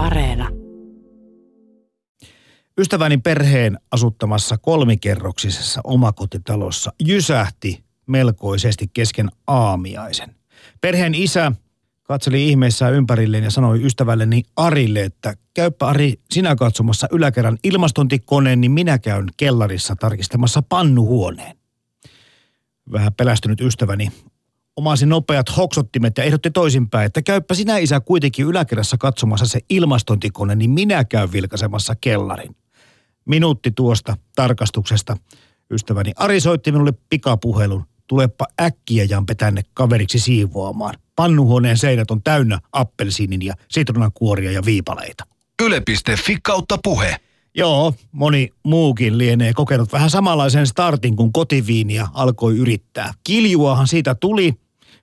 Areena. 0.00 0.48
Ystäväni 2.78 3.18
perheen 3.18 3.78
asuttamassa 3.90 4.58
kolmikerroksisessa 4.58 5.80
omakotitalossa 5.84 6.92
jysähti 7.00 7.84
melkoisesti 8.06 8.90
kesken 8.92 9.30
aamiaisen. 9.46 10.34
Perheen 10.80 11.14
isä 11.14 11.52
katseli 12.02 12.48
ihmeissään 12.48 12.94
ympärilleen 12.94 13.44
ja 13.44 13.50
sanoi 13.50 13.84
ystävälleni 13.84 14.42
Arille, 14.56 15.04
että 15.04 15.34
käyppä 15.54 15.86
Ari 15.86 16.14
sinä 16.30 16.56
katsomassa 16.56 17.08
yläkerran 17.12 17.58
ilmastointikoneen, 17.64 18.60
niin 18.60 18.72
minä 18.72 18.98
käyn 18.98 19.26
kellarissa 19.36 19.96
tarkistamassa 19.96 20.62
pannuhuoneen. 20.62 21.56
Vähän 22.92 23.14
pelästynyt 23.14 23.60
ystäväni 23.60 24.08
omasi 24.76 25.06
nopeat 25.06 25.56
hoksottimet 25.56 26.18
ja 26.18 26.24
ehdotti 26.24 26.50
toisinpäin, 26.50 27.06
että 27.06 27.22
käyppä 27.22 27.54
sinä 27.54 27.78
isä 27.78 28.00
kuitenkin 28.00 28.46
yläkerrassa 28.46 28.96
katsomassa 28.98 29.46
se 29.46 29.60
ilmastointikone, 29.70 30.54
niin 30.54 30.70
minä 30.70 31.04
käyn 31.04 31.32
vilkaisemassa 31.32 31.94
kellarin. 32.00 32.56
Minuutti 33.24 33.70
tuosta 33.70 34.16
tarkastuksesta 34.36 35.16
ystäväni 35.70 36.12
Ari 36.16 36.40
soitti 36.40 36.72
minulle 36.72 36.92
pikapuhelun. 37.10 37.84
Tulepa 38.06 38.46
äkkiä 38.60 39.04
Jampe 39.04 39.34
tänne 39.34 39.62
kaveriksi 39.74 40.18
siivoamaan. 40.18 40.94
Pannuhuoneen 41.16 41.78
seinät 41.78 42.10
on 42.10 42.22
täynnä 42.22 42.58
appelsiinin 42.72 43.42
ja 43.42 43.54
sitrunakuoria 43.70 44.50
ja 44.50 44.64
viipaleita. 44.64 45.24
Yle.fi 45.62 46.36
kautta 46.42 46.78
puhe. 46.84 47.16
Joo, 47.54 47.94
moni 48.12 48.50
muukin 48.62 49.18
lienee 49.18 49.52
kokenut 49.52 49.92
vähän 49.92 50.10
samanlaisen 50.10 50.66
startin, 50.66 51.16
kun 51.16 51.32
kotiviiniä 51.32 52.08
alkoi 52.14 52.58
yrittää. 52.58 53.12
Kiljuahan 53.24 53.88
siitä 53.88 54.14
tuli, 54.14 54.52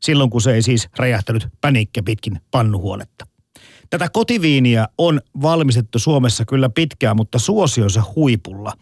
silloin 0.03 0.29
kun 0.29 0.41
se 0.41 0.53
ei 0.53 0.61
siis 0.61 0.87
räjähtänyt 0.97 1.47
pänikke 1.61 2.01
pitkin 2.01 2.39
pannuhuonetta. 2.51 3.25
Tätä 3.89 4.09
kotiviiniä 4.13 4.87
on 4.97 5.21
valmistettu 5.41 5.99
Suomessa 5.99 6.45
kyllä 6.45 6.69
pitkään, 6.69 7.15
mutta 7.15 7.39
suosionsa 7.39 8.03
huipulla. 8.15 8.73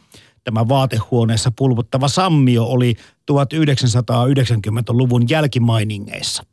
Tämä 0.44 0.68
vaatehuoneessa 0.68 1.52
pulputtava 1.58 2.08
sammio 2.08 2.64
oli 2.66 2.96
1990-luvun 3.32 5.30
jälkimainingeissa. 5.30 6.44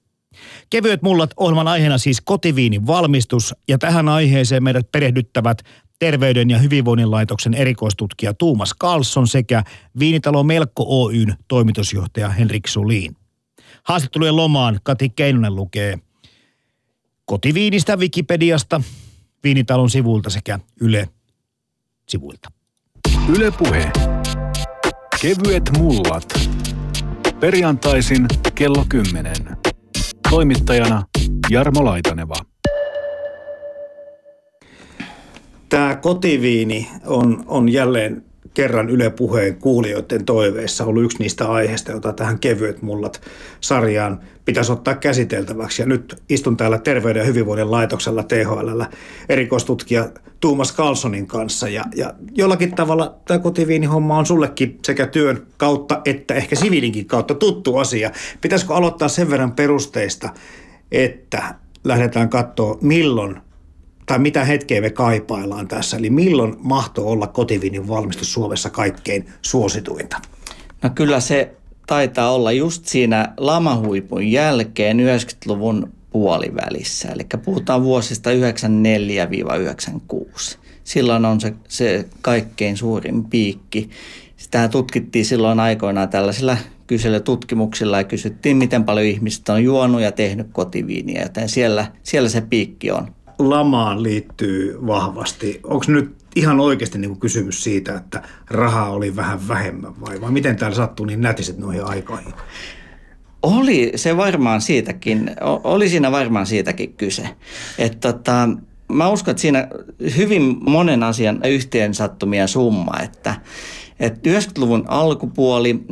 Kevyet 0.71 1.03
mullat 1.03 1.31
ohjelman 1.37 1.69
aiheena 1.69 1.99
siis 1.99 2.21
kotiviinin 2.21 2.87
valmistus 2.87 3.55
ja 3.69 3.79
tähän 3.79 4.09
aiheeseen 4.09 4.63
meidät 4.63 4.93
perehdyttävät 4.93 5.63
Terveyden 5.99 6.51
ja 6.51 6.59
hyvinvoinnin 6.59 7.11
laitoksen 7.11 7.55
erikoistutkija 7.55 8.35
Tuumas 8.35 8.71
Carlson 8.81 9.29
sekä 9.29 9.63
Viinitalo 9.99 10.43
Melkko 10.43 11.05
Oyn 11.05 11.35
toimitusjohtaja 11.49 12.29
Henrik 12.29 12.67
Sulin. 12.69 13.17
Haastattelujen 13.87 14.37
lomaan 14.37 14.81
Kati 14.83 15.09
Keinonen 15.09 15.57
lukee 15.57 15.99
kotiviinistä 17.25 17.97
Wikipediasta, 17.97 18.81
Viinitalon 19.45 19.91
sivuilta 19.91 20.31
sekä 20.31 20.59
Yle 20.81 21.09
sivuilta. 22.09 22.49
Yle 23.37 23.51
Puhe. 23.51 23.93
Kevyet 25.23 25.71
mullat. 25.79 26.25
Perjantaisin 27.41 28.27
kello 28.55 28.85
10. 28.89 29.35
Toimittajana 30.31 31.03
Jarmo 31.51 31.85
Laitaneva. 31.85 32.35
Tämä 35.69 35.97
kotiviini 35.97 36.89
on, 37.05 37.45
on 37.47 37.69
jälleen 37.69 38.26
kerran 38.57 38.91
Yle 38.91 39.11
Puheen 39.11 39.57
kuulijoiden 39.57 40.25
toiveissa 40.25 40.85
ollut 40.85 41.05
yksi 41.05 41.19
niistä 41.19 41.51
aiheista, 41.51 41.93
jota 41.93 42.13
tähän 42.13 42.39
kevyet 42.39 42.83
mullat 42.83 43.21
sarjaan 43.61 44.21
pitäisi 44.45 44.73
ottaa 44.73 44.95
käsiteltäväksi. 44.95 45.83
Ja 45.83 45.87
nyt 45.87 46.23
istun 46.29 46.57
täällä 46.57 46.79
Terveyden 46.79 47.21
ja 47.21 47.27
hyvinvoinnin 47.27 47.71
laitoksella 47.71 48.23
THL 48.23 48.83
erikoistutkija 49.29 50.09
Tuumas 50.41 50.77
Carlsonin 50.77 51.27
kanssa. 51.27 51.69
Ja, 51.69 51.85
ja 51.97 52.15
jollakin 52.35 52.75
tavalla 52.75 53.15
tämä 53.27 53.39
kotiviinihomma 53.39 54.19
on 54.19 54.27
sullekin 54.27 54.79
sekä 54.85 55.07
työn 55.07 55.47
kautta 55.57 56.01
että 56.05 56.35
ehkä 56.35 56.57
siviilinkin 56.57 57.07
kautta 57.07 57.35
tuttu 57.35 57.77
asia. 57.77 58.11
Pitäisikö 58.41 58.75
aloittaa 58.75 59.09
sen 59.09 59.31
verran 59.31 59.53
perusteista, 59.53 60.31
että 60.93 61.55
lähdetään 61.85 62.29
katsoa 62.29 62.79
milloin 62.81 63.46
tai 64.07 64.19
mitä 64.19 64.45
hetkeä 64.45 64.81
me 64.81 64.91
kaipaillaan 64.91 65.69
tässä, 65.69 65.97
eli 65.97 66.11
milloin 66.11 66.57
mahtoo 66.59 67.11
olla 67.11 67.27
kotiviinin 67.27 67.89
valmistus 67.89 68.33
Suomessa 68.33 68.71
kaikkein 68.71 69.27
suosituinta? 69.43 70.21
No 70.83 70.91
kyllä 70.95 71.21
se 71.21 71.55
taitaa 71.87 72.35
olla 72.35 72.53
just 72.53 72.87
siinä 72.87 73.33
lamahuipun 73.37 74.27
jälkeen 74.27 74.99
90-luvun 74.99 75.93
puolivälissä, 76.11 77.09
eli 77.09 77.27
puhutaan 77.45 77.83
vuosista 77.83 78.31
94-96. 78.31 78.37
Silloin 80.85 81.25
on 81.25 81.41
se, 81.41 81.55
se 81.69 82.09
kaikkein 82.23 82.77
suurin 82.77 83.25
piikki. 83.25 83.91
Sitä 84.37 84.69
tutkittiin 84.69 85.25
silloin 85.25 85.61
aikoinaan 85.61 86.09
tällaisilla 86.09 86.57
kyselytutkimuksilla 86.87 87.99
ja 87.99 88.05
kysyttiin, 88.05 88.57
miten 88.57 88.85
paljon 88.85 89.07
ihmiset 89.07 89.49
on 89.49 89.65
juonut 89.65 90.01
ja 90.01 90.13
tehnyt 90.13 90.47
kotiviiniä, 90.53 91.23
joten 91.23 91.49
siellä, 91.49 91.87
siellä 92.03 92.29
se 92.29 92.41
piikki 92.41 92.91
on 92.91 93.09
lamaan 93.39 94.03
liittyy 94.03 94.87
vahvasti. 94.87 95.61
Onko 95.65 95.85
nyt 95.89 96.15
ihan 96.37 96.61
oikeasti 96.61 96.99
niin 96.99 97.11
kuin 97.11 97.21
kysymys 97.21 97.65
siitä, 97.65 97.95
että 97.95 98.23
rahaa 98.51 98.91
oli 98.91 99.17
vähän 99.17 99.49
vähemmän 99.49 100.01
vai, 100.01 100.21
vai 100.21 100.31
miten 100.31 100.57
täällä 100.57 100.77
sattuu 100.77 101.07
niin 101.07 101.21
nätiset 101.21 101.59
noihin 101.59 101.85
aikoihin? 101.85 102.35
Oli 103.43 103.93
se 103.97 104.17
varmaan 104.17 104.61
siitäkin, 104.61 105.31
oli 105.65 105.89
siinä 105.89 106.13
varmaan 106.13 106.47
siitäkin 106.47 106.93
kyse. 106.93 107.29
Että 107.79 108.13
tota, 108.13 108.49
mä 108.89 109.09
uskon, 109.09 109.33
että 109.33 109.41
siinä 109.41 109.69
hyvin 110.17 110.57
monen 110.61 111.03
asian 111.03 111.41
yhteen 111.45 111.95
sattumia 111.95 112.47
summa, 112.47 113.01
että, 113.03 113.35
että 114.01 114.31
90-luvun 114.31 114.85
alkupuoli 114.89 115.85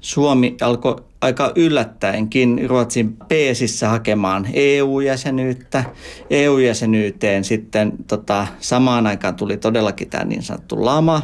Suomi 0.00 0.56
alkoi 0.60 0.96
aika 1.26 1.52
yllättäenkin 1.56 2.66
Ruotsin 2.68 3.16
peesissä 3.28 3.88
hakemaan 3.88 4.46
EU-jäsenyyttä. 4.52 5.84
EU-jäsenyyteen 6.30 7.44
sitten 7.44 7.92
tota, 8.06 8.46
samaan 8.60 9.06
aikaan 9.06 9.34
tuli 9.34 9.56
todellakin 9.56 10.10
tämä 10.10 10.24
niin 10.24 10.42
sanottu 10.42 10.84
lama, 10.84 11.22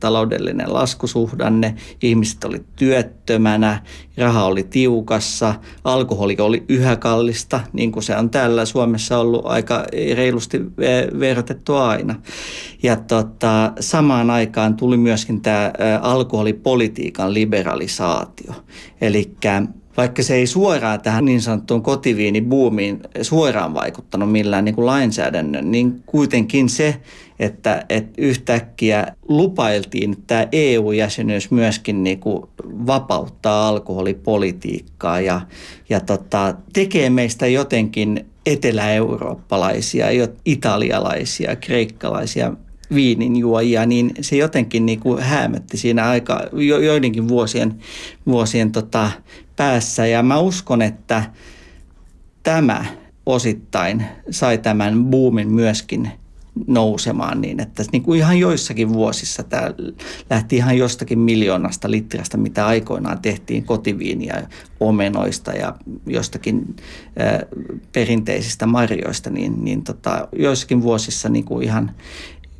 taloudellinen 0.00 0.74
laskusuhdanne, 0.74 1.74
ihmiset 2.02 2.44
oli 2.44 2.64
työttömänä, 2.76 3.82
raha 4.16 4.44
oli 4.44 4.62
tiukassa, 4.62 5.54
alkoholi 5.84 6.36
oli 6.40 6.64
yhä 6.68 6.96
kallista, 6.96 7.60
niin 7.72 7.92
kuin 7.92 8.02
se 8.02 8.16
on 8.16 8.30
täällä 8.30 8.64
Suomessa 8.64 9.18
ollut 9.18 9.46
aika 9.46 9.84
reilusti 10.14 10.60
verratettu 11.20 11.74
aina. 11.74 12.14
Ja 12.82 12.96
tota, 12.96 13.72
samaan 13.80 14.30
aikaan 14.30 14.76
tuli 14.76 14.96
myöskin 14.96 15.40
tämä 15.40 15.72
alkoholipolitiikan 16.02 17.34
liberalisaatio. 17.34 18.54
Eli 19.00 19.32
vaikka 19.96 20.22
se 20.22 20.34
ei 20.34 20.46
suoraan 20.46 21.00
tähän 21.00 21.24
niin 21.24 21.42
sanottuun 21.42 21.82
kotiviinibuumiin 21.82 23.00
suoraan 23.22 23.74
vaikuttanut 23.74 24.32
millään 24.32 24.64
niin 24.64 24.74
kuin 24.74 24.86
lainsäädännön, 24.86 25.70
niin 25.70 26.02
kuitenkin 26.06 26.68
se, 26.68 27.00
että, 27.38 27.86
että 27.88 28.22
yhtäkkiä 28.22 29.06
lupailtiin, 29.28 30.12
että 30.12 30.24
tämä 30.26 30.46
EU-jäsenyys 30.52 31.50
myöskin 31.50 32.04
niin 32.04 32.20
kuin 32.20 32.42
vapauttaa 32.64 33.68
alkoholipolitiikkaa 33.68 35.20
ja, 35.20 35.40
ja 35.88 36.00
tota, 36.00 36.54
tekee 36.72 37.10
meistä 37.10 37.46
jotenkin 37.46 38.26
etelä-eurooppalaisia, 38.46 40.06
italialaisia, 40.44 41.56
kreikkalaisia 41.56 42.52
viininjuojia, 42.94 43.86
niin 43.86 44.10
se 44.20 44.36
jotenkin 44.36 44.86
niin 44.86 45.00
kuin 45.00 45.22
häämötti 45.22 45.76
siinä 45.76 46.08
aika 46.08 46.42
jo, 46.52 46.78
joidenkin 46.78 47.28
vuosien, 47.28 47.74
vuosien 48.26 48.72
tota, 48.72 49.10
päässä. 49.56 50.06
Ja 50.06 50.22
mä 50.22 50.38
uskon, 50.38 50.82
että 50.82 51.22
tämä 52.42 52.84
osittain 53.26 54.04
sai 54.30 54.58
tämän 54.58 55.04
boomin 55.04 55.52
myöskin 55.52 56.10
nousemaan 56.66 57.40
niin, 57.40 57.60
että 57.60 57.82
niin 57.92 58.02
kuin 58.02 58.18
ihan 58.18 58.38
joissakin 58.38 58.92
vuosissa 58.92 59.42
tämä 59.42 59.70
lähti 60.30 60.56
ihan 60.56 60.78
jostakin 60.78 61.18
miljoonasta 61.18 61.90
litrasta, 61.90 62.36
mitä 62.36 62.66
aikoinaan 62.66 63.22
tehtiin 63.22 63.64
kotiviiniä 63.64 64.48
omenoista 64.80 65.52
ja 65.52 65.74
jostakin 66.06 66.76
ää, 67.18 67.42
perinteisistä 67.92 68.66
marjoista, 68.66 69.30
niin, 69.30 69.64
niin 69.64 69.84
tota, 69.84 70.28
joissakin 70.36 70.82
vuosissa 70.82 71.28
niin 71.28 71.44
kuin 71.44 71.64
ihan 71.64 71.90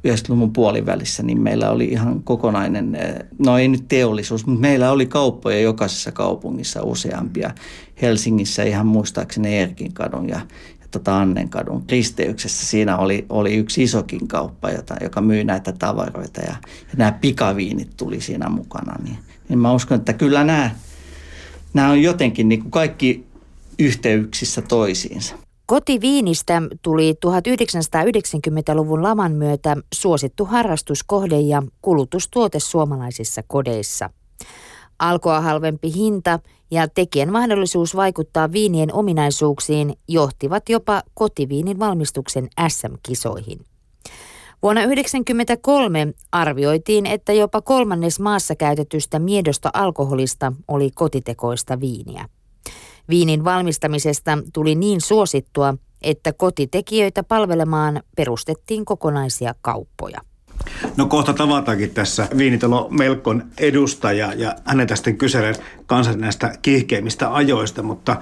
90-luvun 0.09 0.53
puolivälissä, 0.53 1.23
niin 1.23 1.41
meillä 1.41 1.71
oli 1.71 1.85
ihan 1.85 2.23
kokonainen, 2.23 2.95
eh, 2.95 3.15
no 3.39 3.59
ei 3.59 3.69
nyt 3.69 3.85
teollisuus, 3.89 4.47
mutta 4.47 4.61
meillä 4.61 4.91
oli 4.91 5.07
kauppoja 5.07 5.61
jokaisessa 5.61 6.13
kaupungissa 6.13 6.83
useampia. 6.83 7.51
Helsingissä 8.03 8.63
ihan 8.63 8.87
muistaakseni 8.87 9.59
Erkin 9.59 9.93
kadun 9.93 10.29
ja, 10.29 10.41
ja 10.81 10.87
tota 10.91 11.19
Annen 11.19 11.49
kadun 11.49 11.85
risteyksessä. 11.91 12.67
Siinä 12.67 12.97
oli, 12.97 13.27
oli 13.29 13.55
yksi 13.55 13.83
isokin 13.83 14.29
kauppa, 14.29 14.71
jota, 14.71 14.95
joka 15.01 15.21
myy 15.21 15.45
näitä 15.45 15.73
tavaroita 15.73 16.41
ja, 16.41 16.57
ja 16.81 16.95
nämä 16.97 17.13
pikaviinit 17.13 17.97
tuli 17.97 18.21
siinä 18.21 18.49
mukana. 18.49 18.97
Niin, 19.05 19.19
niin 19.49 19.59
mä 19.59 19.73
uskon, 19.73 19.99
että 19.99 20.13
kyllä 20.13 20.45
nämä, 20.45 20.71
nämä 21.75 21.91
on 21.91 22.03
jotenkin 22.03 22.49
niin 22.49 22.61
kuin 22.61 22.71
kaikki 22.71 23.27
yhteyksissä 23.79 24.63
toisiinsa. 24.63 25.44
Kotiviinistä 25.67 26.63
tuli 26.83 27.15
1990-luvun 27.27 29.03
laman 29.03 29.33
myötä 29.33 29.77
suosittu 29.95 30.45
harrastuskohde 30.45 31.41
ja 31.41 31.63
kulutustuote 31.83 32.61
suomalaisissa 32.61 33.43
kodeissa. 33.47 34.11
Alkoa 34.99 35.41
halvempi 35.41 35.95
hinta 35.95 36.41
ja 36.71 36.89
tekijän 36.89 37.33
mahdollisuus 37.33 37.97
vaikuttaa 37.97 38.53
viinien 38.53 38.95
ominaisuuksiin 38.95 39.95
johtivat 40.09 40.69
jopa 40.69 41.03
kotiviinin 41.15 41.79
valmistuksen 41.79 42.49
SM-kisoihin. 42.69 43.61
Vuonna 44.63 44.81
1993 44.81 46.15
arvioitiin, 46.33 47.07
että 47.07 47.33
jopa 47.33 47.63
kolmannes 47.63 48.21
maassa 48.21 48.55
käytetystä 48.55 49.19
miedosta 49.19 49.71
alkoholista 49.73 50.53
oli 50.69 50.91
kotitekoista 50.95 51.81
viiniä. 51.81 52.29
Viinin 53.09 53.45
valmistamisesta 53.45 54.39
tuli 54.53 54.75
niin 54.75 55.01
suosittua, 55.01 55.75
että 56.03 56.33
kotitekijöitä 56.33 57.23
palvelemaan 57.23 58.03
perustettiin 58.17 58.85
kokonaisia 58.85 59.55
kauppoja. 59.63 60.21
No 60.97 61.07
kohta 61.07 61.33
tavataankin 61.33 61.91
tässä 61.91 62.29
viinitalo 62.37 62.89
Melkon 62.91 63.45
edustaja 63.59 64.33
ja 64.37 64.57
hänen 64.65 64.87
tästä 64.87 65.13
kyselen 65.13 65.55
kansan 65.87 66.21
näistä 66.21 66.53
kiihkeimmistä 66.63 67.35
ajoista, 67.35 67.83
mutta 67.83 68.17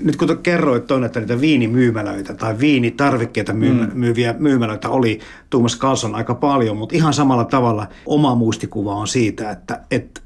nyt 0.00 0.16
kun 0.16 0.38
kerroit 0.42 0.86
tuonne, 0.86 1.06
että 1.06 1.20
niitä 1.20 1.40
viinimyymälöitä 1.40 2.34
tai 2.34 2.58
viinitarvikkeita 2.58 3.52
myy- 3.52 3.72
mm. 3.72 3.90
myyviä 3.94 4.34
myymälöitä 4.38 4.88
oli 4.88 5.20
Tuomas 5.50 5.78
Carlson 5.78 6.14
aika 6.14 6.34
paljon, 6.34 6.76
mutta 6.76 6.96
ihan 6.96 7.14
samalla 7.14 7.44
tavalla 7.44 7.86
oma 8.06 8.34
muistikuva 8.34 8.94
on 8.94 9.08
siitä, 9.08 9.50
että, 9.50 9.80
että 9.90 10.20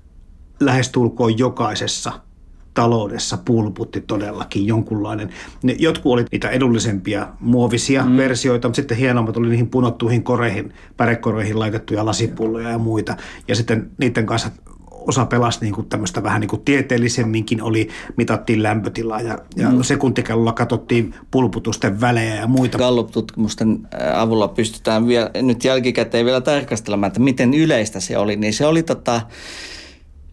lähestulkoon 0.61 1.39
jokaisessa– 1.39 2.13
taloudessa 2.77 3.39
pulputti 3.45 4.01
todellakin 4.01 4.67
jonkunlainen. 4.67 5.31
Ne, 5.63 5.77
jotkut 5.79 6.13
oli 6.13 6.25
niitä 6.33 6.51
edullisempia 6.51 7.29
muovisia 7.41 8.05
mm. 8.05 8.17
versioita, 8.17 8.69
mutta 8.69 8.77
sitten 8.77 8.97
hienommat 8.97 9.37
oli 9.37 9.49
niihin 9.49 9.69
punottuihin 9.69 10.23
koreihin, 10.23 10.75
pärekoreihin 10.97 11.59
laitettuja 11.59 12.07
lasipulloja 12.07 12.71
ja 12.71 12.79
muita. 12.79 13.17
Ja 13.49 13.55
sitten 13.55 13.91
niiden 13.99 14.27
kanssa 14.27 14.51
osa 15.07 15.27
pelasi 15.27 15.59
niin 15.61 15.75
kuin 15.75 15.89
tämmöistä 15.89 16.23
vähän 16.23 16.41
niin 16.41 16.49
kuin 16.49 16.63
tieteellisemminkin, 16.65 17.63
oli, 17.63 17.89
mitattiin 18.17 18.63
lämpötilaa 18.63 19.21
ja, 19.21 19.39
ja 19.57 19.71
mm. 19.71 19.83
sekuntikellolla 19.83 20.53
katsottiin 20.53 21.15
pulputusten 21.31 22.01
välejä 22.01 22.35
ja 22.35 22.47
muita. 22.47 22.79
Gallup-tutkimusten 22.79 23.89
avulla 24.15 24.49
pystytään 24.49 25.07
vielä, 25.07 25.31
nyt 25.43 25.65
jälkikäteen 25.65 26.25
vielä 26.25 26.41
tarkastelemaan, 26.41 27.09
että 27.09 27.21
miten 27.21 27.55
yleistä 27.55 28.01
se 28.01 28.19
oli, 28.19 28.37
niin 28.37 28.53
se 28.53 28.67
oli 28.67 28.83
tota, 28.83 29.21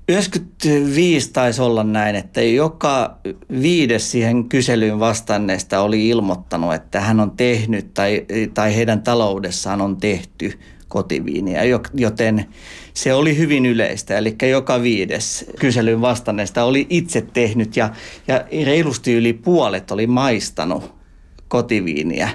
95 0.08 1.32
taisi 1.34 1.62
olla 1.62 1.84
näin, 1.84 2.16
että 2.16 2.42
joka 2.42 3.18
viides 3.62 4.12
siihen 4.12 4.50
kyselyyn 4.50 5.00
vastanneesta 5.00 5.82
oli 5.82 6.10
ilmoittanut, 6.10 6.74
että 6.74 7.02
hän 7.02 7.20
on 7.20 7.32
tehnyt 7.32 7.94
tai, 7.94 8.26
tai 8.54 8.76
heidän 8.76 9.04
taloudessaan 9.04 9.82
on 9.82 9.98
tehty 9.98 10.60
kotiviiniä, 10.88 11.62
joten 11.94 12.46
se 12.94 13.14
oli 13.14 13.38
hyvin 13.38 13.66
yleistä. 13.66 14.18
Eli 14.18 14.36
joka 14.50 14.82
viides 14.82 15.46
kyselyyn 15.60 16.02
vastanneesta 16.02 16.64
oli 16.64 16.88
itse 16.90 17.22
tehnyt 17.22 17.78
ja, 17.78 17.90
ja 18.28 18.46
reilusti 18.66 19.14
yli 19.14 19.34
puolet 19.34 19.92
oli 19.92 20.08
maistanut 20.08 20.94
kotiviiniä 21.48 22.30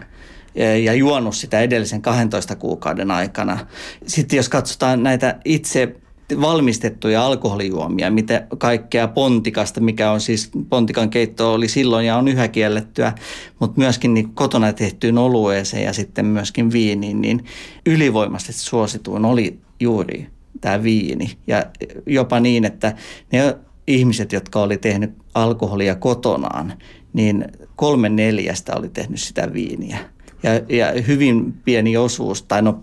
ja 0.85 0.94
juonut 0.94 1.37
sitä 1.37 1.61
edellisen 1.61 2.03
12 2.03 2.56
kuukauden 2.56 3.11
aikana. 3.11 3.67
Sitten 4.06 4.37
jos 4.37 4.49
katsotaan 4.49 5.03
näitä 5.03 5.41
itse 5.44 5.94
valmistettuja 6.40 7.26
alkoholijuomia, 7.26 8.10
mitä 8.10 8.46
kaikkea 8.58 9.08
pontikasta, 9.08 9.80
mikä 9.80 10.10
on 10.10 10.20
siis 10.20 10.50
pontikan 10.69 11.10
keitto 11.10 11.54
oli 11.54 11.69
silloin 11.69 12.06
ja 12.06 12.16
on 12.16 12.28
yhä 12.28 12.48
kiellettyä, 12.48 13.12
mutta 13.58 13.80
myöskin 13.80 14.14
niin 14.14 14.34
kotona 14.34 14.72
tehtyyn 14.72 15.19
olueeseen 15.19 15.84
ja 15.84 15.92
sitten 15.92 16.26
myöskin 16.26 16.72
viiniin, 16.72 17.20
niin 17.20 17.44
ylivoimaisesti 17.86 18.62
suosituin 18.62 19.25
oli 19.25 19.58
juuri 19.80 20.26
tämä 20.60 20.82
viini. 20.82 21.30
Ja 21.46 21.66
jopa 22.06 22.40
niin, 22.40 22.64
että 22.64 22.96
ne 23.32 23.56
ihmiset, 23.86 24.32
jotka 24.32 24.60
oli 24.60 24.78
tehnyt 24.78 25.10
alkoholia 25.34 25.94
kotonaan, 25.94 26.72
niin 27.12 27.44
kolme 27.76 28.08
neljästä 28.08 28.76
oli 28.76 28.88
tehnyt 28.88 29.20
sitä 29.20 29.52
viiniä. 29.52 29.98
Ja, 30.42 30.50
ja 30.76 31.02
hyvin 31.02 31.52
pieni 31.64 31.96
osuus, 31.96 32.42
tai 32.42 32.62
no 32.62 32.80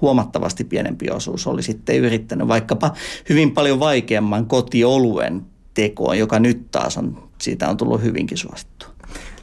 huomattavasti 0.00 0.64
pienempi 0.64 1.10
osuus 1.10 1.46
oli 1.46 1.62
sitten 1.62 1.96
yrittänyt 1.96 2.48
vaikkapa 2.48 2.92
hyvin 3.28 3.50
paljon 3.50 3.80
vaikeamman 3.80 4.46
kotioluen 4.46 5.42
tekoon, 5.74 6.18
joka 6.18 6.38
nyt 6.38 6.70
taas 6.70 6.96
on, 6.96 7.28
siitä 7.40 7.68
on 7.68 7.76
tullut 7.76 8.02
hyvinkin 8.02 8.38
suosittua. 8.38 8.88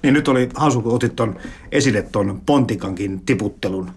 Niin 0.03 0.13
nyt 0.13 0.27
oli 0.27 0.49
hauska, 0.55 0.81
kun 0.81 0.93
otit 0.93 1.15
ton 1.15 1.35
esille 1.71 2.01
tuon 2.01 2.41
Pontikankin 2.45 3.21
tiputtelun 3.25 3.91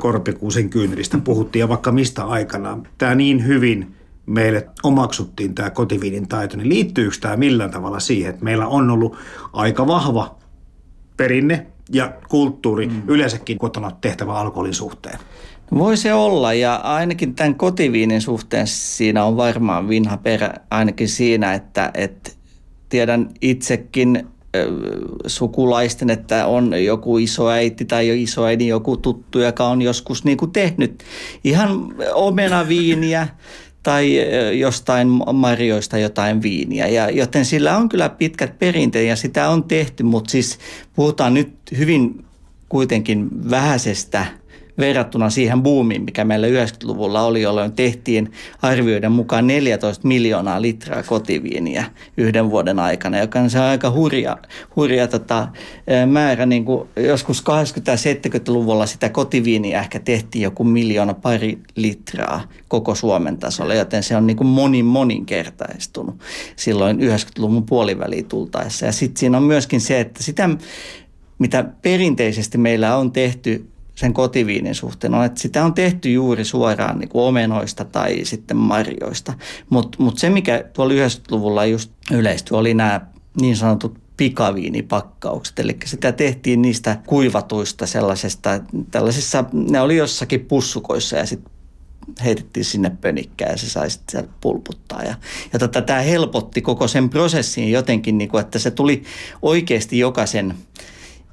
Korpikuusen 0.00 0.70
kyynäristä 0.70 1.18
puhuttiin 1.18 1.60
ja 1.60 1.68
vaikka 1.68 1.92
mistä 1.92 2.24
aikana. 2.24 2.78
Tämä 2.98 3.14
niin 3.14 3.46
hyvin 3.46 3.94
meille 4.26 4.66
omaksuttiin 4.82 5.54
tämä 5.54 5.70
kotiviinin 5.70 6.28
taito, 6.28 6.56
niin 6.56 6.68
liittyykö 6.68 7.16
tämä 7.20 7.36
millään 7.36 7.70
tavalla 7.70 8.00
siihen, 8.00 8.30
että 8.30 8.44
meillä 8.44 8.66
on 8.66 8.90
ollut 8.90 9.16
aika 9.52 9.86
vahva 9.86 10.38
perinne 11.16 11.66
ja 11.92 12.12
kulttuuri 12.28 12.86
mm. 12.86 13.02
yleensäkin 13.06 13.58
kotona 13.58 13.90
tehtävä 14.00 14.34
alkoholin 14.34 14.74
suhteen? 14.74 15.18
Voi 15.78 15.96
se 15.96 16.14
olla 16.14 16.54
ja 16.54 16.74
ainakin 16.74 17.34
tämän 17.34 17.54
kotiviinin 17.54 18.20
suhteen 18.20 18.66
siinä 18.66 19.24
on 19.24 19.36
varmaan 19.36 19.88
vinha 19.88 20.16
perä 20.16 20.54
ainakin 20.70 21.08
siinä, 21.08 21.54
että, 21.54 21.90
että 21.94 22.30
tiedän 22.88 23.30
itsekin 23.40 24.26
sukulaisten, 25.26 26.10
että 26.10 26.46
on 26.46 26.84
joku 26.84 27.18
isoäiti 27.18 27.84
tai 27.84 28.22
isoäidin 28.22 28.68
joku 28.68 28.96
tuttu, 28.96 29.38
joka 29.38 29.64
on 29.64 29.82
joskus 29.82 30.24
niin 30.24 30.36
kuin 30.36 30.50
tehnyt 30.50 31.04
ihan 31.44 31.94
omenaviiniä 32.14 33.28
tai 33.82 34.16
jostain 34.58 35.08
marjoista 35.32 35.98
jotain 35.98 36.42
viiniä. 36.42 36.88
Ja, 36.88 37.10
joten 37.10 37.44
sillä 37.44 37.76
on 37.76 37.88
kyllä 37.88 38.08
pitkät 38.08 38.58
perinteet 38.58 39.08
ja 39.08 39.16
sitä 39.16 39.48
on 39.48 39.64
tehty, 39.64 40.02
mutta 40.02 40.30
siis 40.30 40.58
puhutaan 40.94 41.34
nyt 41.34 41.52
hyvin 41.78 42.24
kuitenkin 42.68 43.50
vähäisestä– 43.50 44.26
verrattuna 44.78 45.30
siihen 45.30 45.62
boomiin, 45.62 46.02
mikä 46.02 46.24
meillä 46.24 46.46
90-luvulla 46.46 47.22
oli, 47.22 47.42
jolloin 47.42 47.72
tehtiin 47.72 48.32
arvioiden 48.62 49.12
mukaan 49.12 49.46
14 49.46 50.08
miljoonaa 50.08 50.62
litraa 50.62 51.02
kotiviiniä 51.02 51.84
yhden 52.16 52.50
vuoden 52.50 52.78
aikana, 52.78 53.18
joka 53.18 53.40
on 53.40 53.50
se 53.50 53.58
aika 53.58 53.90
hurja, 53.90 54.38
hurja 54.76 55.08
tota, 55.08 55.48
määrä. 56.06 56.46
Niin 56.46 56.64
kuin 56.64 56.88
joskus 56.96 57.44
80-70-luvulla 57.44 58.86
sitä 58.86 59.08
kotiviiniä 59.08 59.80
ehkä 59.80 59.98
tehtiin 59.98 60.42
joku 60.42 60.64
miljoona 60.64 61.14
pari 61.14 61.58
litraa 61.76 62.42
koko 62.68 62.94
Suomen 62.94 63.36
tasolla, 63.36 63.74
joten 63.74 64.02
se 64.02 64.16
on 64.16 64.26
niin 64.26 64.36
kuin 64.36 64.48
monin 64.48 64.84
moninkertaistunut 64.84 66.20
silloin 66.56 66.98
90-luvun 66.98 67.66
puoliväliin 67.66 68.26
tultaessa. 68.26 68.86
Ja 68.86 68.92
sitten 68.92 69.20
siinä 69.20 69.36
on 69.36 69.42
myöskin 69.42 69.80
se, 69.80 70.00
että 70.00 70.22
sitä 70.22 70.50
mitä 71.38 71.64
perinteisesti 71.82 72.58
meillä 72.58 72.96
on 72.96 73.12
tehty 73.12 73.70
sen 74.00 74.12
kotiviinin 74.12 74.74
suhteen 74.74 75.14
on, 75.14 75.24
että 75.24 75.40
sitä 75.40 75.64
on 75.64 75.74
tehty 75.74 76.12
juuri 76.12 76.44
suoraan 76.44 76.98
niin 76.98 77.08
kuin 77.08 77.24
omenoista 77.24 77.84
tai 77.84 78.20
sitten 78.24 78.56
marjoista. 78.56 79.34
Mutta 79.70 80.02
mut 80.02 80.18
se, 80.18 80.30
mikä 80.30 80.64
tuolla 80.72 80.94
90-luvulla 80.94 81.64
just 81.64 81.92
yleistyi, 82.12 82.58
oli 82.58 82.74
nämä 82.74 83.00
niin 83.40 83.56
sanotut 83.56 83.98
pikaviinipakkaukset. 84.16 85.58
Eli 85.58 85.76
sitä 85.84 86.12
tehtiin 86.12 86.62
niistä 86.62 86.98
kuivatuista 87.06 87.86
sellaisesta, 87.86 88.60
tällaisissa, 88.90 89.44
ne 89.52 89.80
oli 89.80 89.96
jossakin 89.96 90.40
pussukoissa 90.40 91.16
ja 91.16 91.26
sitten 91.26 91.52
heitettiin 92.24 92.64
sinne 92.64 92.90
pönikkään 93.00 93.50
ja 93.50 93.56
se 93.56 93.70
sai 93.70 93.90
sitten 93.90 94.28
pulputtaa. 94.40 95.02
Ja, 95.02 95.14
ja 95.52 95.58
tota, 95.58 95.82
tämä 95.82 96.00
helpotti 96.00 96.62
koko 96.62 96.88
sen 96.88 97.10
prosessin 97.10 97.70
jotenkin, 97.70 98.18
niin 98.18 98.30
kuin, 98.30 98.40
että 98.40 98.58
se 98.58 98.70
tuli 98.70 99.02
oikeasti 99.42 99.98
jokaisen 99.98 100.54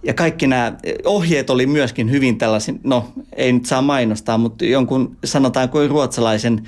ja 0.08 0.14
kaikki 0.14 0.48
nämä 0.48 0.74
ohjeet 1.06 1.50
oli 1.50 1.66
myöskin 1.66 2.12
hyvin 2.12 2.38
tällaisen, 2.38 2.80
no 2.84 3.06
ei 3.36 3.54
nyt 3.54 3.66
saa 3.66 3.82
mainostaa, 3.82 4.38
mutta 4.38 4.66
jonkun 4.66 5.18
sanotaanko 5.24 5.88
ruotsalaisen 5.88 6.68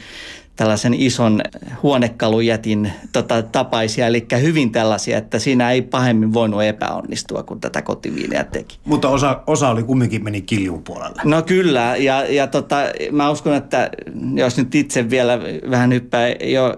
tällaisen 0.56 0.94
ison 0.94 1.42
huonekalujätin 1.84 2.92
tota, 3.14 3.42
tapaisia, 3.42 4.08
eli 4.08 4.26
hyvin 4.42 4.72
tällaisia, 4.72 5.18
että 5.18 5.40
siinä 5.40 5.72
ei 5.72 5.82
pahemmin 5.82 6.34
voinut 6.34 6.64
epäonnistua, 6.64 7.44
kun 7.44 7.62
tätä 7.62 7.82
kotiviiniä 7.82 8.44
teki. 8.44 8.80
Mutta 8.86 9.10
osa, 9.10 9.44
osa 9.48 9.70
oli 9.70 9.84
kumminkin 9.84 10.24
meni 10.24 10.42
kiljun 10.42 10.84
puolelle. 10.84 11.22
No 11.26 11.42
kyllä, 11.42 11.96
ja, 11.98 12.26
ja 12.26 12.48
tota, 12.48 12.78
mä 13.12 13.30
uskon, 13.30 13.56
että 13.56 13.90
jos 14.34 14.58
nyt 14.58 14.76
itse 14.76 15.10
vielä 15.10 15.40
vähän 15.70 15.94
hyppää 15.94 16.30
jo 16.30 16.76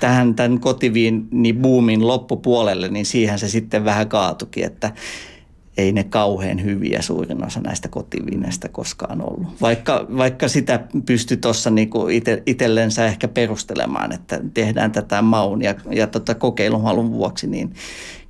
tähän 0.00 0.34
tämän 0.34 0.60
kotiviini 0.60 1.52
boomin 1.52 2.06
loppupuolelle, 2.06 2.88
niin 2.88 3.06
siihen 3.06 3.38
se 3.38 3.48
sitten 3.48 3.84
vähän 3.84 4.08
kaatukin, 4.08 4.64
että 4.64 4.92
ei 5.76 5.92
ne 5.92 6.04
kauhean 6.04 6.62
hyviä 6.64 7.02
suurin 7.02 7.46
osa 7.46 7.60
näistä 7.60 7.88
kotiviineistä 7.88 8.68
koskaan 8.68 9.22
ollut. 9.22 9.60
Vaikka, 9.60 10.06
vaikka 10.16 10.48
sitä 10.48 10.80
pysty 11.06 11.36
tuossa 11.36 11.70
niinku 11.70 12.08
ite, 12.08 12.42
itsellensä 12.46 13.06
ehkä 13.06 13.28
perustelemaan, 13.28 14.12
että 14.12 14.40
tehdään 14.54 14.92
tätä 14.92 15.22
maun 15.22 15.62
ja, 15.62 15.74
ja 15.90 16.06
tota 16.06 16.34
kokeilun 16.34 16.82
halun 16.82 17.12
vuoksi, 17.12 17.46
niin 17.46 17.74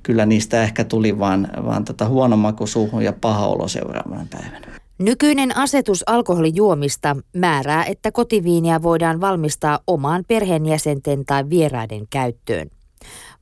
kyllä 0.03 0.25
niistä 0.25 0.63
ehkä 0.63 0.83
tuli 0.83 1.19
vaan, 1.19 1.47
vaan 1.65 1.85
tota 1.85 2.07
huono 2.07 2.37
maku 2.37 2.67
suuhun 2.67 3.03
ja 3.03 3.13
paha 3.13 3.47
olo 3.47 3.67
seuraavana 3.67 4.27
päivänä. 4.29 4.81
Nykyinen 4.99 5.57
asetus 5.57 6.03
alkoholijuomista 6.07 7.15
määrää, 7.35 7.85
että 7.85 8.11
kotiviiniä 8.11 8.83
voidaan 8.83 9.21
valmistaa 9.21 9.79
omaan 9.87 10.23
perheenjäsenten 10.27 11.25
tai 11.25 11.49
vieraiden 11.49 12.07
käyttöön. 12.09 12.67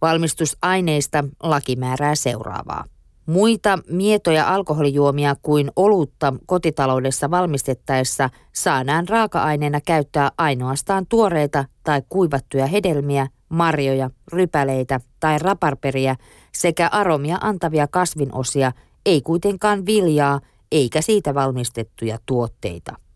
Valmistusaineista 0.02 1.24
laki 1.44 1.76
määrää 1.76 2.16
seuraavaa. 2.16 2.86
Muita 3.30 3.80
mietoja 3.90 4.48
alkoholijuomia 4.48 5.36
kuin 5.42 5.72
olutta 5.76 6.34
kotitaloudessa 6.46 7.32
valmistettaessa 7.32 8.30
saadaan 8.54 9.10
raaka-aineena 9.10 9.82
käyttää 9.82 10.32
ainoastaan 10.38 11.06
tuoreita 11.10 11.66
tai 11.84 12.02
kuivattuja 12.10 12.66
hedelmiä, 12.66 13.28
marjoja, 13.50 14.10
rypäleitä 14.34 15.00
tai 15.20 15.40
raparperia 15.40 16.16
sekä 16.52 16.90
aromia 16.92 17.38
antavia 17.42 17.88
kasvinosia, 17.88 18.72
ei 19.06 19.22
kuitenkaan 19.22 19.86
viljaa 19.86 20.40
eikä 20.72 21.02
siitä 21.02 21.34
valmistettuja 21.34 22.18
tuotteita. 22.26 23.09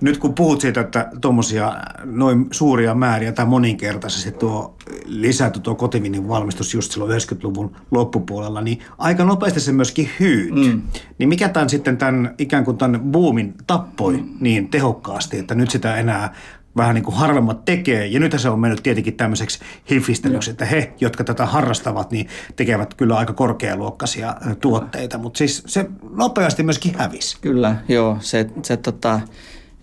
Nyt 0.00 0.18
kun 0.18 0.34
puhut 0.34 0.60
siitä, 0.60 0.80
että 0.80 1.10
tuommoisia 1.20 1.72
noin 2.04 2.46
suuria 2.50 2.94
määriä 2.94 3.32
tai 3.32 3.46
moninkertaisesti 3.46 4.32
tuo 4.32 4.76
lisätty 5.04 5.60
tuo 5.60 5.74
kotivinin 5.74 6.28
valmistus 6.28 6.74
just 6.74 6.92
silloin 6.92 7.20
90-luvun 7.20 7.76
loppupuolella, 7.90 8.60
niin 8.60 8.78
aika 8.98 9.24
nopeasti 9.24 9.60
se 9.60 9.72
myöskin 9.72 10.10
hyyt. 10.20 10.54
Mm. 10.54 10.82
Niin 11.18 11.28
mikä 11.28 11.48
tämän 11.48 11.68
sitten 11.68 11.96
tämän 11.96 12.34
ikään 12.38 12.64
kuin 12.64 12.76
tämän 12.76 13.00
boomin 13.00 13.54
tappoi 13.66 14.16
mm. 14.16 14.28
niin 14.40 14.68
tehokkaasti, 14.68 15.38
että 15.38 15.54
nyt 15.54 15.70
sitä 15.70 15.96
enää 15.96 16.34
vähän 16.76 16.94
niin 16.94 17.04
kuin 17.04 17.16
harvemmat 17.16 17.64
tekee. 17.64 18.06
Ja 18.06 18.20
nyt 18.20 18.34
se 18.36 18.48
on 18.48 18.60
mennyt 18.60 18.82
tietenkin 18.82 19.16
tämmöiseksi 19.16 19.58
hifistelyksi, 19.90 20.50
että 20.50 20.64
he, 20.64 20.92
jotka 21.00 21.24
tätä 21.24 21.46
harrastavat, 21.46 22.10
niin 22.10 22.28
tekevät 22.56 22.94
kyllä 22.94 23.16
aika 23.16 23.32
korkealuokkaisia 23.32 24.34
tuotteita. 24.60 25.18
Mutta 25.18 25.38
siis 25.38 25.62
se 25.66 25.86
nopeasti 26.10 26.62
myöskin 26.62 26.94
hävisi. 26.98 27.36
Kyllä, 27.40 27.76
joo. 27.88 28.16
Se, 28.20 28.50
se 28.62 28.76
tota, 28.76 29.20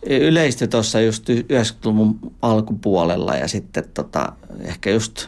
yleistyi 0.05 0.67
tuossa 0.67 1.01
just 1.01 1.29
90-luvun 1.29 2.19
alkupuolella 2.41 3.35
ja 3.35 3.47
sitten 3.47 3.83
tota, 3.93 4.33
ehkä 4.61 4.89
just 4.89 5.27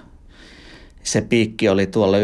se 1.03 1.21
piikki 1.21 1.69
oli 1.69 1.87
tuolla 1.87 2.17
95-96 2.17 2.21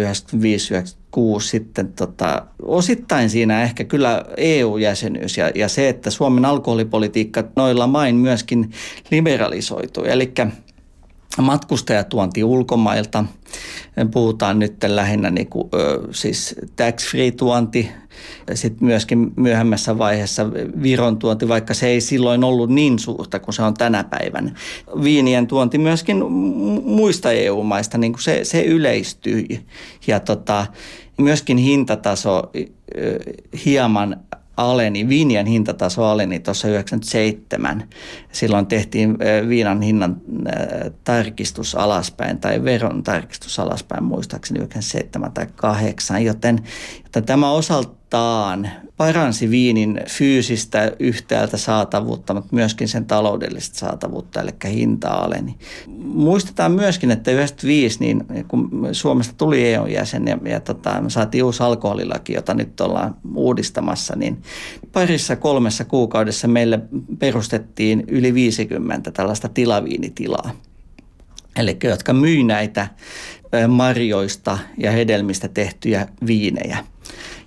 sitten 1.42 1.94
tota, 1.94 2.46
osittain 2.62 3.30
siinä 3.30 3.64
ehkä 3.64 3.84
kyllä 3.84 4.26
EU-jäsenyys 4.38 5.38
ja, 5.38 5.52
ja 5.56 5.70
se, 5.70 5.90
että 5.90 6.10
Suomen 6.10 6.46
alkoholipolitiikka 6.46 7.44
noilla 7.56 7.88
main 7.88 8.16
myöskin 8.16 8.72
liberalisoitui. 9.12 10.12
Eli 10.12 10.34
matkustajatuonti 11.38 12.44
ulkomailta. 12.44 13.26
Puhutaan 14.12 14.60
nyt 14.60 14.76
lähinnä 14.88 15.30
niin 15.30 15.48
kuin, 15.48 15.70
siis 16.12 16.56
tax-free 16.76 17.32
tuonti, 17.32 17.92
sitten 18.54 18.86
myöskin 18.86 19.32
myöhemmässä 19.36 19.98
vaiheessa 19.98 20.52
Viron 20.84 21.18
tuonti, 21.18 21.48
vaikka 21.48 21.74
se 21.74 21.88
ei 21.88 22.02
silloin 22.02 22.44
ollut 22.44 22.70
niin 22.70 23.00
suurta 23.00 23.40
kuin 23.40 23.56
se 23.56 23.62
on 23.62 23.74
tänä 23.74 24.04
päivänä. 24.04 24.52
Viinien 25.04 25.48
tuonti 25.48 25.78
myöskin 25.78 26.32
muista 26.84 27.32
EU-maista, 27.32 27.98
niin 27.98 28.14
kuin 28.14 28.24
se, 28.24 28.40
se 28.44 28.64
yleistyi. 28.64 29.66
Ja 30.08 30.20
tota, 30.20 30.66
myöskin 31.18 31.58
hintataso 31.58 32.52
hieman 33.66 34.20
aleni, 34.58 35.10
viinien 35.10 35.46
hintataso 35.46 36.06
aleni 36.06 36.40
tuossa 36.40 36.68
97. 36.68 37.90
Silloin 38.32 38.66
tehtiin 38.66 39.18
viinan 39.48 39.82
hinnan 39.82 40.22
tarkistus 41.04 41.76
alaspäin 41.76 42.38
tai 42.38 42.64
veron 42.64 43.04
tarkistus 43.04 43.60
alaspäin 43.60 44.04
muistaakseni 44.04 44.60
97 44.60 45.32
tai 45.32 45.48
8, 45.56 46.26
joten, 46.26 46.60
joten 47.04 47.24
tämä 47.24 47.52
osaltaan 48.18 48.70
paransi 48.98 49.50
viinin 49.50 50.02
fyysistä 50.10 50.92
yhtäältä 51.00 51.58
saatavuutta, 51.58 52.34
mutta 52.34 52.56
myöskin 52.56 52.88
sen 52.88 53.06
taloudellista 53.06 53.80
saatavuutta, 53.80 54.42
eli 54.42 54.52
hinta 54.66 55.10
aleni. 55.10 55.56
Muistetaan 56.04 56.72
myöskin, 56.72 57.12
että 57.12 57.32
95, 57.32 58.00
niin 58.00 58.26
kun 58.48 58.90
Suomesta 58.92 59.34
tuli 59.38 59.74
EU-jäsen 59.74 60.28
ja, 60.28 60.38
ja 60.46 60.60
tota, 60.60 61.04
saatiin 61.08 61.44
uusi 61.44 61.64
alkoholilaki, 61.64 62.34
jota 62.34 62.54
nyt 62.54 62.82
ollaan 62.82 63.16
uudistamassa, 63.36 64.16
niin 64.16 64.42
parissa 64.92 65.36
kolmessa 65.36 65.86
kuukaudessa 65.86 66.48
meille 66.48 66.80
perustettiin 67.20 68.04
yli 68.08 68.34
50 68.34 69.12
tällaista 69.12 69.50
tilaviinitilaa. 69.50 70.52
Eli 71.56 71.78
jotka 71.84 72.14
myy 72.14 72.44
näitä 72.44 72.88
marjoista 73.68 74.58
ja 74.78 74.92
hedelmistä 74.92 75.48
tehtyjä 75.48 76.08
viinejä. 76.28 76.78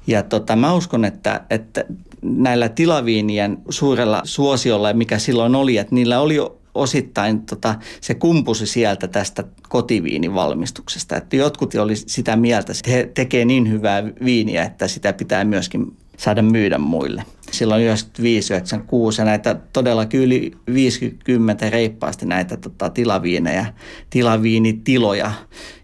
Ja 0.07 0.23
tota, 0.23 0.57
mä 0.57 0.75
uskon, 0.75 1.05
että, 1.05 1.41
että 1.51 1.85
näillä 2.23 2.69
tilaviinien 2.69 3.59
suurella 3.71 4.21
suosiolla, 4.25 4.93
mikä 4.93 5.19
silloin 5.19 5.55
oli, 5.55 5.77
että 5.77 5.95
niillä 5.95 6.21
oli 6.21 6.39
osittain 6.75 7.43
tota, 7.43 7.75
se 8.01 8.15
kumpusi 8.15 8.67
sieltä 8.67 9.09
tästä 9.09 9.45
kotiviinin 9.69 10.35
valmistuksesta. 10.35 11.17
Että 11.17 11.37
jotkut 11.37 11.75
oli 11.75 11.97
sitä 11.97 12.37
mieltä, 12.37 12.73
että 12.73 12.91
he 12.91 13.11
tekee 13.15 13.45
niin 13.45 13.71
hyvää 13.71 14.05
viiniä, 14.25 14.63
että 14.63 14.89
sitä 14.89 15.13
pitää 15.13 15.45
myöskin 15.45 15.97
saada 16.17 16.43
myydä 16.43 16.79
muille. 16.79 17.25
Silloin 17.51 17.83
95, 17.83 18.53
96 18.53 19.21
ja 19.21 19.25
näitä 19.25 19.57
todellakin 19.73 20.21
yli 20.21 20.53
50 20.75 21.71
reippaasti 21.71 22.27
näitä 22.27 22.57
tota, 22.57 22.91
tilaviinejä, 22.91 23.67
tilaviinitiloja. 24.11 25.33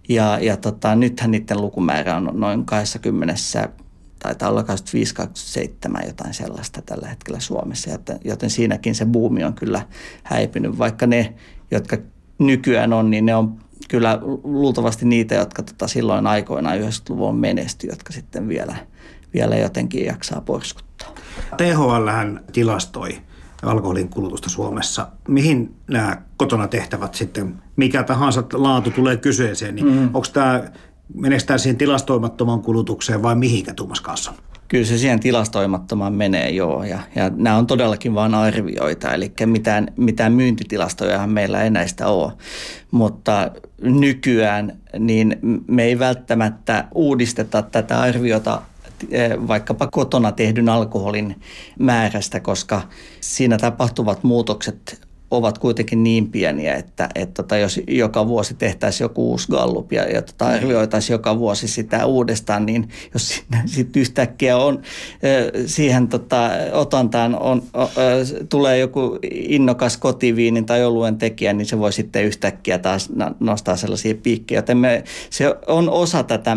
Ja, 0.08 0.38
ja 0.40 0.56
tota, 0.56 0.94
nythän 0.94 1.30
niiden 1.30 1.60
lukumäärä 1.60 2.16
on 2.16 2.30
noin 2.32 2.64
20 2.64 3.34
taitaa 4.22 4.48
olla 4.48 4.64
25-27 6.02 6.06
jotain 6.06 6.34
sellaista 6.34 6.82
tällä 6.82 7.08
hetkellä 7.08 7.40
Suomessa, 7.40 7.90
joten, 7.90 8.20
joten 8.24 8.50
siinäkin 8.50 8.94
se 8.94 9.06
buumi 9.06 9.44
on 9.44 9.54
kyllä 9.54 9.86
häipynyt, 10.22 10.78
vaikka 10.78 11.06
ne, 11.06 11.34
jotka 11.70 11.96
nykyään 12.38 12.92
on, 12.92 13.10
niin 13.10 13.26
ne 13.26 13.34
on 13.34 13.58
kyllä 13.88 14.18
luultavasti 14.44 15.06
niitä, 15.06 15.34
jotka 15.34 15.62
tota 15.62 15.88
silloin 15.88 16.26
aikoinaan 16.26 16.78
90-luvun 16.78 17.36
menesty, 17.36 17.86
jotka 17.86 18.12
sitten 18.12 18.48
vielä, 18.48 18.76
vielä 19.34 19.56
jotenkin 19.56 20.04
jaksaa 20.04 20.40
porskuttaa. 20.40 21.14
THL 21.56 22.08
hän 22.08 22.44
tilastoi 22.52 23.18
alkoholin 23.62 24.08
kulutusta 24.08 24.48
Suomessa. 24.48 25.08
Mihin 25.28 25.74
nämä 25.88 26.22
kotona 26.36 26.68
tehtävät 26.68 27.14
sitten, 27.14 27.62
mikä 27.76 28.02
tahansa 28.02 28.44
laatu 28.52 28.90
tulee 28.90 29.16
kyseeseen, 29.16 29.74
niin 29.74 29.86
mm. 29.86 30.04
onko 30.04 30.26
tämä 30.32 30.64
Meneekö 31.14 31.58
siihen 31.58 31.76
tilastoimattoman 31.76 32.62
kulutukseen 32.62 33.22
vai 33.22 33.34
mihinkä 33.36 33.74
Tuomas 33.74 34.00
Kasson? 34.00 34.34
Kyllä 34.68 34.84
se 34.84 34.98
siihen 34.98 35.20
tilastoimattomaan 35.20 36.12
menee 36.12 36.50
joo 36.50 36.84
ja, 36.84 36.98
ja 37.14 37.30
nämä 37.34 37.56
on 37.56 37.66
todellakin 37.66 38.14
vain 38.14 38.34
arvioita, 38.34 39.14
eli 39.14 39.32
mitään, 39.46 39.92
mitään 39.96 40.32
myyntitilastoja 40.32 41.26
meillä 41.26 41.62
ei 41.62 41.70
näistä 41.70 42.08
ole. 42.08 42.32
Mutta 42.90 43.50
nykyään 43.82 44.78
niin 44.98 45.36
me 45.66 45.84
ei 45.84 45.98
välttämättä 45.98 46.84
uudisteta 46.94 47.62
tätä 47.62 48.00
arviota 48.00 48.62
eh, 49.10 49.30
vaikkapa 49.48 49.86
kotona 49.86 50.32
tehdyn 50.32 50.68
alkoholin 50.68 51.40
määrästä, 51.78 52.40
koska 52.40 52.82
siinä 53.20 53.58
tapahtuvat 53.58 54.24
muutokset 54.24 55.09
ovat 55.30 55.58
kuitenkin 55.58 56.02
niin 56.02 56.30
pieniä, 56.30 56.74
että, 56.74 57.08
että 57.14 57.42
tota, 57.42 57.56
jos 57.56 57.80
joka 57.88 58.28
vuosi 58.28 58.54
tehtäisiin 58.54 59.04
joku 59.04 59.30
uusi 59.30 59.48
gallup 59.50 59.92
ja, 59.92 60.02
ja 60.04 60.22
tota, 60.22 60.46
arvioitaisiin 60.46 61.14
joka 61.14 61.38
vuosi 61.38 61.68
sitä 61.68 62.06
uudestaan, 62.06 62.66
niin 62.66 62.88
jos 63.14 63.28
sitten 63.66 64.00
yhtäkkiä 64.00 64.56
on 64.56 64.82
siihen 65.66 66.08
tota, 66.08 66.50
otantaan 66.72 67.38
on, 67.38 67.62
o, 67.76 67.90
tulee 68.48 68.78
joku 68.78 69.18
innokas 69.30 69.96
kotiviinin 69.96 70.66
tai 70.66 70.84
oluen 70.84 71.18
tekijä, 71.18 71.52
niin 71.52 71.66
se 71.66 71.78
voi 71.78 71.92
sitten 71.92 72.24
yhtäkkiä 72.24 72.78
taas 72.78 73.08
nostaa 73.40 73.76
sellaisia 73.76 74.14
piikkejä. 74.14 74.58
Joten 74.58 74.78
me, 74.78 75.04
se 75.30 75.54
on 75.66 75.90
osa 75.90 76.22
tätä 76.22 76.56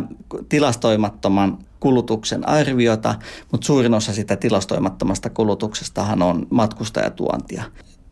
tilastoimattoman 0.50 1.58
kulutuksen 1.80 2.50
arviota, 2.50 3.16
mutta 3.52 3.66
suurin 3.66 3.94
osa 3.94 4.14
sitä 4.14 4.36
tilastoimattomasta 4.36 5.30
kulutuksestahan 5.30 6.22
on 6.22 6.48
matkustajatuontia 6.50 7.64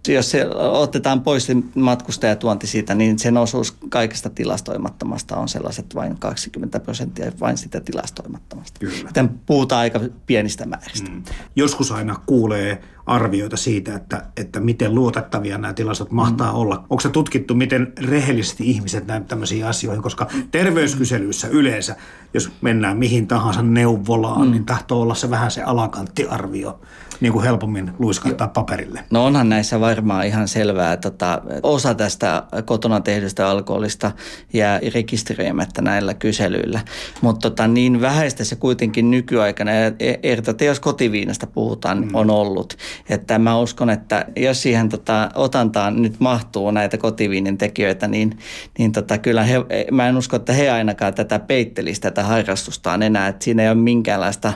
jos 0.08 0.31
se 0.31 0.48
otetaan 0.55 1.22
pois 1.22 1.46
se 1.46 1.55
matkustajatuonti 1.75 2.67
siitä, 2.67 2.96
niin 2.96 3.20
sen 3.20 3.38
osuus 3.38 3.72
kaikesta 3.89 4.29
tilastoimattomasta 4.29 5.38
on 5.38 5.50
sellaiset 5.50 5.96
vain 5.96 6.17
20 6.17 6.79
prosenttia 6.79 7.31
vain 7.39 7.58
sitä 7.58 7.81
tilastoimattomasta. 7.81 8.79
Kyllä. 8.79 9.03
Joten 9.05 9.29
puhutaan 9.29 9.81
aika 9.81 10.00
pienistä 10.25 10.65
määristä. 10.65 11.12
Mm. 11.12 11.24
Joskus 11.55 11.91
aina 11.91 12.15
kuulee 12.25 12.81
arvioita 13.05 13.58
siitä, 13.58 13.96
että, 13.96 14.25
että 14.38 14.60
miten 14.60 14.96
luotettavia 14.96 15.58
nämä 15.58 15.74
tilastot 15.74 16.12
mahtaa 16.12 16.51
mm. 16.51 16.58
olla. 16.58 16.75
Onko 16.89 17.01
se 17.01 17.10
tutkittu, 17.10 17.55
miten 17.55 17.93
rehellisesti 18.01 18.70
ihmiset 18.70 19.08
näin 19.08 19.25
tämmöisiin 19.25 19.65
asioihin, 19.65 20.03
koska 20.03 20.27
terveyskyselyissä 20.51 21.48
yleensä, 21.48 21.96
jos 22.34 22.51
mennään 22.62 22.98
mihin 22.98 23.27
tahansa 23.27 23.62
neuvolaan, 23.62 24.46
mm. 24.48 24.51
niin 24.51 24.65
tahtoo 24.65 25.01
olla 25.01 25.15
se 25.15 25.29
vähän 25.29 25.51
se 25.51 25.63
alakanttiarvio 25.63 26.79
niin 27.22 27.34
kuin 27.34 27.43
helpommin 27.43 27.91
luiskahtaa 28.00 28.48
paperille. 28.48 29.03
No 29.10 29.25
onhan 29.25 29.50
näissä 29.50 29.79
varmaan 29.79 30.25
ihan 30.25 30.48
selvää, 30.48 30.93
että 30.93 31.12
tota, 31.12 31.41
osa 31.63 31.93
tästä 31.93 32.43
kotona 32.65 33.01
tehdystä 33.01 33.50
alkoholista 33.50 34.12
jää 34.53 34.79
rekisteröimättä 34.93 35.81
näillä 35.81 36.13
kyselyillä. 36.13 36.81
Mutta 37.22 37.50
tota, 37.50 37.67
niin 37.67 38.01
vähäistä 38.01 38.43
se 38.43 38.55
kuitenkin 38.55 39.12
nykyaikana, 39.12 39.72
ja 39.72 39.91
eritoten 40.24 40.67
jos 40.67 40.79
kotiviinasta 40.79 41.48
puhutaan, 41.48 42.05
mm. 42.05 42.10
on 42.13 42.29
ollut. 42.29 42.77
Että 43.10 43.39
mä 43.39 43.60
uskon, 43.60 43.89
että 43.89 44.25
jos 44.36 44.62
siihen 44.62 44.89
tota, 44.89 45.31
otantaan 45.36 46.01
nyt 46.01 46.19
mahtuu 46.19 46.71
näitä 46.71 46.98
kotiviinin 46.98 47.57
tekijöitä, 47.57 48.07
niin, 48.07 48.38
niin 48.77 48.91
tota, 48.91 49.17
kyllä 49.17 49.43
he, 49.43 49.55
mä 49.91 50.10
en 50.10 50.17
usko, 50.17 50.36
että 50.36 50.53
he 50.53 50.69
ainakaan 50.69 51.13
tätä 51.13 51.39
peittelisi 51.39 52.01
tätä 52.01 52.24
harrastustaan 52.24 53.03
enää. 53.03 53.27
Että 53.27 53.43
siinä 53.43 53.63
ei 53.63 53.69
ole 53.69 53.77
minkäänlaista 53.77 54.53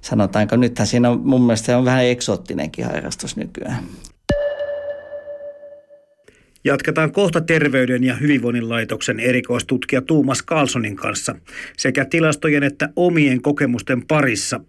sanotaanko 0.00 0.56
nythän 0.56 0.86
siinä 0.86 1.10
on 1.10 1.20
mun 1.24 1.42
mielestä 1.42 1.78
on 1.78 1.84
vähän 1.84 2.04
eksoottinenkin 2.04 2.84
harrastus 2.84 3.36
nykyään. 3.36 3.84
Jatketaan 6.66 7.12
kohta 7.12 7.40
Terveyden 7.40 8.04
ja 8.04 8.14
hyvinvoinnin 8.14 8.68
laitoksen 8.68 9.20
erikoistutkija 9.20 10.02
Tuumas 10.02 10.44
Carlsonin 10.44 10.96
kanssa 10.96 11.34
sekä 11.76 12.04
tilastojen 12.04 12.62
että 12.62 12.88
omien 12.96 13.42
kokemusten 13.42 14.06
parissa. 14.06 14.60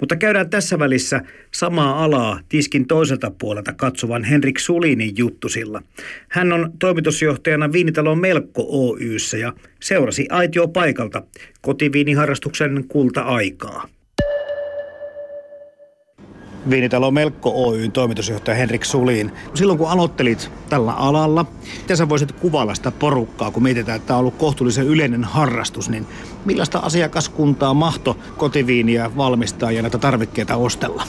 Mutta 0.00 0.16
käydään 0.16 0.50
tässä 0.50 0.78
välissä 0.78 1.22
samaa 1.54 2.04
alaa 2.04 2.40
tiskin 2.48 2.86
toiselta 2.86 3.30
puolelta 3.30 3.72
katsovan 3.72 4.24
Henrik 4.24 4.58
Sulinin 4.58 5.16
juttusilla. 5.18 5.82
Hän 6.28 6.52
on 6.52 6.72
toimitusjohtajana 6.78 7.72
Viinitalon 7.72 8.20
Melkko 8.20 8.66
Oyssä 8.68 9.36
ja 9.36 9.52
seurasi 9.80 10.26
aitio 10.30 10.68
paikalta 10.68 11.22
kotiviiniharrastuksen 11.60 12.84
kulta-aikaa. 12.88 13.88
Viinitalo 16.70 17.10
Melkko 17.10 17.68
Oyn 17.68 17.92
toimitusjohtaja 17.92 18.54
Henrik 18.54 18.84
Sulin. 18.84 19.32
Silloin 19.54 19.78
kun 19.78 19.90
aloittelit 19.90 20.50
tällä 20.68 20.92
alalla, 20.92 21.46
miten 21.80 21.96
sä 21.96 22.08
voisit 22.08 22.32
kuvailla 22.32 22.74
sitä 22.74 22.90
porukkaa, 22.90 23.50
kun 23.50 23.62
mietitään, 23.62 23.96
että 23.96 24.06
tämä 24.06 24.16
on 24.16 24.20
ollut 24.20 24.36
kohtuullisen 24.36 24.86
yleinen 24.86 25.24
harrastus, 25.24 25.88
niin 25.88 26.06
millaista 26.44 26.78
asiakaskuntaa 26.78 27.74
mahto 27.74 28.16
kotiviiniä 28.36 29.16
valmistaa 29.16 29.70
ja 29.70 29.82
näitä 29.82 29.98
tarvikkeita 29.98 30.56
ostella? 30.56 31.02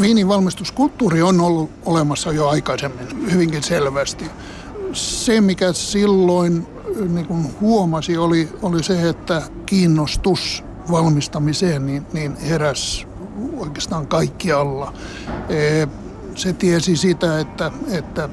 Viinin 0.00 0.28
valmistuskulttuuri 0.28 1.22
on 1.22 1.40
ollut 1.40 1.70
olemassa 1.86 2.32
jo 2.32 2.48
aikaisemmin 2.48 3.32
hyvinkin 3.32 3.62
selvästi. 3.62 4.24
Se, 4.92 5.40
mikä 5.40 5.72
silloin 5.72 6.66
niin 7.08 7.26
kuin 7.26 7.46
huomasi, 7.60 8.16
oli, 8.16 8.48
oli 8.62 8.82
se, 8.82 9.08
että 9.08 9.42
kiinnostus 9.66 10.64
valmistamiseen 10.90 11.86
niin, 11.86 12.06
niin 12.12 12.36
heräs 12.36 13.06
oikeastaan 13.56 14.06
kaikkialla. 14.06 14.92
E, 15.48 15.86
se 16.34 16.52
tiesi 16.52 16.96
sitä, 16.96 17.40
että, 17.40 17.70
että 17.90 18.28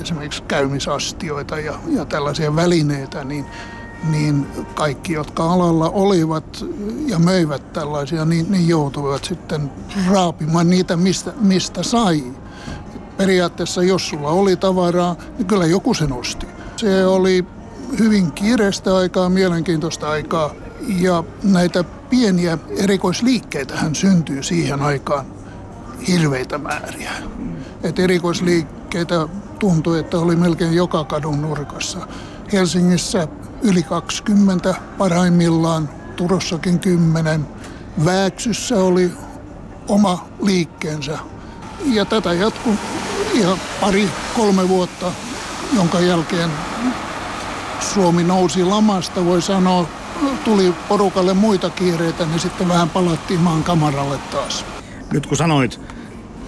esimerkiksi 0.00 0.42
käymisastioita 0.42 1.58
ja, 1.58 1.74
ja 1.88 2.04
tällaisia 2.04 2.56
välineitä, 2.56 3.24
niin, 3.24 3.46
niin 4.10 4.46
kaikki, 4.74 5.12
jotka 5.12 5.52
alalla 5.52 5.90
olivat 5.90 6.64
ja 7.06 7.18
möivät 7.18 7.72
tällaisia, 7.72 8.24
niin, 8.24 8.46
niin 8.50 8.68
joutuivat 8.68 9.24
sitten 9.24 9.70
raapimaan 10.10 10.70
niitä, 10.70 10.96
mistä, 10.96 11.32
mistä 11.40 11.82
sai. 11.82 12.24
Periaatteessa, 13.16 13.82
jos 13.82 14.08
sulla 14.08 14.28
oli 14.28 14.56
tavaraa, 14.56 15.16
niin 15.38 15.46
kyllä 15.46 15.66
joku 15.66 15.94
sen 15.94 16.12
osti. 16.12 16.46
Se 16.76 17.06
oli 17.06 17.44
hyvin 17.98 18.32
kiireistä 18.32 18.96
aikaa, 18.96 19.28
mielenkiintoista 19.28 20.10
aikaa 20.10 20.50
ja 21.00 21.24
näitä 21.42 21.84
pieniä 22.10 22.58
erikoisliikkeitä 22.76 23.76
hän 23.76 23.94
syntyy 23.94 24.42
siihen 24.42 24.82
aikaan 24.82 25.26
hirveitä 26.08 26.58
määriä. 26.58 27.12
Et 27.82 27.98
erikoisliikkeitä 27.98 29.28
tuntui, 29.58 29.98
että 29.98 30.18
oli 30.18 30.36
melkein 30.36 30.74
joka 30.74 31.04
kadun 31.04 31.42
nurkassa. 31.42 31.98
Helsingissä 32.52 33.28
yli 33.62 33.82
20 33.82 34.74
parhaimmillaan, 34.98 35.88
Turossakin 36.16 36.78
10. 36.78 37.46
Vääksyssä 38.04 38.76
oli 38.76 39.12
oma 39.88 40.28
liikkeensä. 40.42 41.18
Ja 41.84 42.04
tätä 42.04 42.32
jatkui 42.32 42.74
ihan 43.34 43.58
pari, 43.80 44.08
kolme 44.36 44.68
vuotta, 44.68 45.12
jonka 45.76 46.00
jälkeen 46.00 46.50
Suomi 47.80 48.24
nousi 48.24 48.64
lamasta, 48.64 49.24
voi 49.24 49.42
sanoa, 49.42 49.88
tuli 50.44 50.74
porukalle 50.88 51.34
muita 51.34 51.70
kiireitä, 51.70 52.26
niin 52.26 52.40
sitten 52.40 52.68
vähän 52.68 52.90
palattiin 52.90 53.40
maan 53.40 53.62
kamaralle 53.62 54.18
taas. 54.30 54.64
Nyt 55.12 55.26
kun 55.26 55.36
sanoit 55.36 55.80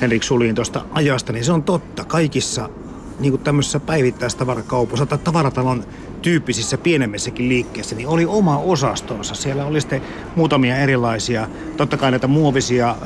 Henrik 0.00 0.22
Sulin 0.22 0.54
tuosta 0.54 0.85
ajasta, 0.92 1.33
niin 1.33 1.44
se 1.44 1.52
on 1.52 1.62
totta. 1.62 2.04
Kaikissa 2.04 2.70
niin 3.18 3.33
kuin 3.33 3.42
tämmöisessä 3.42 3.81
päivittäistavarakaupoissa 3.81 5.07
tai 5.07 5.18
tavaratalon 5.18 5.85
tyyppisissä 6.22 6.78
pienemmissäkin 6.78 7.48
liikkeissä, 7.48 7.96
niin 7.96 8.09
oli 8.09 8.26
oma 8.26 8.59
osastonsa. 8.59 9.35
Siellä 9.35 9.64
oli 9.64 9.81
sitten 9.81 10.02
muutamia 10.37 10.76
erilaisia, 10.76 11.48
totta 11.76 11.96
kai 11.96 12.11
näitä 12.11 12.26
muovisia 12.26 12.96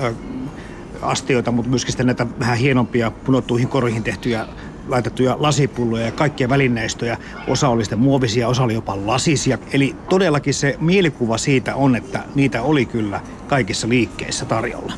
astioita, 1.02 1.52
mutta 1.52 1.70
myöskin 1.70 1.92
sitten 1.92 2.06
näitä 2.06 2.26
vähän 2.40 2.58
hienompia 2.58 3.10
punottuihin 3.10 3.68
korihin 3.68 4.02
tehtyjä 4.02 4.46
laitettuja 4.88 5.36
lasipulloja 5.38 6.06
ja 6.06 6.12
kaikkia 6.12 6.48
välineistöjä. 6.48 7.18
Osa 7.48 7.68
oli 7.68 7.84
sitten 7.84 7.98
muovisia, 7.98 8.48
osa 8.48 8.62
oli 8.62 8.74
jopa 8.74 9.06
lasisia. 9.06 9.58
Eli 9.72 9.96
todellakin 10.08 10.54
se 10.54 10.76
mielikuva 10.80 11.38
siitä 11.38 11.74
on, 11.74 11.96
että 11.96 12.24
niitä 12.34 12.62
oli 12.62 12.86
kyllä 12.86 13.20
kaikissa 13.46 13.88
liikkeissä 13.88 14.44
tarjolla. 14.44 14.92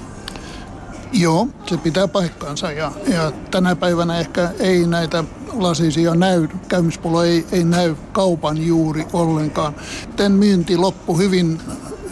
Joo, 1.13 1.49
se 1.67 1.77
pitää 1.77 2.09
paikkaansa 2.09 2.73
ja, 2.73 2.93
ja 3.07 3.33
tänä 3.51 3.77
päivänä 3.77 4.19
ehkä 4.19 4.51
ei 4.59 4.87
näitä 4.87 5.25
lasisia 5.53 6.15
näy, 6.15 6.49
käymispullo 6.69 7.23
ei, 7.23 7.47
ei 7.53 7.65
näy 7.65 7.95
kaupan 8.13 8.67
juuri 8.67 9.07
ollenkaan. 9.13 9.75
Tän 10.17 10.33
myynti 10.33 10.77
loppui 10.77 11.19
hyvin, 11.19 11.61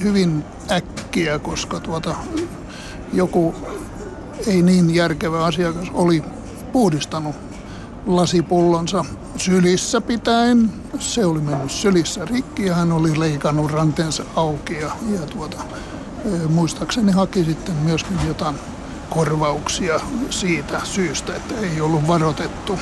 hyvin 0.03 0.45
äkkiä, 0.71 1.39
koska 1.39 1.81
tuota, 1.81 2.15
joku 3.13 3.55
ei 4.47 4.63
niin 4.63 4.95
järkevä 4.95 5.45
asiakas 5.45 5.89
oli 5.95 6.23
puhdistanut 6.73 7.37
lasipullonsa 8.07 9.05
sylissä 9.37 10.01
pitäen. 10.01 10.73
Se 10.99 11.27
oli 11.27 11.41
mennyt 11.41 11.71
sylissä 11.71 12.25
rikki 12.25 12.67
ja 12.67 12.75
hän 12.75 12.93
oli 12.93 13.21
leikannut 13.21 13.71
ranteensa 13.71 14.25
auki 14.37 14.75
ja, 14.75 14.91
ja 15.13 15.21
tuota, 15.21 15.57
muistaakseni 16.49 17.13
haki 17.13 17.45
sitten 17.45 17.75
myöskin 17.75 18.17
jotain 18.29 18.57
korvauksia 19.11 20.01
siitä 20.31 20.81
syystä, 20.85 21.37
että 21.37 21.55
ei 21.61 21.81
ollut 21.81 22.09
varoitettu. 22.09 22.79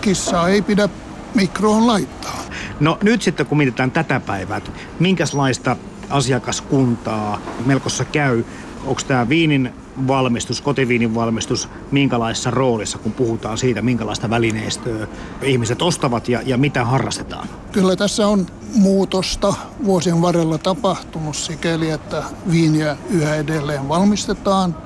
Kissaa 0.00 0.48
ei 0.48 0.62
pidä 0.62 0.88
mikroon 1.34 1.86
laittaa. 1.86 2.38
No 2.80 2.98
nyt 3.02 3.22
sitten 3.22 3.46
kun 3.46 3.58
mietitään 3.58 3.90
tätä 3.90 4.20
päivää, 4.20 4.60
minkälaista 4.98 5.76
asiakaskuntaa 6.10 7.40
melkossa 7.66 8.04
käy, 8.04 8.44
onko 8.86 9.00
tämä 9.08 9.28
viinin 9.28 9.72
valmistus, 10.08 10.60
kotiviinin 10.60 11.14
valmistus, 11.14 11.68
minkälaisessa 11.90 12.50
roolissa, 12.50 12.98
kun 12.98 13.12
puhutaan 13.12 13.58
siitä, 13.58 13.82
minkälaista 13.82 14.30
välineistöä 14.30 15.06
ihmiset 15.42 15.82
ostavat 15.82 16.28
ja, 16.28 16.40
ja 16.46 16.58
mitä 16.58 16.84
harrastetaan? 16.84 17.48
Kyllä 17.72 17.96
tässä 17.96 18.28
on 18.28 18.46
muutosta 18.74 19.54
vuosien 19.84 20.22
varrella 20.22 20.58
tapahtunut 20.58 21.36
sikäli, 21.36 21.90
että 21.90 22.22
viiniä 22.50 22.96
yhä 23.10 23.36
edelleen 23.36 23.88
valmistetaan 23.88 24.76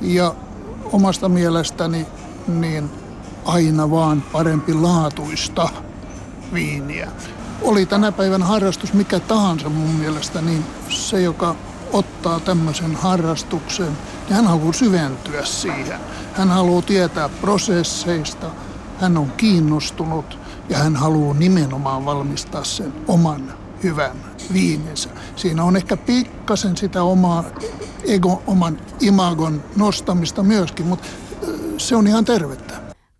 ja 0.00 0.34
omasta 0.92 1.28
mielestäni 1.28 2.06
niin 2.48 2.90
aina 3.44 3.90
vaan 3.90 4.22
parempi 4.32 4.74
laatuista 4.74 5.68
viiniä. 6.54 7.08
Oli 7.62 7.86
tänä 7.86 8.12
päivän 8.12 8.42
harrastus 8.42 8.92
mikä 8.92 9.20
tahansa 9.20 9.68
mun 9.68 9.90
mielestä, 9.90 10.40
niin 10.40 10.64
se, 10.88 11.20
joka 11.20 11.56
ottaa 11.92 12.40
tämmöisen 12.40 12.94
harrastuksen, 12.94 13.86
niin 14.26 14.36
hän 14.36 14.46
haluaa 14.46 14.72
syventyä 14.72 15.44
siihen. 15.44 16.00
Hän 16.32 16.48
haluaa 16.48 16.82
tietää 16.82 17.28
prosesseista, 17.28 18.50
hän 19.00 19.16
on 19.16 19.32
kiinnostunut 19.36 20.38
ja 20.68 20.78
hän 20.78 20.96
haluaa 20.96 21.34
nimenomaan 21.34 22.04
valmistaa 22.04 22.64
sen 22.64 22.92
oman 23.08 23.54
hyvän 23.82 24.16
viininsä. 24.52 25.08
Siinä 25.36 25.64
on 25.64 25.76
ehkä 25.76 25.96
pikkasen 25.96 26.76
sitä 26.76 27.02
omaa 27.02 27.44
ego, 28.04 28.42
oman 28.46 28.78
imagon 29.00 29.62
nostamista 29.76 30.42
myöskin, 30.42 30.86
mutta 30.86 31.08
se 31.78 31.96
on 31.96 32.06
ihan 32.06 32.24
tervettä. 32.24 32.74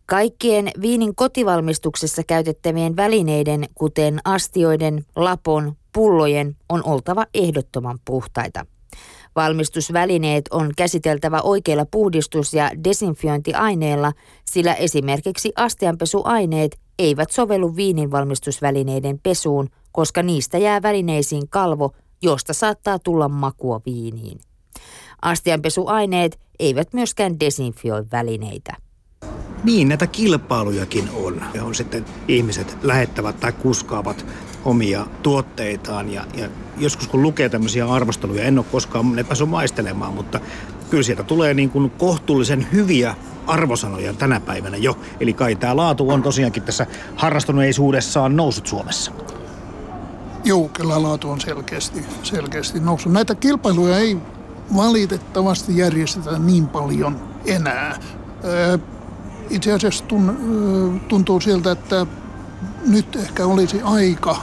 Kaikkien 0.06 0.70
viinin 0.80 1.14
kotivalmistuksessa 1.14 2.22
käytettävien 2.26 2.96
välineiden, 2.96 3.64
kuten 3.74 4.20
astioiden, 4.24 5.04
lapon, 5.16 5.76
pullojen, 5.92 6.56
on 6.68 6.84
oltava 6.84 7.26
ehdottoman 7.34 7.98
puhtaita. 8.04 8.66
Valmistusvälineet 9.36 10.44
on 10.50 10.70
käsiteltävä 10.76 11.40
oikeilla 11.42 11.86
puhdistus- 11.90 12.54
ja 12.54 12.70
desinfiointiaineilla, 12.84 14.12
sillä 14.44 14.74
esimerkiksi 14.74 15.52
astianpesuaineet 15.56 16.78
eivät 16.98 17.30
sovellu 17.30 17.76
viinin 17.76 18.10
valmistusvälineiden 18.10 19.20
pesuun, 19.22 19.68
koska 19.92 20.22
niistä 20.22 20.58
jää 20.58 20.82
välineisiin 20.82 21.48
kalvo, 21.48 21.92
josta 22.22 22.52
saattaa 22.52 22.98
tulla 22.98 23.28
makua 23.28 23.80
viiniin. 23.86 24.40
Astianpesuaineet 25.22 26.40
eivät 26.58 26.92
myöskään 26.92 27.40
desinfioi 27.40 28.04
välineitä. 28.12 28.76
Niin, 29.64 29.88
näitä 29.88 30.06
kilpailujakin 30.06 31.08
on, 31.14 31.42
johon 31.54 31.74
sitten 31.74 32.04
ihmiset 32.28 32.76
lähettävät 32.82 33.40
tai 33.40 33.52
kuskaavat 33.52 34.26
omia 34.64 35.06
tuotteitaan. 35.22 36.12
Ja, 36.12 36.24
ja 36.34 36.48
joskus 36.76 37.08
kun 37.08 37.22
lukee 37.22 37.48
tämmöisiä 37.48 37.86
arvosteluja, 37.86 38.44
en 38.44 38.58
ole 38.58 38.66
koskaan 38.72 39.16
ne 39.16 39.24
päässyt 39.24 39.48
maistelemaan, 39.48 40.14
mutta 40.14 40.40
kyllä 40.90 41.02
sieltä 41.02 41.22
tulee 41.22 41.54
niin 41.54 41.70
kuin 41.70 41.90
kohtuullisen 41.90 42.66
hyviä 42.72 43.14
arvosanoja 43.46 44.12
tänä 44.12 44.40
päivänä 44.40 44.76
jo. 44.76 44.98
Eli 45.20 45.32
kai 45.32 45.56
tämä 45.56 45.76
laatu 45.76 46.10
on 46.10 46.22
tosiaankin 46.22 46.62
tässä 46.62 46.86
harrastuneisuudessaan 47.16 48.36
noussut 48.36 48.66
Suomessa. 48.66 49.12
Joo, 50.44 50.68
kyllä 50.68 51.02
laatu 51.02 51.30
on 51.30 51.40
selkeästi, 51.40 52.04
selkeästi 52.22 52.80
noussut. 52.80 53.12
Näitä 53.12 53.34
kilpailuja 53.34 53.98
ei 53.98 54.16
valitettavasti 54.76 55.76
järjestetä 55.76 56.38
niin 56.38 56.68
paljon 56.68 57.20
enää. 57.46 57.98
Itse 59.50 59.72
asiassa 59.72 60.04
tuntuu 61.08 61.40
siltä, 61.40 61.72
että 61.72 62.06
nyt 62.86 63.16
ehkä 63.16 63.46
olisi 63.46 63.82
aika 63.82 64.36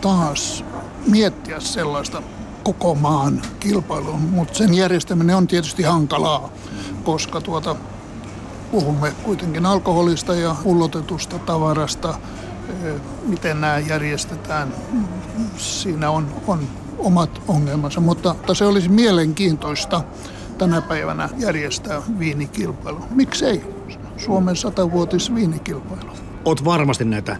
taas 0.00 0.64
miettiä 1.06 1.60
sellaista 1.60 2.22
koko 2.62 2.94
maan 2.94 3.42
kilpailua, 3.60 4.16
mutta 4.16 4.54
sen 4.54 4.74
järjestäminen 4.74 5.36
on 5.36 5.46
tietysti 5.46 5.82
hankalaa, 5.82 6.52
koska 7.04 7.40
tuota, 7.40 7.76
puhumme 8.70 9.12
kuitenkin 9.22 9.66
alkoholista 9.66 10.34
ja 10.34 10.56
pullotetusta 10.62 11.38
tavarasta, 11.38 12.14
miten 13.26 13.60
nämä 13.60 13.78
järjestetään. 13.78 14.74
Siinä 15.56 16.10
on, 16.10 16.26
on 16.46 16.68
omat 16.98 17.42
ongelmansa, 17.48 18.00
mutta, 18.00 18.34
mutta 18.34 18.54
se 18.54 18.64
olisi 18.64 18.88
mielenkiintoista 18.88 20.04
tänä 20.58 20.80
päivänä 20.80 21.28
järjestää 21.38 22.02
viinikilpailu. 22.18 22.98
Miksei? 23.10 23.64
Suomen 24.16 24.56
satavuotis 24.56 25.34
viinikilpailu. 25.34 26.23
Oot 26.44 26.64
varmasti 26.64 27.04
näitä 27.04 27.36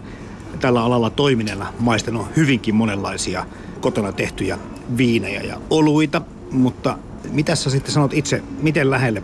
tällä 0.59 0.83
alalla 0.83 1.09
toimineena 1.09 1.73
maistanut 1.79 2.27
hyvinkin 2.35 2.75
monenlaisia 2.75 3.45
kotona 3.81 4.11
tehtyjä 4.11 4.57
viinejä 4.97 5.41
ja 5.41 5.57
oluita, 5.69 6.21
mutta 6.51 6.97
mitä 7.31 7.55
sä 7.55 7.69
sitten 7.69 7.91
sanot 7.91 8.13
itse, 8.13 8.43
miten 8.61 8.89
lähelle 8.89 9.23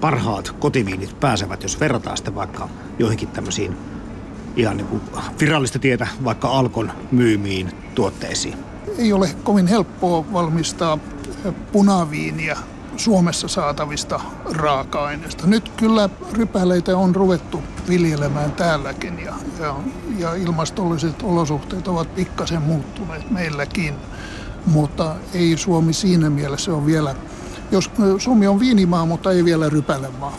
parhaat 0.00 0.50
kotiviinit 0.58 1.20
pääsevät, 1.20 1.62
jos 1.62 1.80
verrataan 1.80 2.16
sitten 2.16 2.34
vaikka 2.34 2.68
joihinkin 2.98 3.28
tämmöisiin 3.28 3.76
ihan 4.56 4.76
niin 4.76 4.86
kuin 4.86 5.02
virallista 5.40 5.78
tietä 5.78 6.06
vaikka 6.24 6.48
Alkon 6.48 6.92
myymiin 7.10 7.72
tuotteisiin? 7.94 8.58
Ei 8.98 9.12
ole 9.12 9.30
kovin 9.44 9.66
helppoa 9.66 10.24
valmistaa 10.32 10.98
punaviiniä 11.72 12.56
Suomessa 12.96 13.48
saatavista 13.48 14.20
raaka-aineista. 14.52 15.46
Nyt 15.46 15.68
kyllä 15.68 16.08
rypäleitä 16.32 16.96
on 16.96 17.14
ruvettu 17.14 17.62
viljelemään 17.88 18.52
täälläkin 18.52 19.18
ja, 19.18 19.34
ja, 19.60 19.74
ja 20.18 20.34
ilmastolliset 20.34 21.22
olosuhteet 21.22 21.88
ovat 21.88 22.14
pikkasen 22.14 22.62
muuttuneet 22.62 23.30
meilläkin. 23.30 23.94
Mutta 24.66 25.14
ei 25.34 25.56
Suomi 25.56 25.92
siinä 25.92 26.30
mielessä 26.30 26.74
ole 26.74 26.86
vielä, 26.86 27.14
jos 27.70 27.90
Suomi 28.18 28.46
on 28.46 28.60
viinimaa, 28.60 29.06
mutta 29.06 29.32
ei 29.32 29.44
vielä 29.44 29.68
rypälemaa. 29.68 30.36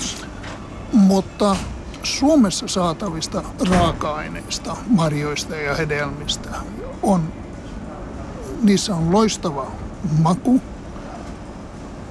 Mutta 0.93 1.55
Suomessa 2.03 2.67
saatavista 2.67 3.43
raaka-aineista, 3.69 4.77
marjoista 4.87 5.55
ja 5.55 5.75
hedelmistä 5.75 6.49
on, 7.03 7.33
niissä 8.63 8.95
on 8.95 9.11
loistava 9.11 9.71
maku, 10.21 10.61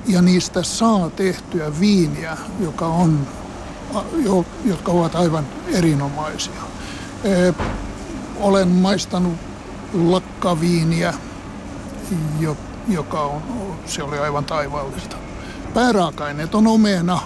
ja 0.08 0.22
niistä 0.22 0.62
saa 0.62 1.10
tehtyä 1.10 1.80
viiniä, 1.80 2.36
joka 2.60 2.86
on, 2.86 3.26
jotka 4.64 4.92
ovat 4.92 5.14
aivan 5.14 5.46
erinomaisia. 5.72 6.62
Olen 8.40 8.68
maistanut 8.68 9.34
lakkaviiniä, 9.94 11.14
joka 12.88 13.20
on, 13.20 13.42
se 13.86 14.02
oli 14.02 14.18
aivan 14.18 14.44
taivaallista. 14.44 15.16
Pääraaka-aineet 15.74 16.54
on 16.54 16.66
omena, 16.66 17.20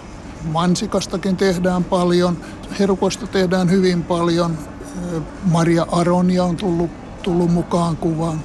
mansikastakin 0.44 1.36
tehdään 1.36 1.84
paljon, 1.84 2.36
herukosta 2.78 3.26
tehdään 3.26 3.70
hyvin 3.70 4.02
paljon, 4.02 4.58
Maria 5.44 5.86
Aronia 5.92 6.44
on 6.44 6.56
tullut, 6.56 6.90
tullut 7.22 7.52
mukaan 7.52 7.96
kuvaan. 7.96 8.40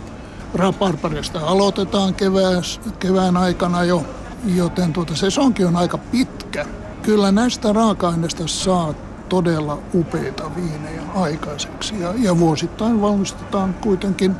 Raparparista 0.53 1.39
aloitetaan 1.39 2.13
kevään, 2.13 2.63
kevään 2.99 3.37
aikana 3.37 3.83
jo 3.83 4.03
joten 4.45 4.93
tuota, 4.93 5.15
sesonki 5.15 5.65
on 5.65 5.75
aika 5.75 5.97
pitkä. 5.97 6.65
Kyllä 7.01 7.31
näistä 7.31 7.73
raaka-aineista 7.73 8.47
saa 8.47 8.93
todella 9.29 9.79
upeita 9.93 10.55
viinejä 10.55 11.01
aikaiseksi 11.15 11.99
ja, 11.99 12.13
ja 12.17 12.39
vuosittain 12.39 13.01
valmistetaan 13.01 13.73
kuitenkin 13.73 14.35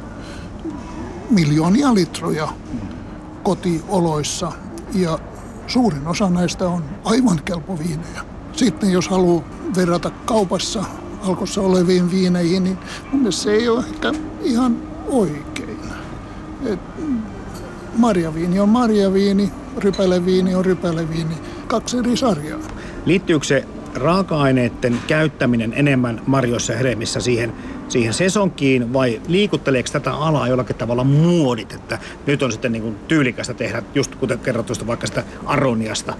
miljoonia 1.29 1.93
litroja 1.93 2.47
kotioloissa 3.43 4.51
ja 4.93 5.19
suurin 5.67 6.07
osa 6.07 6.29
näistä 6.29 6.67
on 6.67 6.83
aivan 7.03 7.41
kelpoviinejä. 7.45 8.21
Sitten 8.53 8.91
jos 8.91 9.07
haluaa 9.07 9.43
verrata 9.75 10.11
kaupassa 10.25 10.83
alkossa 11.27 11.61
oleviin 11.61 12.11
viineihin, 12.11 12.63
niin 12.63 12.77
mun 13.11 13.33
se 13.33 13.51
ei 13.51 13.69
ole 13.69 13.85
ehkä 13.85 14.13
ihan 14.41 14.77
oikein. 15.07 15.79
Et 16.65 16.79
marjaviini 17.97 18.59
on 18.59 18.69
marjaviini, 18.69 19.51
rypäleviini 19.77 20.55
on 20.55 20.65
rypäleviini. 20.65 21.35
Kaksi 21.67 21.97
eri 21.97 22.17
sarjaa. 22.17 22.59
Liittyykö 23.05 23.45
se 23.45 23.63
raaka-aineiden 23.95 24.99
käyttäminen 25.07 25.73
enemmän 25.73 26.21
marjoissa 26.27 26.73
ja 26.73 26.77
hedelmissä 26.77 27.19
siihen, 27.19 27.53
siihen 27.89 28.13
sesonkiin 28.13 28.93
vai 28.93 29.21
liikutteleeko 29.27 29.89
tätä 29.91 30.13
alaa 30.13 30.47
jollakin 30.47 30.75
tavalla 30.75 31.03
muodit, 31.03 31.73
että 31.73 31.99
nyt 32.25 32.43
on 32.43 32.51
sitten 32.51 32.71
niin 32.71 32.81
kuin 32.81 32.95
tyylikästä 33.07 33.53
tehdä, 33.53 33.83
just 33.95 34.15
kuten 34.15 34.39
kerrottu 34.39 34.73
vaikka 34.87 35.07
sitä 35.07 35.23
aroniasta. 35.45 36.13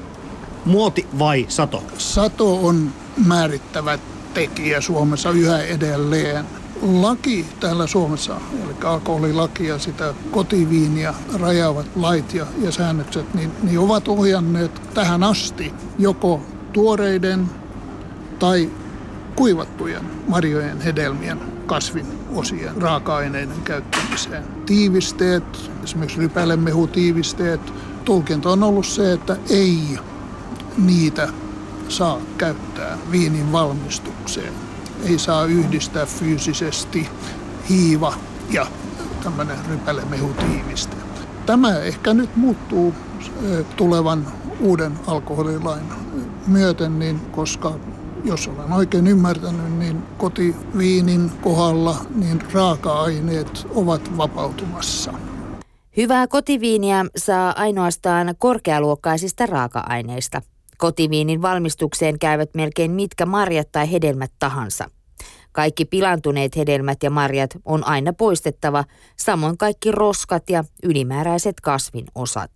Muoti 0.65 1.07
vai 1.19 1.45
sato? 1.49 1.83
Sato 1.97 2.65
on 2.65 2.89
määrittävä 3.25 3.99
tekijä 4.33 4.81
Suomessa 4.81 5.31
yhä 5.31 5.61
edelleen 5.61 6.45
laki 6.81 7.45
täällä 7.59 7.87
Suomessa, 7.87 8.35
eli 8.63 8.73
alkoholilaki 8.83 9.67
ja 9.67 9.79
sitä 9.79 10.13
kotiviiniä 10.31 11.13
rajaavat 11.33 11.85
lait 11.95 12.33
ja, 12.33 12.45
ja 12.61 12.71
säännökset, 12.71 13.33
niin, 13.33 13.51
niin 13.63 13.79
ovat 13.79 14.07
ohjanneet 14.07 14.81
tähän 14.93 15.23
asti 15.23 15.73
joko 15.99 16.41
tuoreiden 16.73 17.49
tai 18.39 18.69
kuivattujen 19.35 20.03
marjojen, 20.27 20.81
hedelmien, 20.81 21.39
kasvin 21.65 22.05
osien 22.35 22.81
raaka-aineiden 22.81 23.61
käyttämiseen. 23.63 24.43
Tiivisteet, 24.65 25.71
esimerkiksi 25.83 26.19
rypälemehutiivisteet, 26.19 27.61
tulkinta 28.05 28.49
on 28.49 28.63
ollut 28.63 28.85
se, 28.85 29.13
että 29.13 29.37
ei 29.49 29.99
niitä 30.77 31.27
saa 31.89 32.19
käyttää 32.37 32.97
viinin 33.11 33.51
valmistukseen 33.51 34.64
ei 35.03 35.19
saa 35.19 35.45
yhdistää 35.45 36.05
fyysisesti 36.05 37.09
hiiva 37.69 38.13
ja 38.49 38.67
tämmöinen 39.23 39.57
rypälemehutiiviste. 39.69 40.95
Tämä 41.45 41.79
ehkä 41.79 42.13
nyt 42.13 42.35
muuttuu 42.35 42.93
tulevan 43.75 44.27
uuden 44.59 44.91
alkoholilain 45.07 45.83
myöten, 46.47 46.99
niin 46.99 47.19
koska 47.19 47.73
jos 48.23 48.47
olen 48.47 48.73
oikein 48.73 49.07
ymmärtänyt, 49.07 49.77
niin 49.79 50.03
kotiviinin 50.17 51.31
kohdalla 51.41 51.97
niin 52.15 52.41
raaka-aineet 52.53 53.67
ovat 53.75 54.17
vapautumassa. 54.17 55.13
Hyvää 55.97 56.27
kotiviiniä 56.27 57.05
saa 57.17 57.53
ainoastaan 57.57 58.35
korkealuokkaisista 58.37 59.45
raaka-aineista. 59.45 60.41
Kotiviinin 60.77 61.41
valmistukseen 61.41 62.19
käyvät 62.19 62.49
melkein 62.55 62.91
mitkä 62.91 63.25
marjat 63.25 63.71
tai 63.71 63.91
hedelmät 63.91 64.31
tahansa. 64.39 64.89
Kaikki 65.51 65.85
pilantuneet 65.85 66.55
hedelmät 66.55 67.03
ja 67.03 67.09
marjat 67.09 67.49
on 67.65 67.87
aina 67.87 68.13
poistettava, 68.13 68.83
samoin 69.17 69.57
kaikki 69.57 69.91
roskat 69.91 70.49
ja 70.49 70.63
ylimääräiset 70.83 71.61
kasvin 71.61 72.05
osat. 72.15 72.51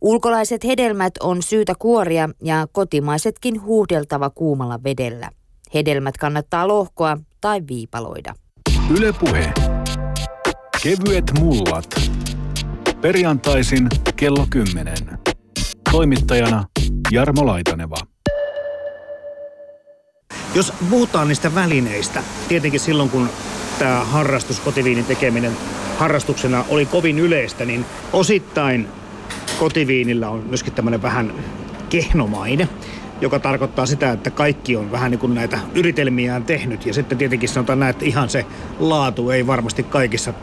Ulkolaiset 0.00 0.64
hedelmät 0.64 1.12
on 1.20 1.42
syytä 1.42 1.74
kuoria 1.78 2.28
ja 2.42 2.66
kotimaisetkin 2.72 3.62
huuhdeltava 3.62 4.30
kuumalla 4.30 4.82
vedellä. 4.84 5.30
Hedelmät 5.74 6.16
kannattaa 6.16 6.68
lohkoa 6.68 7.18
tai 7.40 7.60
viipaloida. 7.68 8.34
Ylepuhe. 8.90 9.52
Kevyet 10.82 11.24
mullat. 11.38 11.94
Perjantaisin 13.00 13.88
kello 14.16 14.46
10. 14.50 14.94
Toimittajana 15.92 16.64
Jarmo 17.12 17.46
Laitaneva. 17.46 17.96
Jos 20.54 20.72
puhutaan 20.90 21.28
niistä 21.28 21.54
välineistä, 21.54 22.22
tietenkin 22.48 22.80
silloin 22.80 23.10
kun 23.10 23.28
tämä 23.78 24.04
harrastus, 24.04 24.60
kotiviinin 24.60 25.04
tekeminen 25.04 25.52
harrastuksena 25.98 26.64
oli 26.68 26.86
kovin 26.86 27.18
yleistä, 27.18 27.64
niin 27.64 27.84
osittain 28.12 28.88
kotiviinillä 29.58 30.28
on 30.28 30.44
myöskin 30.48 30.72
tämmöinen 30.72 31.02
vähän 31.02 31.34
kehnomaine, 31.88 32.68
joka 33.20 33.38
tarkoittaa 33.38 33.86
sitä, 33.86 34.12
että 34.12 34.30
kaikki 34.30 34.76
on 34.76 34.92
vähän 34.92 35.10
niin 35.10 35.18
kuin 35.18 35.34
näitä 35.34 35.58
yritelmiään 35.74 36.44
tehnyt. 36.44 36.86
Ja 36.86 36.94
sitten 36.94 37.18
tietenkin 37.18 37.48
sanotaan 37.48 37.80
näin, 37.80 37.90
että 37.90 38.04
ihan 38.04 38.30
se 38.30 38.46
laatu 38.78 39.30
ei 39.30 39.46
varmasti 39.46 39.82
kaikissa 39.82 40.34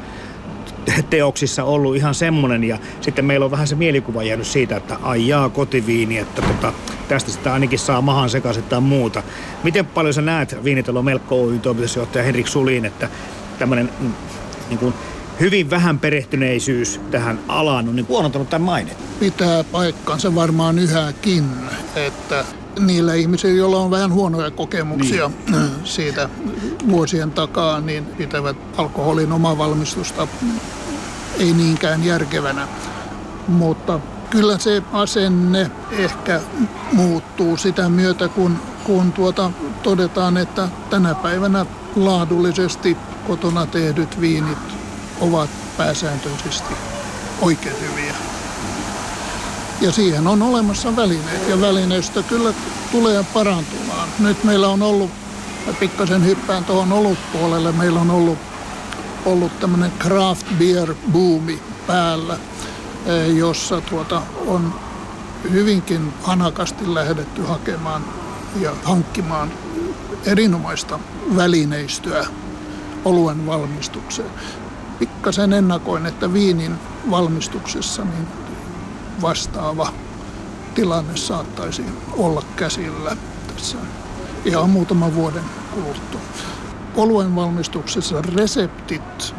teoksissa 1.09 1.63
ollut 1.63 1.95
ihan 1.95 2.15
semmonen 2.15 2.63
ja 2.63 2.77
sitten 3.01 3.25
meillä 3.25 3.45
on 3.45 3.51
vähän 3.51 3.67
se 3.67 3.75
mielikuva 3.75 4.23
jäänyt 4.23 4.47
siitä, 4.47 4.77
että 4.77 4.97
ai 5.01 5.27
kotiviini, 5.53 6.17
että 6.17 6.41
tota, 6.41 6.73
tästä 7.07 7.31
sitä 7.31 7.53
ainakin 7.53 7.79
saa 7.79 8.01
mahan 8.01 8.29
sekaisin 8.29 8.63
tai 8.63 8.81
muuta. 8.81 9.23
Miten 9.63 9.85
paljon 9.85 10.13
sä 10.13 10.21
näet 10.21 10.63
Viinitalo 10.63 11.01
Melkko 11.01 11.43
Oy 11.43 11.59
toimitusjohtaja 11.59 12.23
Henrik 12.23 12.47
Sulin, 12.47 12.85
että 12.85 13.09
tämmöinen 13.59 13.89
mm, 13.99 14.13
niin 14.69 14.79
kuin 14.79 14.93
hyvin 15.39 15.69
vähän 15.69 15.99
perehtyneisyys 15.99 17.01
tähän 17.11 17.39
alaan 17.47 17.89
on 17.89 17.95
niin 17.95 18.07
huonontanut 18.07 18.49
tämän 18.49 18.65
maine? 18.65 18.91
Pitää 19.19 19.63
paikkansa 19.63 20.35
varmaan 20.35 20.79
yhäkin, 20.79 21.43
että 21.95 22.45
niillä 22.79 23.13
ihmisillä, 23.13 23.57
joilla 23.57 23.77
on 23.77 23.91
vähän 23.91 24.13
huonoja 24.13 24.51
kokemuksia 24.51 25.31
niin. 25.51 25.69
siitä 25.83 26.29
vuosien 26.89 27.31
takaa, 27.31 27.81
niin 27.81 28.05
pitävät 28.05 28.57
alkoholin 28.77 29.31
omavalmistusta 29.31 30.27
ei 31.39 31.53
niinkään 31.53 32.05
järkevänä. 32.05 32.67
Mutta 33.47 33.99
kyllä 34.29 34.57
se 34.57 34.83
asenne 34.93 35.71
ehkä 35.91 36.41
muuttuu 36.93 37.57
sitä 37.57 37.89
myötä, 37.89 38.27
kun, 38.27 38.59
kun 38.83 39.11
tuota, 39.11 39.51
todetaan, 39.83 40.37
että 40.37 40.67
tänä 40.89 41.15
päivänä 41.15 41.65
laadullisesti 41.95 42.97
kotona 43.27 43.65
tehdyt 43.65 44.21
viinit 44.21 44.57
ovat 45.21 45.49
pääsääntöisesti 45.77 46.73
oikein 47.41 47.75
hyviä. 47.81 48.26
Ja 49.81 49.91
siihen 49.91 50.27
on 50.27 50.41
olemassa 50.41 50.95
välineet 50.95 51.49
ja 51.49 51.61
välineistä 51.61 52.23
kyllä 52.23 52.53
tulee 52.91 53.25
parantumaan. 53.33 54.09
Nyt 54.19 54.43
meillä 54.43 54.67
on 54.67 54.81
ollut, 54.81 55.11
pikkasen 55.79 56.25
hyppään 56.25 56.65
tuohon 56.65 56.93
olutpuolelle, 56.93 57.71
meillä 57.71 57.99
on 57.99 58.11
ollut, 58.11 58.37
ollut 59.25 59.59
tämmöinen 59.59 59.91
craft 59.99 60.47
beer 60.57 60.95
boomi 61.11 61.59
päällä, 61.87 62.37
e, 63.05 63.27
jossa 63.27 63.81
tuota 63.81 64.21
on 64.47 64.73
hyvinkin 65.51 66.13
hanakasti 66.23 66.93
lähdetty 66.93 67.41
hakemaan 67.43 68.05
ja 68.61 68.71
hankkimaan 68.83 69.51
erinomaista 70.25 70.99
välineistöä 71.35 72.25
oluen 73.05 73.45
valmistukseen. 73.45 74.29
Pikkasen 74.99 75.53
ennakoin, 75.53 76.05
että 76.05 76.33
viinin 76.33 76.75
valmistuksessa 77.11 78.03
niin 78.03 78.27
vastaava 79.21 79.93
tilanne 80.75 81.17
saattaisi 81.17 81.85
olla 82.17 82.43
käsillä 82.55 83.17
tässä 83.53 83.77
ihan 84.45 84.69
muutaman 84.69 85.15
vuoden 85.15 85.43
kuluttua. 85.73 86.21
Oluen 86.95 87.35
valmistuksessa 87.35 88.21
reseptit 88.21 89.35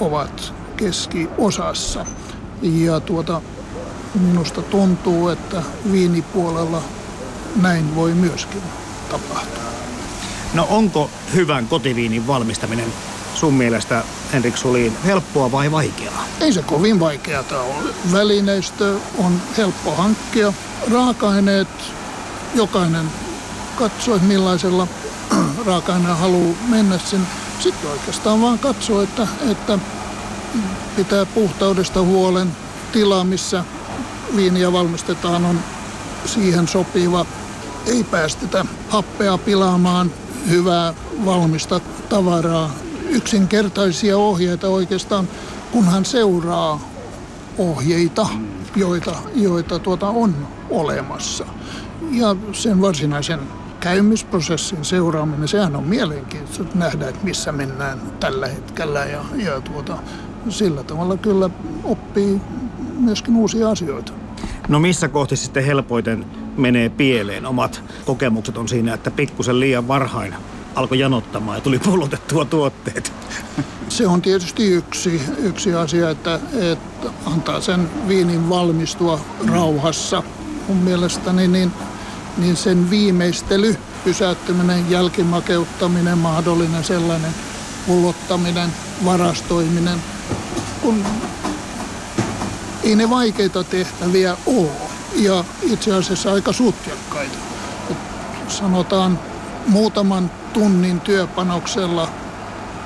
ovat 0.00 0.54
keskiosassa 0.76 2.06
ja 2.62 3.00
tuota, 3.00 3.40
minusta 4.14 4.62
tuntuu, 4.62 5.28
että 5.28 5.62
viinipuolella 5.92 6.82
näin 7.56 7.94
voi 7.94 8.14
myöskin 8.14 8.62
tapahtua. 9.10 9.70
No 10.54 10.66
onko 10.70 11.10
hyvän 11.34 11.68
kotiviinin 11.68 12.26
valmistaminen 12.26 12.92
sun 13.40 13.54
mielestä, 13.54 14.04
Henrik 14.32 14.56
Sulin, 14.56 14.96
helppoa 15.04 15.52
vai 15.52 15.70
vaikeaa? 15.70 16.24
Ei 16.40 16.52
se 16.52 16.62
kovin 16.62 17.00
vaikeaa 17.00 17.44
ole. 17.52 17.90
Välineistö 18.12 18.96
on 19.18 19.40
helppo 19.56 19.94
hankkia. 19.94 20.52
Raaka-aineet, 20.92 21.68
jokainen 22.54 23.06
katsoo, 23.78 24.18
millaisella 24.18 24.86
raaka-aineella 25.66 26.16
haluaa 26.16 26.56
mennä 26.68 26.98
sen. 26.98 27.26
Sitten 27.60 27.90
oikeastaan 27.90 28.40
vaan 28.42 28.58
katsoo, 28.58 29.02
että, 29.02 29.26
että 29.50 29.78
pitää 30.96 31.26
puhtaudesta 31.26 32.02
huolen. 32.02 32.56
Tila, 32.92 33.24
missä 33.24 33.64
viiniä 34.36 34.72
valmistetaan, 34.72 35.44
on 35.44 35.60
siihen 36.26 36.68
sopiva. 36.68 37.26
Ei 37.86 38.04
päästetä 38.04 38.64
happea 38.88 39.38
pilaamaan 39.38 40.10
hyvää 40.48 40.94
valmista 41.24 41.80
tavaraa 42.08 42.70
yksinkertaisia 43.10 44.18
ohjeita 44.18 44.68
oikeastaan, 44.68 45.28
kunhan 45.72 46.04
seuraa 46.04 46.80
ohjeita, 47.58 48.26
joita, 48.76 49.16
joita 49.34 49.78
tuota 49.78 50.08
on 50.08 50.34
olemassa. 50.70 51.46
Ja 52.10 52.36
sen 52.52 52.80
varsinaisen 52.80 53.40
käymisprosessin 53.80 54.84
seuraaminen, 54.84 55.48
sehän 55.48 55.76
on 55.76 55.84
mielenkiintoista 55.84 56.64
nähdä, 56.74 57.08
että 57.08 57.24
missä 57.24 57.52
mennään 57.52 58.00
tällä 58.20 58.46
hetkellä 58.46 59.04
ja, 59.04 59.24
ja 59.36 59.60
tuota, 59.60 59.98
sillä 60.48 60.82
tavalla 60.82 61.16
kyllä 61.16 61.50
oppii 61.84 62.40
myöskin 62.98 63.36
uusia 63.36 63.70
asioita. 63.70 64.12
No 64.68 64.80
missä 64.80 65.08
kohti 65.08 65.36
sitten 65.36 65.64
helpoiten 65.64 66.26
menee 66.56 66.88
pieleen? 66.88 67.46
Omat 67.46 67.82
kokemukset 68.04 68.56
on 68.56 68.68
siinä, 68.68 68.94
että 68.94 69.10
pikkusen 69.10 69.60
liian 69.60 69.88
varhain 69.88 70.34
alkoi 70.74 70.98
janottamaan 70.98 71.56
ja 71.56 71.60
tuli 71.60 71.78
pullotettua 71.78 72.44
tuotteet. 72.44 73.12
Se 73.88 74.06
on 74.06 74.22
tietysti 74.22 74.66
yksi, 74.66 75.20
yksi 75.38 75.74
asia, 75.74 76.10
että, 76.10 76.40
että 76.72 77.08
antaa 77.26 77.60
sen 77.60 77.90
viinin 78.08 78.48
valmistua 78.48 79.20
rauhassa. 79.46 80.22
Mun 80.68 80.76
mielestäni 80.76 81.48
niin, 81.48 81.72
niin 82.36 82.56
sen 82.56 82.90
viimeistely, 82.90 83.76
pysäyttäminen, 84.04 84.90
jälkimakeuttaminen, 84.90 86.18
mahdollinen 86.18 86.84
sellainen 86.84 87.34
pullottaminen, 87.86 88.70
varastoiminen, 89.04 89.98
kun 90.82 91.04
ei 92.82 92.96
ne 92.96 93.10
vaikeita 93.10 93.64
tehtäviä 93.64 94.36
ole 94.46 94.70
ja 95.14 95.44
itse 95.62 95.94
asiassa 95.94 96.32
aika 96.32 96.52
sutjakkaita. 96.52 97.38
sanotaan 98.48 99.18
muutaman 99.70 100.30
tunnin 100.52 101.00
työpanoksella 101.00 102.08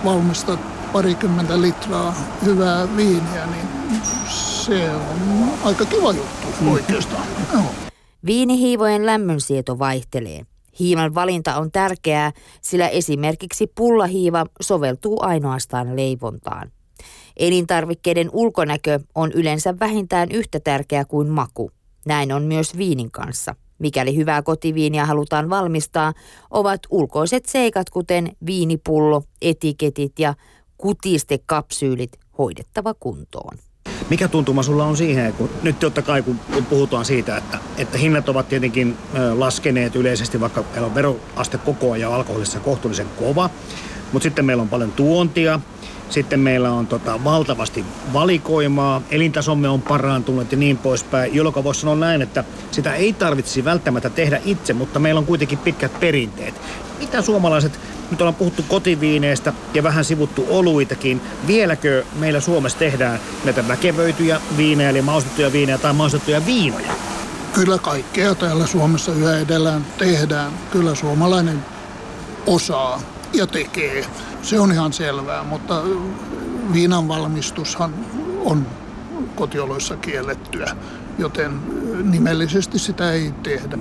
valmistat 0.05 0.61
parikymmentä 0.93 1.61
litraa 1.61 2.15
hyvää 2.45 2.97
viiniä, 2.97 3.47
niin 3.47 3.67
se 4.65 4.91
on 4.91 5.51
aika 5.65 5.85
kiva 5.85 6.13
juttu 6.13 6.47
mm. 6.61 6.73
oikeastaan. 6.73 7.27
Viinihiivojen 8.27 9.07
lämmönsieto 9.07 9.79
vaihtelee. 9.79 10.47
Hiivan 10.79 11.15
valinta 11.15 11.57
on 11.57 11.71
tärkeää, 11.73 12.33
sillä 12.61 12.89
esimerkiksi 12.89 13.73
pullahiiva 13.75 14.47
soveltuu 14.61 15.19
ainoastaan 15.23 15.97
leivontaan. 15.97 16.73
Elintarvikkeiden 17.37 18.31
ulkonäkö 18.33 19.01
on 19.15 19.33
yleensä 19.33 19.79
vähintään 19.81 20.31
yhtä 20.31 20.61
tärkeä 20.61 21.05
kuin 21.05 21.29
maku. 21.29 21.71
Näin 22.07 22.33
on 22.33 22.43
myös 22.43 22.77
viinin 22.77 23.11
kanssa. 23.11 23.55
Mikäli 23.79 24.17
hyvää 24.17 24.43
kotiviiniä 24.43 25.07
halutaan 25.07 25.51
valmistaa, 25.51 26.13
ovat 26.51 26.81
ulkoiset 26.91 27.47
seikat 27.47 27.91
kuten 27.91 28.37
viinipullo, 28.47 29.23
etiketit 29.43 30.19
ja 30.19 30.35
kutistekapsyylit 30.79 32.13
hoidettava 32.39 32.95
kuntoon. 32.95 33.59
Mikä 34.11 34.29
tuntuma 34.29 34.63
sulla 34.63 34.85
on 34.85 34.97
siihen, 34.97 35.33
kun 35.33 35.51
nyt 35.63 35.79
totta 35.79 36.03
kai 36.03 36.23
kun 36.23 36.39
puhutaan 36.71 37.05
siitä, 37.05 37.37
että, 37.37 37.59
että 37.79 37.99
hinnat 37.99 38.29
ovat 38.29 38.49
tietenkin 38.49 38.97
laskeneet 39.35 39.97
yleisesti, 39.97 40.41
vaikka 40.41 40.65
meillä 40.73 40.87
on 40.87 40.95
veroaste 40.95 41.59
koko 41.59 41.93
ajan 41.93 42.13
alkoholissa 42.13 42.61
kohtuullisen 42.61 43.07
kova, 43.19 43.51
mutta 44.13 44.25
sitten 44.25 44.45
meillä 44.45 44.63
on 44.63 44.69
paljon 44.69 44.93
tuontia, 44.93 45.61
sitten 46.11 46.41
meillä 46.41 46.71
on 46.73 46.87
tota, 46.87 47.25
valtavasti 47.25 47.85
valikoimaa, 48.13 49.03
elintasomme 49.11 49.69
on 49.69 49.83
parantunut 49.83 50.53
ja 50.53 50.59
niin 50.59 50.79
poispäin, 50.79 51.35
jolloin 51.35 51.65
voisi 51.65 51.81
sanoa 51.81 51.97
näin, 51.97 52.23
että 52.23 52.45
sitä 52.71 52.95
ei 52.95 53.13
tarvitsisi 53.13 53.65
välttämättä 53.65 54.11
tehdä 54.11 54.41
itse, 54.45 54.73
mutta 54.73 54.99
meillä 54.99 55.19
on 55.19 55.27
kuitenkin 55.27 55.59
pitkät 55.59 56.01
perinteet. 56.01 56.55
Mitä 56.99 57.23
suomalaiset, 57.23 57.81
nyt 58.11 58.21
ollaan 58.21 58.35
puhuttu 58.35 58.65
kotiviineistä 58.69 59.53
ja 59.75 59.83
vähän 59.83 60.05
sivuttu 60.05 60.47
oluitakin, 60.49 61.21
vieläkö 61.47 62.05
meillä 62.19 62.41
Suomessa 62.41 62.79
tehdään 62.79 63.21
näitä 63.45 63.69
väkevöityjä 63.69 64.41
viinejä, 64.57 64.91
eli 64.91 65.03
maustettuja 65.03 65.53
viinejä 65.53 65.79
tai 65.79 65.93
maustettuja 65.93 66.47
viinoja? 66.47 66.93
Kyllä 67.55 67.79
kaikkea 67.79 68.35
täällä 68.35 68.67
Suomessa 68.67 69.13
yhä 69.13 69.39
edellään 69.39 69.87
tehdään. 69.99 70.53
Kyllä 70.71 70.95
suomalainen 70.95 71.65
osaa 72.47 73.01
ja 73.33 73.47
tekee. 73.47 74.07
Se 74.45 74.61
on 74.61 74.73
ihan 74.73 74.93
selvää, 74.93 75.45
mutta 75.45 75.83
viinan 76.73 77.09
valmistushan 77.09 77.95
on 78.45 78.67
kotioloissa 79.35 79.97
kiellettyä, 79.97 80.77
joten 81.19 81.61
nimellisesti 82.11 82.79
sitä 82.79 83.13
ei 83.13 83.33
tehdä. 83.43 83.79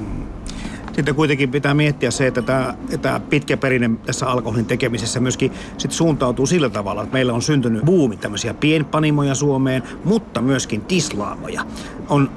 Sitten 0.93 1.15
kuitenkin 1.15 1.51
pitää 1.51 1.73
miettiä 1.73 2.11
se, 2.11 2.27
että 2.27 2.41
tämä, 2.41 2.73
tämä 3.01 3.19
pitkä 3.19 3.57
perinne 3.57 3.89
tässä 4.05 4.27
alkoholin 4.27 4.65
tekemisessä 4.65 5.19
myöskin 5.19 5.51
sit 5.77 5.91
suuntautuu 5.91 6.45
sillä 6.45 6.69
tavalla, 6.69 7.03
että 7.03 7.13
meillä 7.13 7.33
on 7.33 7.41
syntynyt 7.41 7.85
buumi 7.85 8.17
tämmöisiä 8.17 8.53
pienpanimoja 8.53 9.35
Suomeen, 9.35 9.83
mutta 10.05 10.41
myöskin 10.41 10.81
tislaamoja. 10.81 11.65
On 12.09 12.29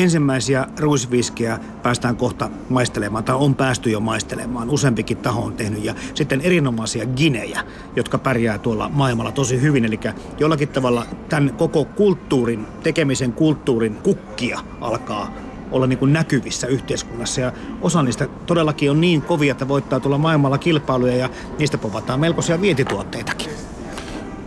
ensimmäisiä 0.00 0.66
ruisviskejä 0.78 1.58
päästään 1.82 2.16
kohta 2.16 2.50
maistelemaan, 2.68 3.24
tai 3.24 3.36
on 3.36 3.54
päästy 3.54 3.90
jo 3.90 4.00
maistelemaan. 4.00 4.70
Useampikin 4.70 5.16
taho 5.16 5.42
on 5.42 5.52
tehnyt. 5.52 5.84
Ja 5.84 5.94
sitten 6.14 6.40
erinomaisia 6.40 7.06
ginejä, 7.06 7.64
jotka 7.96 8.18
pärjää 8.18 8.58
tuolla 8.58 8.88
maailmalla 8.88 9.32
tosi 9.32 9.60
hyvin. 9.60 9.84
Eli 9.84 10.00
jollakin 10.38 10.68
tavalla 10.68 11.06
tämän 11.28 11.54
koko 11.58 11.84
kulttuurin, 11.84 12.66
tekemisen 12.82 13.32
kulttuurin 13.32 13.94
kukkia 13.94 14.60
alkaa 14.80 15.34
olla 15.70 15.86
niin 15.86 15.98
kuin 15.98 16.12
näkyvissä 16.12 16.66
yhteiskunnassa. 16.66 17.40
Ja 17.40 17.52
osa 17.82 18.02
niistä 18.02 18.28
todellakin 18.46 18.90
on 18.90 19.00
niin 19.00 19.22
kovia, 19.22 19.52
että 19.52 19.68
voittaa 19.68 20.00
tulla 20.00 20.18
maailmalla 20.18 20.58
kilpailuja 20.58 21.16
ja 21.16 21.30
niistä 21.58 21.78
povataan 21.78 22.20
melkoisia 22.20 22.60
vientituotteitakin. 22.60 23.50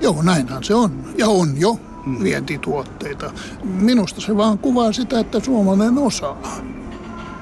Joo, 0.01 0.21
näinhän 0.21 0.63
se 0.63 0.75
on. 0.75 0.91
Ja 1.17 1.27
on 1.27 1.59
jo 1.59 1.79
vientituotteita. 2.23 3.31
Minusta 3.63 4.21
se 4.21 4.37
vaan 4.37 4.57
kuvaa 4.57 4.93
sitä, 4.93 5.19
että 5.19 5.39
suomalainen 5.39 5.97
osaa. 5.97 6.57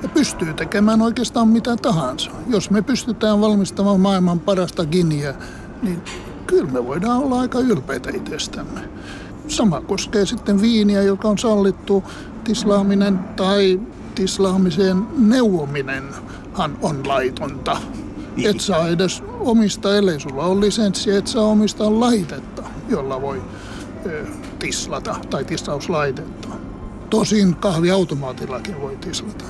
Ja 0.04 0.10
pystyy 0.10 0.54
tekemään 0.54 1.02
oikeastaan 1.02 1.48
mitä 1.48 1.76
tahansa. 1.78 2.32
Jos 2.48 2.70
me 2.70 2.82
pystytään 2.82 3.42
valmistamaan 3.42 4.00
maailman 4.00 4.40
parasta 4.40 4.86
giniä, 4.86 5.34
niin 5.82 6.02
kyllä 6.48 6.72
me 6.72 6.88
voidaan 6.88 7.24
olla 7.24 7.40
aika 7.40 7.60
ylpeitä 7.60 8.10
itsestämme. 8.14 8.80
Sama 9.48 9.82
koskee 9.82 10.26
sitten 10.26 10.62
viiniä, 10.62 11.02
joka 11.02 11.28
on 11.28 11.38
sallittu 11.38 12.04
tislaaminen 12.44 13.20
tai 13.20 13.80
tislaamiseen 14.16 15.08
neuvominenhan 15.18 16.78
on 16.82 17.08
laitonta. 17.08 17.78
Et 18.44 18.60
saa 18.60 18.88
edes 18.88 19.24
omista, 19.40 19.98
ellei 19.98 20.20
sulla 20.20 20.44
ole 20.44 20.66
lisenssi, 20.66 21.12
et 21.12 21.28
saa 21.28 21.44
omistaa 21.44 22.00
laitetta, 22.00 22.64
jolla 22.90 23.22
voi 23.22 23.42
tislata 24.62 25.16
tai 25.30 25.46
tistauslaitetta. 25.46 26.48
Tosin 27.10 27.56
kahviautomaatillakin 27.56 28.82
voi 28.82 28.96
tislata. 28.96 29.46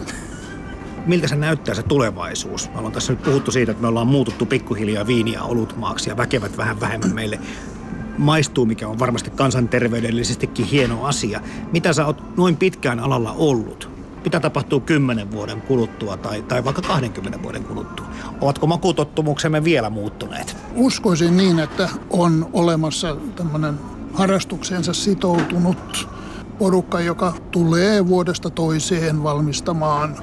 Miltä 1.07 1.27
se 1.27 1.35
näyttää 1.35 1.75
se 1.75 1.83
tulevaisuus? 1.83 2.69
Me 2.69 2.77
ollaan 2.77 2.93
tässä 2.93 3.13
nyt 3.13 3.23
puhuttu 3.23 3.51
siitä, 3.51 3.71
että 3.71 3.81
me 3.81 3.87
ollaan 3.87 4.07
muututtu 4.07 4.45
pikkuhiljaa 4.45 5.07
viiniä 5.07 5.43
olutmaaksi 5.43 6.09
ja 6.09 6.17
väkevät 6.17 6.57
vähän 6.57 6.79
vähemmän 6.79 7.15
meille 7.15 7.39
maistuu, 8.17 8.65
mikä 8.65 8.87
on 8.87 8.99
varmasti 8.99 9.29
kansanterveydellisestikin 9.29 10.65
hieno 10.65 11.05
asia. 11.05 11.41
Mitä 11.71 11.93
sä 11.93 12.05
oot 12.05 12.37
noin 12.37 12.57
pitkään 12.57 12.99
alalla 12.99 13.31
ollut? 13.31 13.89
Mitä 14.23 14.39
tapahtuu 14.39 14.79
10 14.79 15.31
vuoden 15.31 15.61
kuluttua 15.61 16.17
tai, 16.17 16.41
tai 16.41 16.63
vaikka 16.63 16.81
20 16.81 17.43
vuoden 17.43 17.63
kuluttua? 17.63 18.05
Ovatko 18.41 18.67
makutottumuksemme 18.67 19.63
vielä 19.63 19.89
muuttuneet? 19.89 20.57
Uskoisin 20.75 21.37
niin, 21.37 21.59
että 21.59 21.89
on 22.09 22.49
olemassa 22.53 23.17
tämmöinen 23.35 23.79
harrastukseensa 24.13 24.93
sitoutunut 24.93 26.07
porukka, 26.59 26.99
joka 26.99 27.33
tulee 27.51 28.07
vuodesta 28.07 28.49
toiseen 28.49 29.23
valmistamaan 29.23 30.17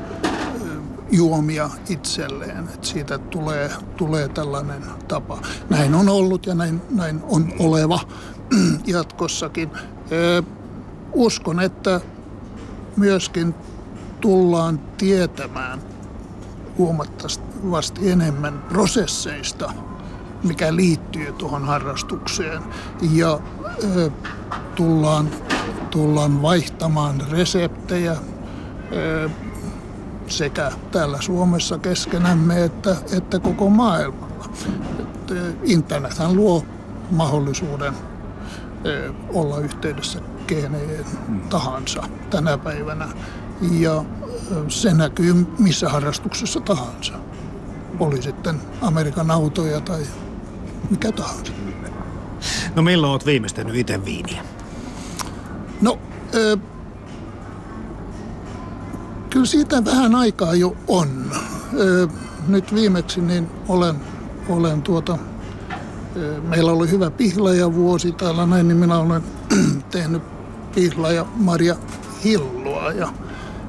juomia 1.10 1.70
itselleen. 1.88 2.68
Et 2.74 2.84
siitä 2.84 3.18
tulee, 3.18 3.70
tulee 3.96 4.28
tällainen 4.28 4.82
tapa. 5.08 5.38
Näin 5.70 5.94
on 5.94 6.08
ollut 6.08 6.46
ja 6.46 6.54
näin, 6.54 6.82
näin 6.90 7.20
on 7.28 7.52
oleva 7.58 8.00
jatkossakin. 8.86 9.70
Uskon, 11.12 11.60
että 11.60 12.00
myöskin 12.96 13.54
tullaan 14.20 14.78
tietämään 14.78 15.80
huomattavasti 16.78 18.10
enemmän 18.10 18.58
prosesseista, 18.68 19.72
mikä 20.42 20.76
liittyy 20.76 21.32
tuohon 21.32 21.64
harrastukseen. 21.64 22.62
Ja 23.12 23.40
ö, 23.96 24.10
tullaan, 24.74 25.28
tullaan 25.90 26.42
vaihtamaan 26.42 27.22
reseptejä 27.30 28.16
ö, 28.92 29.30
sekä 30.26 30.72
täällä 30.92 31.20
Suomessa 31.20 31.78
keskenämme 31.78 32.64
että, 32.64 32.96
että 33.16 33.38
koko 33.38 33.70
maailmalla. 33.70 34.48
Internethän 35.62 36.36
luo 36.36 36.64
mahdollisuuden 37.10 37.94
ö, 38.86 39.12
olla 39.34 39.58
yhteydessä 39.58 40.20
keneen 40.46 41.04
tahansa 41.48 42.02
tänä 42.30 42.58
päivänä. 42.58 43.08
Ja 43.70 44.04
se 44.68 44.94
näkyy 44.94 45.46
missä 45.58 45.88
harrastuksessa 45.88 46.60
tahansa. 46.60 47.12
Oli 48.00 48.22
sitten 48.22 48.60
Amerikan 48.82 49.30
autoja 49.30 49.80
tai 49.80 50.02
mikä 50.90 51.12
tahansa. 51.12 51.52
No 52.74 52.82
milloin 52.82 53.10
olet 53.10 53.26
viimeistänyt 53.26 53.74
itse 53.74 54.04
viiniä? 54.04 54.44
No, 55.80 55.98
ö, 56.34 56.58
kyllä 59.30 59.46
siitä 59.46 59.84
vähän 59.84 60.14
aikaa 60.14 60.54
jo 60.54 60.76
on. 60.88 61.30
Ö, 61.78 62.08
nyt 62.48 62.74
viimeksi 62.74 63.20
niin 63.20 63.50
olen, 63.68 63.96
olen 64.48 64.82
tuota, 64.82 65.18
ö, 66.16 66.40
meillä 66.40 66.72
oli 66.72 66.90
hyvä 66.90 67.10
pihlajavuosi 67.10 68.12
täällä 68.12 68.46
näin, 68.46 68.68
niin 68.68 68.78
minä 68.78 68.98
olen 68.98 69.22
tehnyt 69.90 70.22
pihlaja 70.74 71.26
Maria 71.36 71.76
Hilloa 72.24 72.92
ja, 72.92 73.12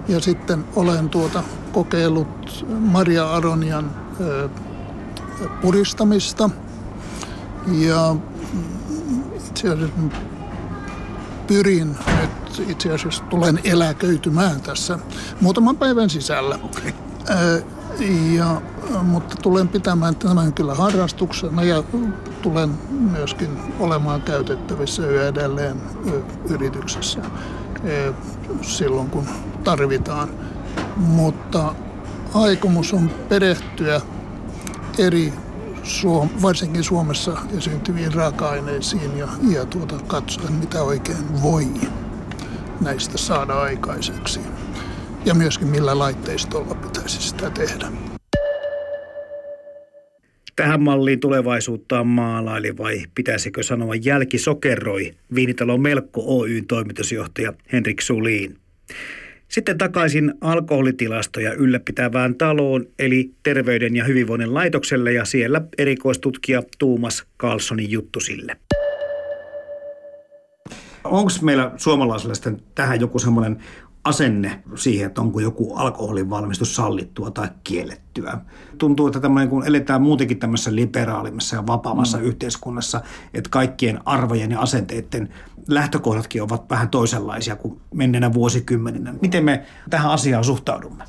ja 0.07 0.19
sitten 0.19 0.65
olen 0.75 1.09
tuota 1.09 1.43
kokeillut 1.71 2.65
Maria 2.79 3.33
Aronian 3.33 3.91
ö, 4.19 4.49
puristamista– 5.61 6.49
ja 7.71 8.15
itse 9.49 9.69
asiassa 9.69 9.95
pyrin 11.47 11.95
nyt, 12.21 12.69
itse 12.69 12.93
asiassa 12.93 13.23
tulen 13.23 13.59
eläköitymään 13.63 14.61
tässä 14.61 14.99
muutaman 15.41 15.77
päivän 15.77 16.09
sisällä. 16.09 16.59
Okay. 16.63 16.91
Ja, 18.35 18.61
mutta 19.03 19.35
tulen 19.35 19.67
pitämään 19.67 20.15
tämän 20.15 20.53
kyllä 20.53 20.75
harrastuksena 20.75 21.63
ja 21.63 21.83
tulen 22.41 22.69
myöskin 22.89 23.49
olemaan 23.79 24.21
käytettävissä 24.21 25.07
yhä 25.07 25.27
edelleen 25.27 25.81
yrityksessä 26.49 27.19
silloin 28.61 29.09
kun 29.09 29.25
tarvitaan. 29.63 30.29
Mutta 30.97 31.75
aikomus 32.33 32.93
on 32.93 33.09
perehtyä 33.29 34.01
eri 34.97 35.33
Suom, 35.83 36.29
varsinkin 36.41 36.83
Suomessa 36.83 37.37
esiintyviin 37.57 38.13
raaka-aineisiin 38.13 39.17
ja, 39.17 39.27
ja 39.51 39.65
tuota, 39.65 39.99
katsoa, 40.07 40.49
mitä 40.49 40.83
oikein 40.83 41.41
voi 41.43 41.65
näistä 42.81 43.17
saada 43.17 43.53
aikaiseksi. 43.53 44.39
Ja 45.25 45.33
myöskin 45.33 45.67
millä 45.67 45.99
laitteistolla 45.99 46.75
pitäisi 46.75 47.21
sitä 47.21 47.49
tehdä. 47.49 47.91
Tähän 50.55 50.81
malliin 50.81 51.19
tulevaisuuttaan 51.19 52.07
maalaili 52.07 52.77
vai 52.77 53.03
pitäisikö 53.15 53.63
sanoa 53.63 53.95
jälkisokeroi 53.95 55.13
Viinitalon 55.35 55.81
Melkko 55.81 56.39
Oyn 56.39 56.67
toimitusjohtaja 56.67 57.53
Henrik 57.73 58.01
Sulin. 58.01 58.57
Sitten 59.49 59.77
takaisin 59.77 60.33
alkoholitilastoja 60.41 61.53
ylläpitävään 61.53 62.35
taloon, 62.35 62.85
eli 62.99 63.31
Terveyden 63.43 63.95
ja 63.95 64.03
hyvinvoinnin 64.03 64.53
laitokselle 64.53 65.13
ja 65.13 65.25
siellä 65.25 65.61
erikoistutkija 65.77 66.63
Tuumas 66.79 67.25
Carlsonin 67.39 67.91
juttu 67.91 68.19
sille. 68.19 68.57
Onko 71.03 71.31
meillä 71.41 71.71
suomalaisilla 71.77 72.33
tähän 72.75 72.99
joku 72.99 73.19
semmoinen 73.19 73.57
asenne 74.09 74.63
siihen, 74.75 75.07
että 75.07 75.21
onko 75.21 75.39
joku 75.39 75.75
alkoholin 75.75 76.29
valmistus 76.29 76.75
sallittua 76.75 77.31
tai 77.31 77.47
kiellettyä. 77.63 78.37
Tuntuu, 78.77 79.07
että 79.07 79.19
tämmöinen, 79.19 79.49
kun 79.49 79.67
eletään 79.67 80.01
muutenkin 80.01 80.39
tämmöisessä 80.39 80.75
liberaalimmassa 80.75 81.55
ja 81.55 81.67
vapaamassa 81.67 82.17
mm. 82.17 82.23
yhteiskunnassa, 82.23 83.01
että 83.33 83.49
kaikkien 83.49 83.99
arvojen 84.05 84.51
ja 84.51 84.59
asenteiden 84.59 85.29
lähtökohdatkin 85.67 86.43
ovat 86.43 86.69
vähän 86.69 86.89
toisenlaisia 86.89 87.55
kuin 87.55 87.81
menneenä 87.93 88.33
vuosikymmeninä. 88.33 89.13
Miten 89.21 89.45
me 89.45 89.63
tähän 89.89 90.11
asiaan 90.11 90.43
suhtaudumme? 90.43 91.03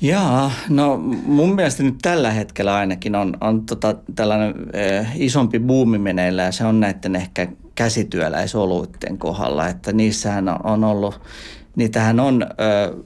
Jaa, 0.00 0.50
no 0.68 0.96
mun 1.24 1.54
mielestä 1.54 1.82
nyt 1.82 1.98
tällä 2.02 2.30
hetkellä 2.30 2.74
ainakin 2.74 3.14
on, 3.14 3.36
on 3.40 3.66
tota, 3.66 3.94
tällainen 4.14 4.54
ö, 4.74 5.04
isompi 5.14 5.58
buumi 5.58 5.98
meneillä 5.98 6.42
ja 6.42 6.52
se 6.52 6.64
on 6.64 6.80
näiden 6.80 7.16
ehkä 7.16 7.48
käsityöläisoluitten 7.80 9.18
kohdalla, 9.18 9.68
että 9.68 9.92
niissähän 9.92 10.66
on 10.66 10.84
ollut, 10.84 11.20
niitähän 11.76 12.20
on 12.20 12.42
ö, 12.42 13.04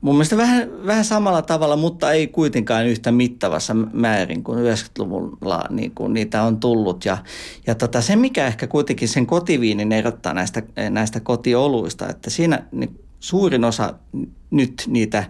mun 0.00 0.14
mielestä 0.14 0.36
vähän, 0.36 0.86
vähän 0.86 1.04
samalla 1.04 1.42
tavalla, 1.42 1.76
mutta 1.76 2.12
ei 2.12 2.26
kuitenkaan 2.26 2.86
yhtä 2.86 3.12
mittavassa 3.12 3.74
määrin 3.74 4.44
kuin 4.44 4.58
90-luvulla 4.58 5.64
niin 5.70 5.90
kuin 5.94 6.14
niitä 6.14 6.42
on 6.42 6.60
tullut. 6.60 7.04
Ja, 7.04 7.18
ja 7.66 7.74
tota, 7.74 8.00
se, 8.00 8.16
mikä 8.16 8.46
ehkä 8.46 8.66
kuitenkin 8.66 9.08
sen 9.08 9.26
kotiviinin 9.26 9.92
erottaa 9.92 10.34
näistä, 10.34 10.62
näistä 10.90 11.20
kotioluista, 11.20 12.08
että 12.08 12.30
siinä 12.30 12.62
niin 12.72 13.00
suurin 13.20 13.64
osa 13.64 13.94
nyt 14.50 14.84
niitä 14.86 15.24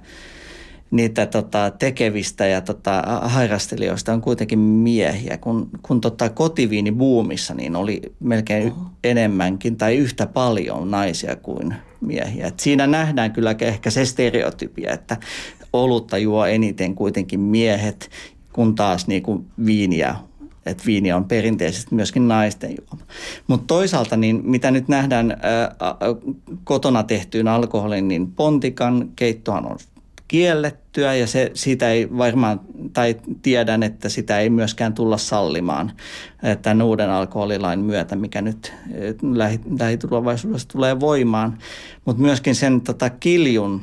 niitä 0.91 1.27
tota, 1.27 1.71
tekevistä 1.71 2.47
ja 2.47 2.61
tota, 2.61 3.03
harrastelijoista 3.23 4.13
on 4.13 4.21
kuitenkin 4.21 4.59
miehiä. 4.59 5.39
Kun, 5.39 5.71
kun 5.83 6.01
tota, 6.01 6.29
kotiviini 6.29 6.93
buumissa, 6.93 7.55
niin 7.55 7.77
oli 7.77 8.03
melkein 8.21 8.73
Oho. 8.73 8.85
enemmänkin 9.05 9.77
tai 9.77 9.97
yhtä 9.97 10.27
paljon 10.27 10.91
naisia 10.91 11.37
kuin 11.37 11.75
miehiä. 12.01 12.47
Et 12.47 12.61
siinä 12.61 12.87
nähdään 12.87 13.33
kyllä 13.33 13.57
ehkä 13.61 13.91
se 13.91 14.05
stereotypia, 14.05 14.93
että 14.93 15.17
olutta 15.73 16.19
juo 16.19 16.47
eniten 16.47 16.95
kuitenkin 16.95 17.41
miehet, 17.41 18.11
kun 18.53 18.75
taas 18.75 19.07
niin 19.07 19.23
kuin 19.23 19.47
viiniä 19.67 20.17
että 20.67 20.83
viini 20.87 21.13
on 21.13 21.25
perinteisesti 21.25 21.95
myöskin 21.95 22.29
naisten 22.29 22.71
juoma. 22.71 23.07
Mutta 23.47 23.67
toisaalta, 23.67 24.17
niin 24.17 24.41
mitä 24.45 24.71
nyt 24.71 24.89
nähdään 24.89 25.31
ää, 25.43 25.75
kotona 26.65 27.03
tehtyyn 27.03 27.49
alkoholin, 27.49 28.09
niin 28.09 28.33
pontikan 28.33 29.09
keittohan 29.17 29.67
on 29.67 29.79
kiellettyä 30.29 31.15
ja 31.15 31.27
se, 31.27 31.51
siitä 31.55 31.91
ei 31.91 32.09
varmaan, 32.19 32.61
tai 32.93 33.17
tiedän, 33.43 33.83
että 33.83 34.09
sitä 34.09 34.39
ei 34.39 34.51
myöskään 34.51 34.95
tulla 34.95 35.19
sallimaan 35.19 35.93
tämän 36.63 36.83
uuden 36.83 37.11
alkoholilain 37.11 37.81
myötä, 37.81 38.17
mikä 38.17 38.43
nyt 38.43 38.73
lähitulevaisuudessa 39.79 40.69
tulee 40.69 41.01
voimaan. 41.01 41.59
Mutta 42.05 42.23
myöskin 42.23 42.55
sen 42.55 42.81
tota, 42.81 43.11
kiljun, 43.11 43.83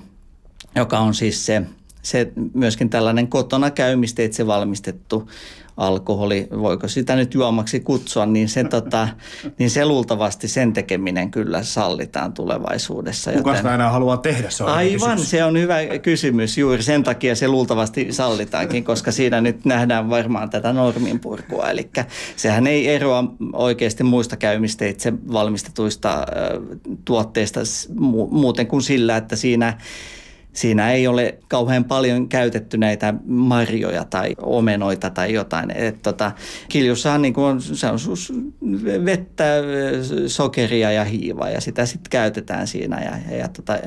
joka 0.76 1.00
on 1.00 1.14
siis 1.14 1.46
se, 1.46 1.62
se 2.04 2.32
myöskin 2.54 2.90
tällainen 2.90 3.28
kotona 3.28 3.72
käymisteitse 3.72 4.48
valmistettu 4.48 5.30
alkoholi, 5.78 6.48
voiko 6.60 6.88
sitä 6.88 7.16
nyt 7.16 7.34
juomaksi 7.34 7.80
kutsua, 7.80 8.26
niin 8.26 8.50
se, 8.50 8.64
tota, 8.64 9.08
niin 9.60 9.70
se 9.70 9.86
luultavasti 9.86 10.48
sen 10.48 10.74
tekeminen 10.74 11.32
kyllä 11.32 11.64
sallitaan 11.64 12.34
tulevaisuudessa. 12.34 13.32
Kuka 13.32 13.50
joten... 13.50 13.58
sitä 13.58 13.76
enää 13.76 13.90
haluaa 13.90 14.18
tehdä? 14.18 14.50
Se 14.50 14.64
on 14.64 14.70
Aivan, 14.70 15.20
se 15.20 15.44
on 15.44 15.60
hyvä 15.60 15.76
kysymys. 16.02 16.58
Juuri 16.58 16.84
sen 16.84 17.04
takia 17.04 17.36
se 17.36 17.48
luultavasti 17.48 18.08
sallitaankin, 18.12 18.84
koska 18.84 19.12
siinä 19.12 19.42
nyt 19.42 19.66
nähdään 19.66 20.10
varmaan 20.10 20.50
tätä 20.50 20.74
norminpurkua. 20.74 21.70
Eli 21.70 21.90
sehän 22.36 22.68
ei 22.68 22.88
eroa 22.88 23.24
oikeasti 23.54 24.04
muista 24.04 24.38
käymisteitse 24.38 25.14
valmistetuista 25.32 26.26
tuotteista 27.06 27.60
muuten 28.30 28.68
kuin 28.68 28.82
sillä, 28.82 29.18
että 29.18 29.36
siinä 29.36 29.78
siinä 30.54 30.92
ei 30.92 31.08
ole 31.08 31.38
kauhean 31.48 31.84
paljon 31.84 32.30
käytetty 32.30 32.78
näitä 32.78 33.14
marjoja 33.26 34.06
tai 34.06 34.36
omenoita 34.42 35.10
tai 35.10 35.34
jotain. 35.34 35.72
Et 35.72 36.02
tota, 36.02 36.32
kiljussahan 36.70 37.22
niin 37.22 37.40
on, 37.40 37.62
se 37.62 37.88
on 37.88 37.98
vettä, 39.06 39.44
sokeria 40.28 40.92
ja 40.92 41.04
hiivaa 41.04 41.50
ja 41.50 41.62
sitä 41.62 41.86
sitten 41.86 42.10
käytetään 42.10 42.68
siinä. 42.68 43.02
Ja, 43.04 43.38
ja 43.38 43.48
tota, 43.48 43.78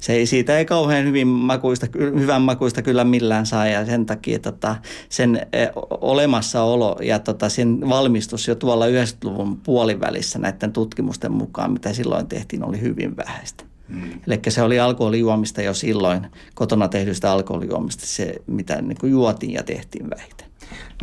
se 0.00 0.12
ei, 0.12 0.26
siitä 0.26 0.58
ei 0.58 0.64
kauhean 0.64 1.04
hyvin 1.04 1.28
makuista, 1.28 1.86
hyvän 1.98 2.42
makuista 2.42 2.82
kyllä 2.82 3.04
millään 3.04 3.46
saa 3.46 3.66
ja 3.66 3.86
sen 3.86 4.06
takia 4.06 4.38
tota, 4.38 4.76
sen 5.08 5.46
e, 5.52 5.66
olemassaolo 5.90 6.96
ja 7.02 7.18
tota, 7.18 7.48
sen 7.48 7.88
valmistus 7.88 8.48
jo 8.48 8.54
tuolla 8.54 8.86
90-luvun 8.86 9.56
puolivälissä 9.56 10.38
näiden 10.38 10.72
tutkimusten 10.72 11.32
mukaan, 11.32 11.72
mitä 11.72 11.92
silloin 11.92 12.26
tehtiin, 12.26 12.64
oli 12.64 12.80
hyvin 12.80 13.16
vähäistä. 13.16 13.75
Mm. 13.88 14.10
Eli 14.26 14.40
se 14.48 14.62
oli 14.62 14.80
alkoholijuomista 14.80 15.62
jo 15.62 15.74
silloin, 15.74 16.26
kotona 16.54 16.88
tehdystä 16.88 17.32
alkoholijuomista, 17.32 18.06
se 18.06 18.34
mitä 18.46 18.82
niin 18.82 18.98
kuin 19.00 19.12
juotiin 19.12 19.52
ja 19.52 19.62
tehtiin 19.62 20.10
vähiten. 20.10 20.46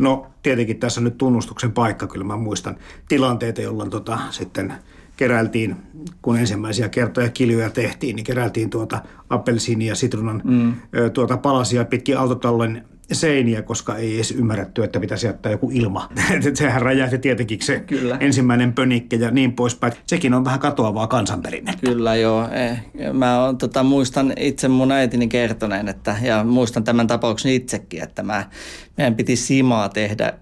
No 0.00 0.26
tietenkin 0.42 0.78
tässä 0.78 1.00
on 1.00 1.04
nyt 1.04 1.18
tunnustuksen 1.18 1.72
paikka, 1.72 2.06
kyllä 2.06 2.24
mä 2.24 2.36
muistan 2.36 2.76
tilanteita, 3.08 3.60
jolloin 3.60 3.90
tota, 3.90 4.18
sitten 4.30 4.74
keräiltiin, 5.16 5.76
kun 6.22 6.38
ensimmäisiä 6.38 6.88
kertoja 6.88 7.28
kiljuja 7.28 7.70
tehtiin, 7.70 8.16
niin 8.16 8.24
keräiltiin 8.24 8.70
tuota 8.70 9.02
appelsiini 9.30 9.86
ja 9.86 9.94
sitruunan 9.94 10.42
mm. 10.44 10.74
tuota 11.12 11.36
palasia 11.36 11.84
pitkin 11.84 12.18
autotallon 12.18 12.82
seiniä, 13.14 13.62
koska 13.62 13.96
ei 13.96 14.14
edes 14.14 14.30
ymmärretty, 14.30 14.84
että 14.84 15.00
pitäisi 15.00 15.26
jättää 15.26 15.52
joku 15.52 15.70
ilma. 15.74 16.08
Sehän 16.54 16.82
räjähti 16.82 17.18
tietenkin 17.18 17.62
se 17.62 17.80
Kyllä. 17.80 18.16
ensimmäinen 18.20 18.72
pönikke 18.72 19.16
ja 19.16 19.30
niin 19.30 19.52
poispäin. 19.52 19.92
Sekin 20.06 20.34
on 20.34 20.44
vähän 20.44 20.60
katoavaa 20.60 21.06
kansanperinnettä. 21.06 21.86
Kyllä 21.86 22.16
joo. 22.16 22.48
Eh, 22.52 22.82
mä 23.12 23.44
on, 23.44 23.58
tota, 23.58 23.82
muistan 23.82 24.32
itse 24.38 24.68
mun 24.68 24.92
äitini 24.92 25.28
kertoneen, 25.28 25.88
että, 25.88 26.16
ja 26.22 26.44
muistan 26.44 26.84
tämän 26.84 27.06
tapauksen 27.06 27.52
itsekin, 27.52 28.02
että 28.02 28.22
mä, 28.22 28.44
meidän 28.96 29.14
piti 29.14 29.36
simaa 29.36 29.88
tehdä 29.88 30.26
äh, 30.26 30.34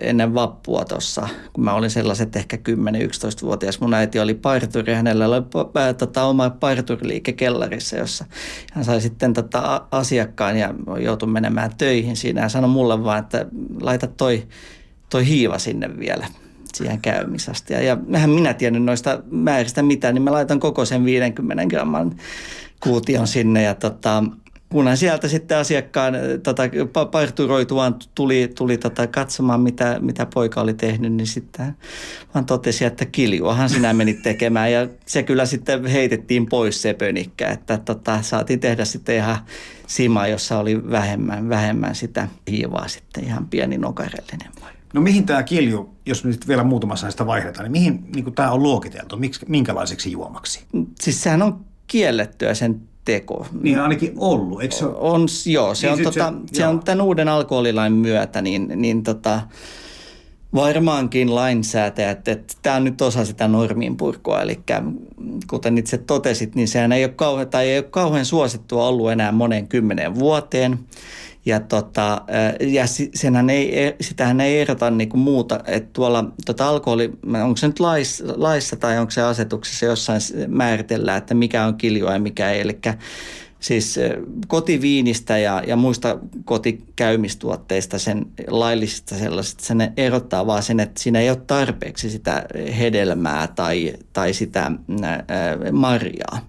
ennen 0.00 0.34
vappua 0.34 0.84
tuossa, 0.84 1.28
kun 1.52 1.64
mä 1.64 1.74
olin 1.74 1.90
sellaiset 1.90 2.36
ehkä 2.36 2.56
10-11-vuotias. 2.56 3.80
Mun 3.80 3.94
äiti 3.94 4.20
oli 4.20 4.34
parturi, 4.34 4.94
hänellä 4.94 5.26
oli 5.26 5.36
äh, 5.36 5.94
tota, 5.98 6.24
oma 6.24 6.50
parturiliike 6.50 7.32
kellarissa, 7.32 7.96
jossa 7.96 8.24
hän 8.72 8.84
sai 8.84 9.00
sitten 9.00 9.32
tota, 9.32 9.86
asiakkaan 9.90 10.58
ja 10.58 10.74
joutui 11.00 11.28
menemään 11.28 11.70
töihin 11.78 12.11
töihin 12.12 12.16
siinä 12.16 12.40
ja 12.40 12.48
sanoi 12.48 12.70
mulle 12.70 13.04
vaan, 13.04 13.18
että 13.18 13.46
laita 13.80 14.06
toi, 14.06 14.46
toi 15.10 15.26
hiiva 15.26 15.58
sinne 15.58 15.98
vielä 15.98 16.26
siihen 16.74 17.00
käymisasti. 17.00 17.74
Ja, 17.74 17.96
mehän 17.96 18.30
minä 18.30 18.54
tiedän 18.54 18.86
noista 18.86 19.22
määristä 19.30 19.82
mitään, 19.82 20.14
niin 20.14 20.22
mä 20.22 20.32
laitan 20.32 20.60
koko 20.60 20.84
sen 20.84 21.04
50 21.04 21.66
gramman 21.66 22.16
kuution 22.80 23.26
sinne 23.26 23.62
ja 23.62 23.74
tota, 23.74 24.24
kunhan 24.72 24.96
sieltä 24.96 25.28
sitten 25.28 25.58
asiakkaan 25.58 26.14
tota, 26.42 26.62
parturoituaan 27.10 27.94
tuli, 28.14 28.52
tuli 28.54 28.78
tota, 28.78 29.06
katsomaan, 29.06 29.60
mitä, 29.60 29.98
mitä 30.00 30.26
poika 30.26 30.60
oli 30.60 30.74
tehnyt, 30.74 31.12
niin 31.12 31.26
sitten 31.26 31.76
vaan 32.34 32.46
totesi, 32.46 32.84
että 32.84 33.04
kiljuahan 33.04 33.70
sinä 33.70 33.92
menit 33.92 34.22
tekemään. 34.22 34.72
Ja 34.72 34.88
se 35.06 35.22
kyllä 35.22 35.46
sitten 35.46 35.86
heitettiin 35.86 36.46
pois 36.46 36.82
se 36.82 36.94
pönikkä, 36.94 37.48
että 37.48 37.78
tota, 37.78 38.22
saatiin 38.22 38.60
tehdä 38.60 38.84
sitten 38.84 39.16
ihan 39.16 39.38
sima, 39.86 40.26
jossa 40.26 40.58
oli 40.58 40.90
vähemmän, 40.90 41.48
vähemmän 41.48 41.94
sitä 41.94 42.28
hiivaa 42.50 42.88
sitten 42.88 43.24
ihan 43.24 43.46
pieni 43.46 43.78
nokarellinen. 43.78 44.52
No 44.94 45.00
mihin 45.00 45.26
tämä 45.26 45.42
kilju, 45.42 45.94
jos 46.06 46.24
nyt 46.24 46.48
vielä 46.48 46.64
muutamassa 46.64 47.10
sitä 47.10 47.26
vaihdetaan, 47.26 47.64
niin 47.64 47.72
mihin 47.72 48.04
niin 48.14 48.34
tämä 48.34 48.50
on 48.50 48.62
luokiteltu? 48.62 49.16
Miksi, 49.16 49.46
minkälaiseksi 49.48 50.12
juomaksi? 50.12 50.64
Siis 51.00 51.22
sehän 51.22 51.42
on 51.42 51.64
kiellettyä 51.86 52.54
sen 52.54 52.80
teko. 53.04 53.46
Niin 53.62 53.78
ainakin 53.78 54.12
ollut, 54.16 54.62
eikö 54.62 54.74
se 54.74 54.84
ole? 54.84 54.96
On, 54.98 55.26
joo, 55.46 55.74
se, 55.74 55.86
niin 55.86 55.98
on, 55.98 56.04
tota, 56.04 56.32
se, 56.46 56.56
se 56.56 56.66
on 56.66 56.80
tämän 56.80 57.00
uuden 57.00 57.28
alkoholilain 57.28 57.92
myötä, 57.92 58.42
niin, 58.42 58.72
niin 58.76 59.02
tota, 59.02 59.40
varmaankin 60.54 61.34
lainsäätäjät, 61.34 62.28
että 62.28 62.54
tämä 62.62 62.76
on 62.76 62.84
nyt 62.84 63.02
osa 63.02 63.24
sitä 63.24 63.48
normin 63.48 63.96
purkua, 63.96 64.42
eli 64.42 64.60
kuten 65.50 65.78
itse 65.78 65.98
totesit, 65.98 66.54
niin 66.54 66.68
sehän 66.68 66.92
ei 66.92 67.04
ole 67.04 67.12
kauhean, 67.12 67.48
tai 67.48 67.68
ei 67.68 67.78
ole 67.78 67.86
kauhean 67.90 68.24
suosittua 68.24 68.88
ollut 68.88 69.10
enää 69.10 69.32
monen 69.32 69.68
kymmenen 69.68 70.14
vuoteen. 70.14 70.78
Ja, 71.44 71.60
tota, 71.60 72.22
ja 72.60 72.84
senhän 73.14 73.50
ei, 73.50 73.86
e, 73.86 73.96
sitähän 74.00 74.40
ei 74.40 74.60
erota 74.60 74.90
niin 74.90 75.08
kuin 75.08 75.20
muuta, 75.20 75.60
että 75.66 75.90
tuolla 75.92 76.24
tota 76.46 76.68
alkoholi, 76.68 77.12
onko 77.42 77.56
se 77.56 77.66
nyt 77.66 77.80
laissa, 77.80 78.24
laissa 78.36 78.76
tai 78.76 78.98
onko 78.98 79.10
se 79.10 79.22
asetuksessa 79.22 79.86
jossain 79.86 80.20
määritellään, 80.48 81.18
että 81.18 81.34
mikä 81.34 81.64
on 81.64 81.76
kiljua 81.76 82.12
ja 82.12 82.18
mikä 82.18 82.50
ei. 82.50 82.60
Eli 82.60 82.78
siis 83.62 83.98
kotiviinistä 84.46 85.38
ja, 85.38 85.62
ja 85.66 85.76
muista 85.76 86.18
kotikäymistuotteista, 86.44 87.98
sen 87.98 88.26
laillisista 88.48 89.14
sellaisista, 89.14 89.64
sen 89.64 89.92
erottaa 89.96 90.46
vaan 90.46 90.62
sen, 90.62 90.80
että 90.80 91.02
siinä 91.02 91.20
ei 91.20 91.30
ole 91.30 91.42
tarpeeksi 91.46 92.10
sitä 92.10 92.46
hedelmää 92.78 93.46
tai, 93.46 93.92
tai 94.12 94.32
sitä 94.32 94.72
ää, 95.02 95.24
marjaa. 95.72 96.46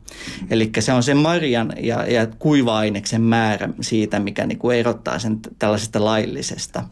Eli 0.49 0.71
se 0.79 0.93
on 0.93 1.03
sen 1.03 1.17
marjan 1.17 1.73
ja, 1.79 2.11
ja 2.11 2.27
kuiva-aineksen 2.27 3.21
määrä 3.21 3.69
siitä, 3.81 4.19
mikä 4.19 4.45
niin 4.45 4.59
kuin 4.59 4.77
erottaa 4.77 5.19
sen 5.19 5.39
tällaisesta 5.59 6.05
laillisesta. 6.05 6.83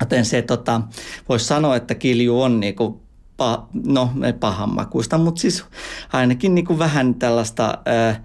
Joten 0.00 0.24
se 0.24 0.42
tota, 0.42 0.80
voisi 1.28 1.44
sanoa, 1.44 1.76
että 1.76 1.94
kilju 1.94 2.40
on 2.42 2.60
niin 2.60 2.76
kuin 2.76 2.94
pa, 3.36 3.68
no, 3.84 4.10
pahanmakuista, 4.40 5.18
mutta 5.18 5.40
siis 5.40 5.64
ainakin 6.12 6.54
niin 6.54 6.66
kuin 6.66 6.78
vähän 6.78 7.14
tällaista... 7.14 7.78
Ää, 7.86 8.24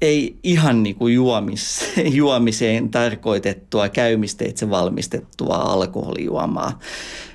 ei 0.00 0.38
ihan 0.42 0.82
niin 0.82 0.96
kuin 0.96 1.14
juomis, 1.14 1.84
juomiseen 2.20 2.88
tarkoitettua 2.88 3.88
käymisteitse 3.88 4.70
valmistettua 4.70 5.56
alkoholijuomaa. 5.56 6.78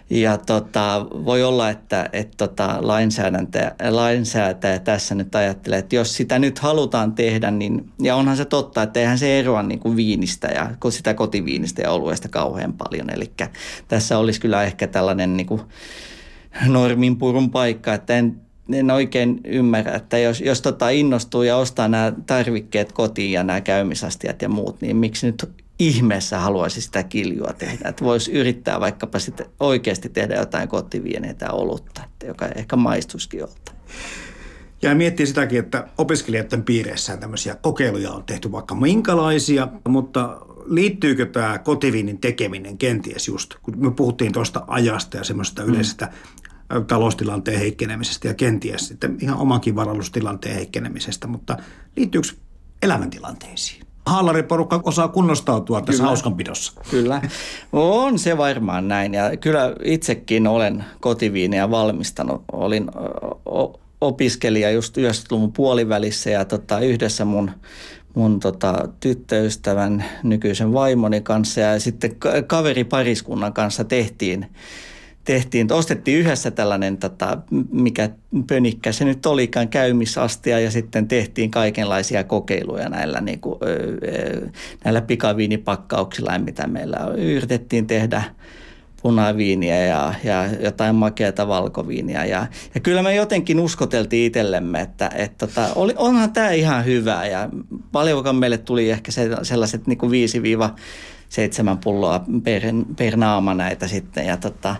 Ja 0.09 0.37
tota, 0.37 1.05
voi 1.11 1.43
olla, 1.43 1.69
että, 1.69 2.09
että 2.13 2.37
tota, 2.37 2.77
lainsäätäjä 3.89 4.79
tässä 4.79 5.15
nyt 5.15 5.35
ajattelee, 5.35 5.79
että 5.79 5.95
jos 5.95 6.15
sitä 6.15 6.39
nyt 6.39 6.59
halutaan 6.59 7.13
tehdä, 7.13 7.51
niin 7.51 7.91
ja 8.01 8.15
onhan 8.15 8.37
se 8.37 8.45
totta, 8.45 8.83
että 8.83 8.99
eihän 8.99 9.17
se 9.17 9.39
eroa 9.39 9.63
niin 9.63 9.79
kuin 9.79 9.95
viinistä 9.95 10.47
ja 10.47 10.71
sitä 10.89 11.13
kotiviinistä 11.13 11.81
ja 11.81 11.91
oluesta 11.91 12.29
kauhean 12.29 12.73
paljon. 12.73 13.09
Eli 13.09 13.31
tässä 13.87 14.17
olisi 14.17 14.41
kyllä 14.41 14.63
ehkä 14.63 14.87
tällainen 14.87 15.37
niin 15.37 15.47
kuin 15.47 15.61
norminpurun 16.67 17.51
paikka, 17.51 17.93
että 17.93 18.17
en 18.17 18.44
en 18.73 18.91
oikein 18.91 19.41
ymmärrä, 19.45 19.95
että 19.95 20.17
jos, 20.17 20.41
jos 20.41 20.61
tota 20.61 20.89
innostuu 20.89 21.43
ja 21.43 21.57
ostaa 21.57 21.87
nämä 21.87 22.13
tarvikkeet 22.25 22.91
kotiin 22.91 23.31
ja 23.31 23.43
nämä 23.43 23.61
käymisastiat 23.61 24.41
ja 24.41 24.49
muut, 24.49 24.81
niin 24.81 24.97
miksi 24.97 25.27
nyt 25.27 25.49
ihmeessä 25.79 26.39
haluaisi 26.39 26.81
sitä 26.81 27.03
kiljua 27.03 27.53
tehdä. 27.57 27.89
Että 27.89 28.05
voisi 28.05 28.31
yrittää 28.31 28.79
vaikkapa 28.79 29.19
sitten 29.19 29.45
oikeasti 29.59 30.09
tehdä 30.09 30.35
jotain 30.35 30.67
kotivieneitä 30.67 31.51
olutta, 31.51 32.01
että 32.05 32.25
joka 32.25 32.45
ehkä 32.45 32.75
maistuisikin 32.75 33.39
jolta. 33.39 33.71
Ja 34.81 34.95
miettii 34.95 35.27
sitäkin, 35.27 35.59
että 35.59 35.87
opiskelijoiden 35.97 36.63
piireissään 36.63 37.19
tämmöisiä 37.19 37.55
kokeiluja 37.55 38.11
on 38.11 38.23
tehty 38.23 38.51
vaikka 38.51 38.75
minkälaisia, 38.75 39.67
mutta 39.87 40.37
liittyykö 40.65 41.25
tämä 41.25 41.57
kotiviinin 41.57 42.17
tekeminen 42.17 42.77
kenties 42.77 43.27
just, 43.27 43.55
kun 43.61 43.73
me 43.77 43.91
puhuttiin 43.91 44.33
tuosta 44.33 44.63
ajasta 44.67 45.17
ja 45.17 45.23
semmoista 45.23 45.61
mm. 45.61 45.69
yleisestä 45.69 46.09
taloustilanteen 46.87 47.59
heikkenemisestä 47.59 48.27
ja 48.27 48.33
kenties 48.33 48.87
sitten 48.87 49.17
ihan 49.21 49.37
omankin 49.37 49.75
varallustilanteen 49.75 50.55
heikkenemisestä, 50.55 51.27
mutta 51.27 51.57
liittyykö 51.95 52.27
elämäntilanteisiin? 52.83 53.85
haalariporukka 54.05 54.81
osaa 54.83 55.07
kunnostautua 55.07 55.81
tässä 55.81 55.91
kyllä, 55.99 56.07
hauskanpidossa. 56.07 56.73
Kyllä, 56.91 57.21
on 57.71 58.19
se 58.19 58.37
varmaan 58.37 58.87
näin 58.87 59.13
ja 59.13 59.37
kyllä 59.37 59.75
itsekin 59.83 60.47
olen 60.47 60.85
kotiviineä 60.99 61.71
valmistanut. 61.71 62.43
Olin 62.51 62.85
opiskelija 64.01 64.71
just 64.71 64.97
90-luvun 64.97 65.53
puolivälissä 65.53 66.29
ja 66.29 66.45
tota, 66.45 66.79
yhdessä 66.79 67.25
mun, 67.25 67.51
mun 68.15 68.39
tota, 68.39 68.89
tyttöystävän 68.99 70.05
nykyisen 70.23 70.73
vaimoni 70.73 71.21
kanssa 71.21 71.61
ja 71.61 71.79
sitten 71.79 72.15
kaveripariskunnan 72.47 73.53
kanssa 73.53 73.83
tehtiin 73.83 74.45
tehtiin, 75.25 75.73
ostettiin 75.73 76.19
yhdessä 76.19 76.51
tällainen, 76.51 76.97
tota, 76.97 77.37
mikä 77.71 78.09
pönikkä 78.47 78.91
se 78.91 79.05
nyt 79.05 79.25
olikaan 79.25 79.67
käymisastia 79.67 80.59
ja 80.59 80.71
sitten 80.71 81.07
tehtiin 81.07 81.51
kaikenlaisia 81.51 82.23
kokeiluja 82.23 82.89
näillä, 82.89 83.21
niin 83.21 83.39
kuin, 83.39 83.59
näillä 84.83 85.01
pikaviinipakkauksilla, 85.01 86.39
mitä 86.39 86.67
meillä 86.67 86.97
on. 86.97 87.19
Yritettiin 87.19 87.87
tehdä 87.87 88.23
punaviiniä 89.01 89.85
ja, 89.85 90.13
ja 90.23 90.45
jotain 90.59 90.95
makeata 90.95 91.47
valkoviiniä. 91.47 92.25
Ja, 92.25 92.47
ja 92.75 92.81
kyllä 92.81 93.03
me 93.03 93.15
jotenkin 93.15 93.59
uskoteltiin 93.59 94.25
itsellemme, 94.25 94.81
että, 94.81 95.11
että 95.15 95.47
tota, 95.47 95.69
oli, 95.75 95.93
onhan 95.97 96.33
tämä 96.33 96.49
ihan 96.49 96.85
hyvä. 96.85 97.25
Ja 97.25 97.49
paljonkaan 97.91 98.35
meille 98.35 98.57
tuli 98.57 98.89
ehkä 98.89 99.11
se, 99.11 99.29
sellaiset 99.43 99.87
niin 99.87 99.97
kuin 99.97 100.11
5-7 101.75 101.77
pulloa 101.83 102.25
per, 102.43 102.61
per 102.97 103.17
naama 103.17 103.53
näitä 103.53 103.87
sitten. 103.87 104.39
Tota, 104.41 104.75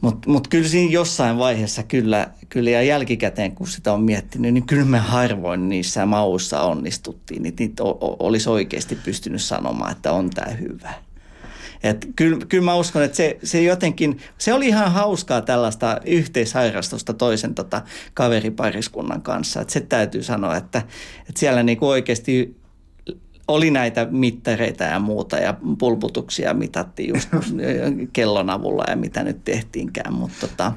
mutta 0.00 0.30
mut 0.30 0.48
kyllä 0.48 0.68
siinä 0.68 0.92
jossain 0.92 1.38
vaiheessa 1.38 1.82
kyllä, 1.82 2.28
kyllä 2.48 2.70
ja 2.70 2.82
jälkikäteen 2.82 3.52
kun 3.52 3.66
sitä 3.66 3.92
on 3.92 4.02
miettinyt, 4.02 4.54
niin 4.54 4.66
kyllä 4.66 4.84
me 4.84 4.98
harvoin 4.98 5.68
niissä 5.68 6.06
mauissa 6.06 6.60
onnistuttiin. 6.60 7.42
Niin 7.42 7.54
niitä 7.58 7.82
olisi 8.00 8.50
oikeasti 8.50 8.94
pystynyt 9.04 9.42
sanomaan, 9.42 9.92
että 9.92 10.12
on 10.12 10.30
tämä 10.30 10.52
hyvä. 10.52 10.94
Et 11.82 12.08
kyllä, 12.16 12.38
kyllä 12.48 12.64
mä 12.64 12.74
uskon, 12.74 13.02
että 13.02 13.16
se, 13.16 13.38
se 13.42 13.62
jotenkin, 13.62 14.18
se 14.38 14.54
oli 14.54 14.66
ihan 14.66 14.92
hauskaa 14.92 15.40
tällaista 15.40 16.00
yhteisharrastusta 16.04 17.14
toisen 17.14 17.54
tota, 17.54 17.82
kaveripariskunnan 18.14 19.22
kanssa. 19.22 19.60
Et 19.60 19.70
se 19.70 19.80
täytyy 19.80 20.22
sanoa, 20.22 20.56
että, 20.56 20.78
että 21.28 21.40
siellä 21.40 21.62
niinku 21.62 21.88
oikeasti 21.88 22.56
oli 23.48 23.70
näitä 23.70 24.06
mittareita 24.10 24.84
ja 24.84 24.98
muuta 24.98 25.36
ja 25.36 25.54
pulputuksia 25.78 26.54
mitattiin 26.54 27.14
just 27.14 27.28
kellon 28.12 28.50
avulla 28.50 28.84
ja 28.88 28.96
mitä 28.96 29.24
nyt 29.24 29.44
tehtiinkään, 29.44 30.14
mutta 30.14 30.36
tota, 30.40 30.72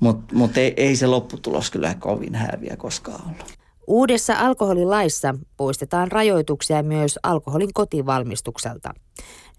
mut, 0.00 0.32
mut 0.32 0.56
ei, 0.56 0.74
ei 0.76 0.96
se 0.96 1.06
lopputulos 1.06 1.70
kyllä 1.70 1.94
kovin 1.94 2.34
häviä 2.34 2.76
koskaan 2.76 3.22
ollut. 3.24 3.54
Uudessa 3.86 4.34
alkoholilaissa 4.38 5.34
poistetaan 5.56 6.12
rajoituksia 6.12 6.82
myös 6.82 7.18
alkoholin 7.22 7.72
kotivalmistukselta. 7.74 8.94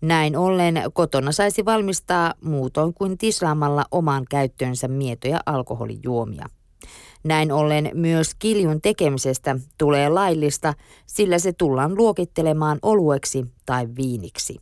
Näin 0.02 0.38
ollen 0.38 0.82
kotona 0.94 1.32
saisi 1.32 1.66
valmistaa 1.66 2.34
muutoin 2.42 2.94
kuin 2.94 3.18
tislaamalla 3.18 3.86
omaan 3.92 4.26
käyttöönsä 4.30 4.88
mietoja 4.88 5.40
alkoholijuomia. 5.46 6.46
Näin 7.26 7.52
ollen 7.52 7.92
myös 7.94 8.36
kiljun 8.40 8.82
tekemisestä 8.82 9.56
tulee 9.78 10.10
laillista, 10.10 10.74
sillä 11.06 11.40
se 11.40 11.54
tullaan 11.54 11.98
luokittelemaan 11.98 12.80
olueksi 12.82 13.46
tai 13.66 13.88
viiniksi. 13.98 14.58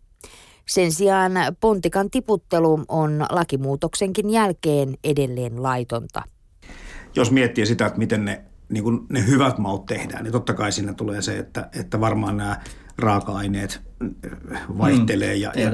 Sen 0.66 0.92
sijaan 0.92 1.32
pontikan 1.60 2.10
tiputtelu 2.10 2.80
on 2.88 3.26
lakimuutoksenkin 3.30 4.30
jälkeen 4.30 4.98
edelleen 5.04 5.64
laitonta. 5.64 6.24
Jos 7.16 7.32
miettii 7.32 7.66
sitä, 7.66 7.86
että 7.86 8.00
miten 8.00 8.26
ne, 8.26 8.44
niin 8.70 8.84
ne 9.10 9.28
hyvät 9.28 9.58
maut 9.58 9.86
tehdään, 9.86 10.24
niin 10.24 10.32
totta 10.32 10.54
kai 10.54 10.72
siinä 10.72 10.94
tulee 10.94 11.22
se, 11.22 11.38
että, 11.38 11.70
että 11.80 12.00
varmaan 12.00 12.38
nämä 12.38 12.62
raaka-aineet 12.98 13.82
vaihtelee 14.78 15.36
mm, 15.36 15.42
ja, 15.42 15.52
ja, 15.56 15.72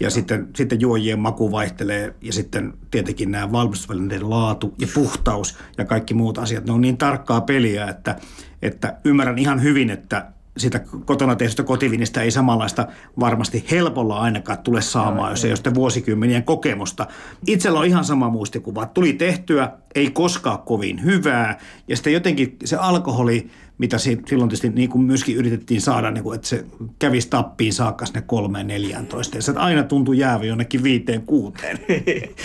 ja 0.00 0.10
sitten, 0.10 0.48
sitten 0.56 0.80
juojien 0.80 1.20
maku 1.20 1.52
vaihtelee 1.52 2.14
ja 2.20 2.32
sitten 2.32 2.74
tietenkin 2.90 3.30
nämä 3.30 3.52
valmistusvälineiden 3.52 4.30
laatu 4.30 4.74
ja 4.78 4.86
puhtaus 4.94 5.58
ja 5.78 5.84
kaikki 5.84 6.14
muut 6.14 6.38
asiat, 6.38 6.64
ne 6.64 6.72
on 6.72 6.80
niin 6.80 6.96
tarkkaa 6.96 7.40
peliä, 7.40 7.86
että, 7.86 8.16
että 8.62 8.96
ymmärrän 9.04 9.38
ihan 9.38 9.62
hyvin, 9.62 9.90
että 9.90 10.32
sitä 10.56 10.80
kotona 11.04 11.36
tehdystä 11.36 11.62
kotivinistä 11.62 12.22
ei 12.22 12.30
samanlaista 12.30 12.86
varmasti 13.20 13.64
helpolla 13.70 14.20
ainakaan 14.20 14.58
tule 14.58 14.82
saamaan, 14.82 15.30
jos 15.32 15.44
ei 15.44 15.50
ole 15.50 15.56
sitten 15.56 15.74
vuosikymmenien 15.74 16.44
kokemusta. 16.44 17.06
Itsellä 17.46 17.78
on 17.78 17.86
ihan 17.86 18.04
sama 18.04 18.30
muistikuva. 18.30 18.86
Tuli 18.86 19.12
tehtyä, 19.12 19.70
ei 19.94 20.10
koskaan 20.10 20.58
kovin 20.58 21.04
hyvää, 21.04 21.58
ja 21.88 21.96
sitten 21.96 22.12
jotenkin 22.12 22.56
se 22.64 22.76
alkoholi 22.76 23.50
mitä 23.82 23.98
silloin 23.98 24.48
tietysti 24.48 24.70
niin 24.70 24.88
kuin 24.88 25.02
myöskin 25.02 25.36
yritettiin 25.36 25.80
saada, 25.80 26.10
niin 26.10 26.24
kuin, 26.24 26.34
että 26.34 26.48
se 26.48 26.64
kävisi 26.98 27.28
tappiin 27.28 27.72
saakka 27.72 28.06
sinne 28.06 28.22
kolmeen 28.22 28.66
neljäntoista. 28.66 29.36
Ja 29.36 29.42
se 29.42 29.52
aina 29.56 29.82
tuntui 29.82 30.18
jäävä 30.18 30.44
jonnekin 30.44 30.82
viiteen 30.82 31.22
kuuteen. 31.22 31.78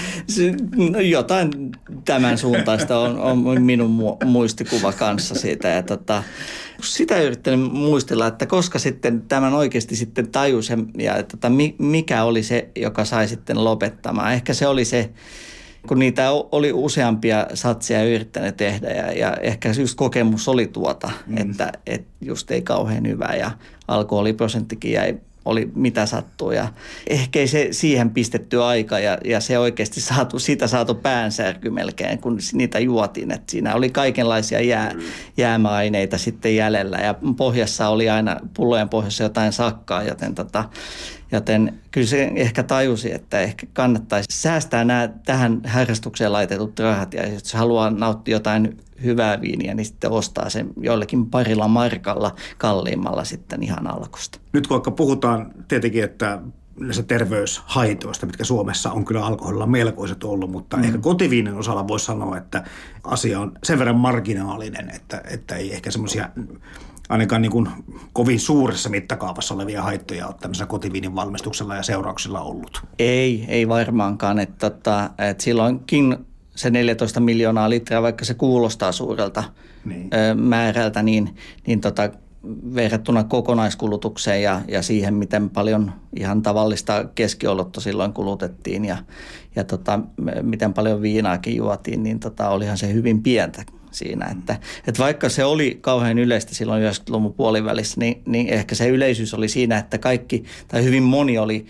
no, 0.92 1.00
jotain 1.00 1.50
tämän 2.06 2.38
suuntaista 2.38 3.00
on, 3.00 3.20
on 3.20 3.62
minun 3.62 4.18
muistikuva 4.26 4.94
kanssa 4.94 5.36
siitä. 5.36 5.68
Ja 5.68 5.84
tota, 5.84 6.24
sitä 6.82 7.22
yrittänyt 7.22 7.72
muistella, 7.72 8.28
että 8.28 8.46
koska 8.46 8.80
sitten 8.80 9.22
tämän 9.22 9.54
oikeasti 9.54 9.96
sitten 9.96 10.28
tajusin 10.28 10.92
ja 10.98 11.24
tota, 11.24 11.52
mikä 11.78 12.24
oli 12.24 12.44
se, 12.44 12.70
joka 12.76 13.06
sai 13.06 13.28
sitten 13.28 13.64
lopettamaan. 13.64 14.34
Ehkä 14.34 14.54
se 14.54 14.68
oli 14.68 14.86
se, 14.86 15.10
kun 15.88 15.99
niitä 15.99 16.32
oli 16.32 16.73
useampia 16.73 17.47
satseja 17.53 18.03
yrittänyt 18.03 18.57
tehdä 18.57 18.89
ja, 18.89 19.11
ja 19.11 19.34
ehkä 19.41 19.69
just 19.80 19.95
kokemus 19.95 20.47
oli 20.47 20.67
tuota, 20.67 21.11
mm. 21.28 21.38
että 21.38 21.71
et 21.88 22.05
just 22.21 22.51
ei 22.51 22.61
kauhean 22.61 23.07
hyvä 23.07 23.36
ja 23.36 23.51
alkoholiprosenttikin 23.88 24.91
jäi 24.91 25.17
oli 25.47 25.71
mitä 25.75 26.05
sattuu 26.05 26.51
ja 26.51 26.67
ehkä 27.09 27.39
ei 27.39 27.47
se 27.47 27.67
siihen 27.71 28.09
pistetty 28.09 28.63
aika 28.63 28.99
ja, 28.99 29.17
ja 29.25 29.39
se 29.39 29.59
oikeasti 29.59 30.01
saatu, 30.01 30.39
siitä 30.39 30.67
saatu 30.67 30.95
päänsärky 30.95 31.69
melkein, 31.69 32.19
kun 32.19 32.39
niitä 32.53 32.80
juotiin. 32.80 33.32
että 33.32 33.51
siinä 33.51 33.75
oli 33.75 33.89
kaikenlaisia 33.89 34.61
jää, 34.61 34.91
jäämäaineita 35.38 36.17
sitten 36.17 36.55
jäljellä 36.55 36.97
ja 36.97 37.15
pohjassa 37.38 37.89
oli 37.89 38.09
aina 38.09 38.39
pullojen 38.53 38.89
pohjassa 38.89 39.23
jotain 39.23 39.53
sakkaa, 39.53 40.03
joten 40.03 40.36
tota, 40.36 40.69
Joten 41.32 41.80
kyllä 41.91 42.07
se 42.07 42.32
ehkä 42.36 42.63
tajusi, 42.63 43.13
että 43.13 43.39
ehkä 43.39 43.67
kannattaisi 43.73 44.28
säästää 44.32 44.86
nämä 44.86 45.09
tähän 45.25 45.61
harrastukseen 45.67 46.34
laitetut 46.34 46.80
rahat. 46.80 47.13
Ja 47.13 47.28
jos 47.28 47.53
haluaa 47.53 47.89
nauttia 47.89 48.36
jotain 48.36 48.78
hyvää 49.03 49.41
viiniä, 49.41 49.73
niin 49.73 49.86
sitten 49.86 50.11
ostaa 50.11 50.49
sen 50.49 50.69
joillekin 50.82 51.25
parilla 51.25 51.67
markalla 51.67 52.36
kalliimmalla 52.57 53.23
sitten 53.23 53.63
ihan 53.63 53.88
alkosta. 53.88 54.39
Nyt 54.53 54.67
kun 54.67 54.82
puhutaan 54.95 55.51
tietenkin, 55.67 56.03
että 56.03 56.41
näistä 56.80 57.03
terveyshaitoista, 57.03 58.25
mitkä 58.25 58.43
Suomessa 58.43 58.91
on 58.91 59.05
kyllä 59.05 59.25
alkoholilla 59.25 59.67
melkoiset 59.67 60.23
ollut, 60.23 60.51
mutta 60.51 60.78
mm. 60.78 60.84
ehkä 60.84 60.97
kotiviinin 60.97 61.53
osalla 61.53 61.88
voisi 61.88 62.05
sanoa, 62.05 62.38
että 62.38 62.63
asia 63.03 63.39
on 63.39 63.51
sen 63.63 63.80
verran 63.80 63.95
marginaalinen, 63.95 64.89
että, 64.95 65.21
että 65.32 65.55
ei 65.55 65.73
ehkä 65.73 65.91
semmoisia 65.91 66.30
ainakaan 67.10 67.41
niin 67.41 67.51
kuin 67.51 67.70
kovin 68.14 68.39
suuressa 68.39 68.89
mittakaavassa 68.89 69.53
olevia 69.53 69.84
haittoja 69.84 70.28
ole 70.28 70.36
tämmöisellä 70.39 70.68
kotiviinin 70.68 71.16
valmistuksella 71.16 71.76
ja 71.76 71.84
seurauksilla 71.84 72.41
ollut. 72.41 72.82
Ei, 72.99 73.45
ei 73.47 73.68
varmaankaan. 73.68 74.39
Että, 74.39 74.68
että, 74.68 75.10
että 75.18 75.43
silloinkin 75.43 76.18
se 76.55 76.70
14 76.70 77.20
miljoonaa 77.20 77.70
litraa, 77.70 78.01
vaikka 78.01 78.26
se 78.26 78.34
kuulostaa 78.34 78.91
suurelta 78.91 79.43
niin. 79.86 80.10
määrältä, 80.36 81.03
niin, 81.03 81.36
niin 81.68 81.82
tota, 81.82 82.10
verrattuna 82.76 83.24
kokonaiskulutukseen 83.24 84.43
ja, 84.43 84.62
ja 84.68 84.82
siihen, 84.82 85.14
miten 85.14 85.49
paljon 85.49 85.91
ihan 86.16 86.41
tavallista 86.41 87.05
keskiolutta 87.16 87.82
silloin 87.82 88.14
kulutettiin 88.14 88.86
ja, 88.86 88.97
ja 89.55 89.64
tota, 89.64 89.99
miten 90.41 90.74
paljon 90.74 91.01
viinaakin 91.01 91.55
juotiin, 91.55 92.03
niin 92.03 92.20
tota, 92.20 92.49
olihan 92.49 92.78
se 92.78 92.93
hyvin 92.93 93.24
pientä 93.24 93.64
siinä. 93.98 94.26
Että, 94.26 94.58
että 94.88 95.04
vaikka 95.04 95.30
se 95.30 95.45
oli 95.45 95.78
kauhean 95.82 96.20
yleistä 96.20 96.56
silloin 96.56 96.84
90-luvun 96.84 97.34
puolivälissä, 97.34 98.00
niin, 98.00 98.22
niin 98.26 98.50
ehkä 98.50 98.76
se 98.76 98.88
yleisyys 98.88 99.34
oli 99.34 99.48
siinä, 99.48 99.78
että 99.78 99.98
kaikki 99.98 100.43
tai 100.68 100.84
hyvin 100.84 101.04
moni 101.04 101.38
oli 101.38 101.66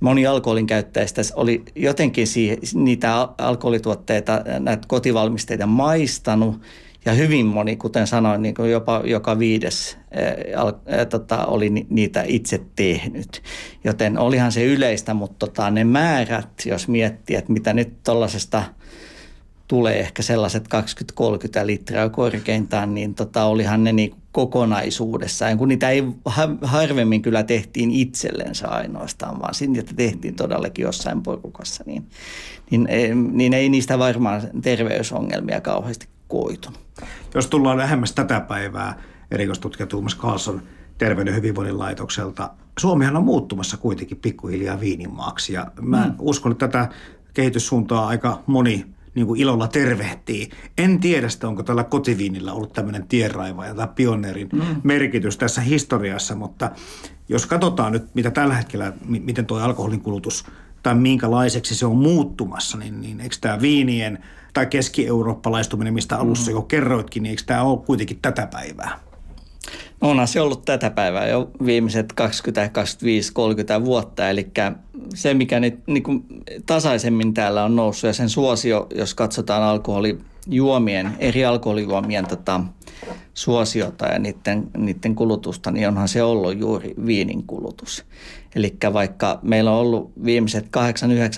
moni 0.00 0.26
alkoholin 0.26 0.66
käyttäjistä 0.66 1.22
oli 1.34 1.62
jotenkin 1.74 2.26
siihen, 2.26 2.58
niitä 2.74 3.28
alkoholituotteita, 3.38 4.44
näitä 4.58 4.82
kotivalmisteita 4.88 5.66
maistanut 5.66 6.60
ja 7.04 7.12
hyvin 7.12 7.46
moni, 7.46 7.76
kuten 7.76 8.06
sanoin, 8.06 8.42
niin 8.42 8.54
kuin 8.54 8.70
jopa 8.70 9.02
joka 9.04 9.38
viides 9.38 9.98
ää, 10.10 10.72
ää, 10.86 11.04
tota, 11.04 11.46
oli 11.46 11.70
ni, 11.70 11.86
niitä 11.90 12.24
itse 12.26 12.60
tehnyt. 12.76 13.42
Joten 13.84 14.18
olihan 14.18 14.52
se 14.52 14.64
yleistä, 14.64 15.14
mutta 15.14 15.46
tota, 15.46 15.70
ne 15.70 15.84
määrät, 15.84 16.62
jos 16.66 16.88
miettii, 16.88 17.36
että 17.36 17.52
mitä 17.52 17.72
nyt 17.72 18.02
tuollaisesta 18.02 18.62
tulee 19.68 20.00
ehkä 20.00 20.22
sellaiset 20.22 20.68
20-30 21.62 21.66
litraa 21.66 22.08
korkeintaan, 22.08 22.94
niin 22.94 23.14
tota, 23.14 23.44
olihan 23.44 23.84
ne 23.84 23.92
niin 23.92 24.14
kokonaisuudessaan, 24.32 25.58
kun 25.58 25.68
niitä 25.68 25.90
ei 25.90 26.04
harvemmin 26.62 27.22
kyllä 27.22 27.42
tehtiin 27.42 27.90
itsellensä 27.90 28.68
ainoastaan, 28.68 29.40
vaan 29.40 29.54
että 29.78 29.94
tehtiin 29.94 30.34
todellakin 30.34 30.82
jossain 30.82 31.22
porukassa, 31.22 31.84
niin, 31.86 32.06
niin, 32.70 32.88
niin 33.32 33.54
ei 33.54 33.68
niistä 33.68 33.98
varmaan 33.98 34.42
terveysongelmia 34.62 35.60
kauheasti 35.60 36.08
koitunut. 36.28 36.80
Jos 37.34 37.46
tullaan 37.46 37.78
lähemmäs 37.78 38.12
tätä 38.12 38.40
päivää, 38.40 39.02
erikoistutkija 39.30 39.86
Tuomas 39.86 40.16
Carlson 40.16 40.62
Terveyden 40.98 41.32
ja 41.32 41.36
hyvinvoinnin 41.36 41.78
laitokselta, 41.78 42.50
Suomihan 42.78 43.16
on 43.16 43.24
muuttumassa 43.24 43.76
kuitenkin 43.76 44.16
pikkuhiljaa 44.16 44.80
viinimaaksi 44.80 45.52
ja 45.52 45.66
mä 45.80 46.06
mm. 46.06 46.14
uskon, 46.18 46.52
että 46.52 46.68
tätä 46.68 46.88
kehityssuuntaa 47.34 48.06
aika 48.06 48.42
moni 48.46 48.93
niin 49.14 49.26
kuin 49.26 49.40
ilolla 49.40 49.68
tervehtii. 49.68 50.50
En 50.78 51.00
tiedä 51.00 51.28
sitä, 51.28 51.48
onko 51.48 51.62
tällä 51.62 51.84
kotiviinillä 51.84 52.52
ollut 52.52 52.72
tämmöinen 52.72 53.06
tienraiva 53.08 53.74
tai 53.74 53.88
pioneerin 53.94 54.48
mm. 54.52 54.60
merkitys 54.82 55.36
tässä 55.36 55.60
historiassa, 55.60 56.34
mutta 56.34 56.70
jos 57.28 57.46
katsotaan 57.46 57.92
nyt, 57.92 58.14
mitä 58.14 58.30
tällä 58.30 58.54
hetkellä, 58.54 58.92
miten 59.06 59.46
tuo 59.46 59.58
alkoholin 59.58 60.00
kulutus 60.00 60.44
tai 60.82 60.94
minkälaiseksi 60.94 61.74
se 61.74 61.86
on 61.86 61.96
muuttumassa, 61.96 62.78
niin, 62.78 63.00
niin 63.00 63.20
eikö 63.20 63.36
tämä 63.40 63.60
viinien 63.60 64.18
tai 64.54 64.66
keski-eurooppalaistuminen, 64.66 65.94
mistä 65.94 66.18
alussa 66.18 66.50
mm. 66.50 66.54
jo 66.54 66.62
kerroitkin, 66.62 67.22
niin 67.22 67.30
eikö 67.30 67.42
tämä 67.46 67.62
ole 67.62 67.78
kuitenkin 67.86 68.18
tätä 68.22 68.46
päivää? 68.46 69.00
Onhan 70.04 70.28
se 70.28 70.40
ollut 70.40 70.64
tätä 70.64 70.90
päivää 70.90 71.26
jo 71.26 71.50
viimeiset 71.66 72.12
20, 72.12 72.68
25, 72.68 73.32
30 73.32 73.84
vuotta. 73.84 74.30
Eli 74.30 74.46
se, 75.14 75.34
mikä 75.34 75.60
nyt 75.60 75.78
niin 75.86 76.02
kuin 76.02 76.24
tasaisemmin 76.66 77.34
täällä 77.34 77.64
on 77.64 77.76
noussut 77.76 78.08
ja 78.08 78.12
sen 78.12 78.28
suosio, 78.28 78.86
jos 78.94 79.14
katsotaan 79.14 79.62
alkoholijuomien, 79.62 81.16
eri 81.18 81.44
alkoholijuomien 81.44 82.26
tota, 82.26 82.60
suosiota 83.34 84.06
ja 84.06 84.18
niiden, 84.18 84.70
niiden 84.76 85.14
kulutusta, 85.14 85.70
niin 85.70 85.88
onhan 85.88 86.08
se 86.08 86.22
ollut 86.22 86.58
juuri 86.58 86.94
viinin 87.06 87.46
kulutus. 87.46 88.04
Eli 88.54 88.76
vaikka 88.92 89.38
meillä 89.42 89.70
on 89.70 89.78
ollut 89.78 90.12
viimeiset 90.24 90.66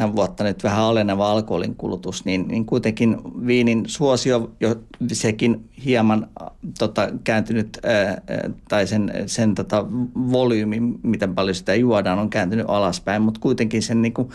8-9 0.08 0.16
vuotta 0.16 0.44
nyt 0.44 0.64
vähän 0.64 0.80
aleneva 0.82 1.30
alkoholin 1.30 1.74
kulutus, 1.74 2.24
niin, 2.24 2.48
niin 2.48 2.66
kuitenkin 2.66 3.16
viinin 3.46 3.84
suosio, 3.86 4.50
jo 4.60 4.76
sekin 5.12 5.68
hieman 5.84 6.28
tota, 6.78 7.08
kääntynyt, 7.24 7.78
ää, 7.82 8.20
tai 8.68 8.86
sen, 8.86 9.12
sen 9.26 9.54
tota, 9.54 9.86
volyymi, 10.32 10.80
miten 11.02 11.34
paljon 11.34 11.54
sitä 11.54 11.74
juodaan, 11.74 12.18
on 12.18 12.30
kääntynyt 12.30 12.66
alaspäin, 12.68 13.22
mutta 13.22 13.40
kuitenkin 13.40 13.82
sen 13.82 14.02
niin 14.02 14.14
kuin, 14.14 14.28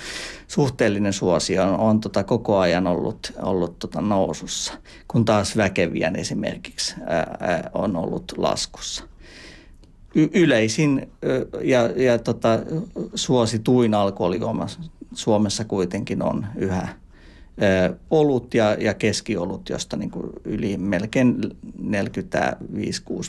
suhteellinen 0.48 1.14
suosio 1.14 1.64
on, 1.64 1.80
on 1.80 2.00
tota, 2.00 2.24
koko 2.24 2.58
ajan 2.58 2.88
ollut, 2.88 3.34
ollut 3.42 3.80
tota, 3.80 4.02
nousussa, 4.02 4.74
kun 5.08 5.26
taas 5.26 5.58
väkevien 5.58 6.16
esimerkiksi 6.16 6.96
ää, 7.06 7.38
on 7.74 7.96
ollut 7.96 8.34
laskussa. 8.38 9.04
Yleisin 10.16 11.12
ja, 11.64 11.82
ja 11.82 12.20
tota, 12.20 12.50
suosituin 13.16 13.94
alkoholijuoma 13.94 14.68
Suomessa 15.14 15.66
kuitenkin 15.66 16.24
on 16.24 16.46
yhä 16.56 16.88
olut 18.10 18.54
ja, 18.54 18.74
ja 18.80 18.94
keskiolut, 18.94 19.70
josta 19.70 19.98
niin 19.98 20.12
kuin 20.12 20.30
yli 20.46 20.78
melkein 20.78 21.36
45-6 21.80 21.84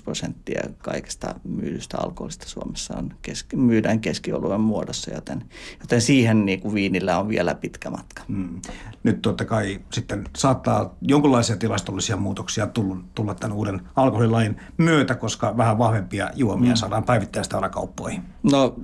prosenttia 0.04 0.62
kaikesta 0.78 1.34
myydystä 1.44 1.98
alkoholista 1.98 2.48
Suomessa 2.48 2.94
on 2.96 3.14
keski, 3.22 3.56
myydään 3.56 4.00
keskioluen 4.00 4.60
muodossa, 4.60 5.14
joten, 5.14 5.44
joten 5.80 6.00
siihen 6.00 6.46
niin 6.46 6.60
kuin 6.60 6.74
viinillä 6.74 7.18
on 7.18 7.28
vielä 7.28 7.54
pitkä 7.54 7.90
matka. 7.90 8.22
Hmm. 8.28 8.60
Nyt 9.02 9.22
totta 9.22 9.44
kai 9.44 9.80
sitten 9.92 10.24
saattaa 10.36 10.94
jonkinlaisia 11.02 11.56
tilastollisia 11.56 12.16
muutoksia 12.16 12.66
tulla, 12.66 12.96
tulla 13.14 13.34
tämän 13.34 13.56
uuden 13.56 13.80
alkoholilain 13.96 14.60
myötä, 14.78 15.14
koska 15.14 15.56
vähän 15.56 15.78
vahvempia 15.78 16.30
juomia 16.34 16.68
hmm. 16.68 16.76
saadaan 16.76 17.04
päivittäistä 17.04 17.68
kauppoihin. 17.68 18.22
No 18.42 18.76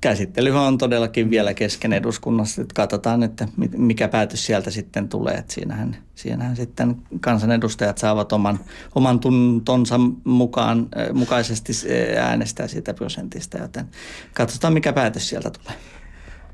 käsittelyhän 0.00 0.62
on 0.62 0.78
todellakin 0.78 1.30
vielä 1.30 1.54
kesken 1.54 1.92
eduskunnassa, 1.92 2.62
että 2.62 2.74
katsotaan, 2.74 3.22
että 3.22 3.48
mikä 3.76 4.08
päätös 4.08 4.46
sieltä 4.46 4.70
sitten 4.70 4.85
sitten 4.86 5.08
tulee. 5.08 5.34
Että 5.34 5.54
siinähän, 5.54 5.96
siinähän 6.14 6.56
sitten 6.56 6.96
kansanedustajat 7.20 7.98
saavat 7.98 8.32
oman, 8.32 8.58
oman 8.94 9.20
tuntonsa 9.20 10.00
mukaan, 10.24 10.88
mukaisesti 11.12 11.72
äänestää 12.20 12.68
siitä 12.68 12.94
prosentista, 12.94 13.58
joten 13.58 13.86
katsotaan 14.34 14.72
mikä 14.72 14.92
päätös 14.92 15.28
sieltä 15.28 15.50
tulee. 15.50 15.78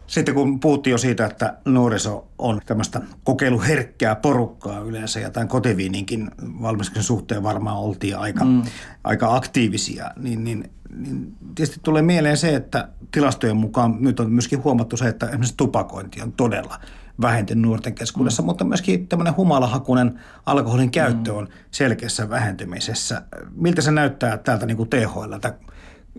Sitten 0.07 0.35
kun 0.35 0.61
puhuttiin 0.61 0.93
jo 0.93 0.99
siitä, 0.99 1.27
että 1.27 1.59
nuoriso 1.65 2.29
on 2.39 2.61
tämmöistä 2.67 3.01
kokeiluherkkää 3.25 4.15
porukkaa 4.15 4.81
yleensä 4.81 5.21
ja 5.21 5.31
tämän 5.31 5.49
kotiviininkin 5.49 6.31
valmistuksen 6.63 7.03
suhteen 7.03 7.43
varmaan 7.43 7.77
oltiin 7.77 8.19
aika, 8.19 8.45
mm. 8.45 8.63
aika 9.05 9.37
aktiivisia, 9.37 10.11
niin, 10.17 10.45
niin, 10.45 10.71
niin 10.97 11.37
tietysti 11.55 11.81
tulee 11.83 12.03
mieleen 12.03 12.37
se, 12.37 12.55
että 12.55 12.89
tilastojen 13.11 13.57
mukaan 13.57 13.97
nyt 14.01 14.21
on 14.21 14.33
myöskin 14.33 14.65
huomattu 14.65 14.97
se, 14.97 15.09
että 15.09 15.27
esimerkiksi 15.27 15.57
tupakointi 15.57 16.23
on 16.23 16.33
todella 16.33 16.79
vähentynyt 17.21 17.63
nuorten 17.63 17.95
keskuudessa, 17.95 18.43
mm. 18.43 18.47
mutta 18.47 18.65
myöskin 18.65 19.09
tämmöinen 19.09 19.37
humalahakunen 19.37 20.21
alkoholin 20.47 20.91
käyttö 20.91 21.33
mm. 21.33 21.37
on 21.39 21.49
selkeässä 21.71 22.31
vähentymisessä. 22.31 23.23
Miltä 23.55 23.83
se 23.83 23.91
näyttää 23.91 24.39
täältä 24.39 24.67
niin 24.67 24.77
kuin 24.77 24.89
THLltä 24.91 25.55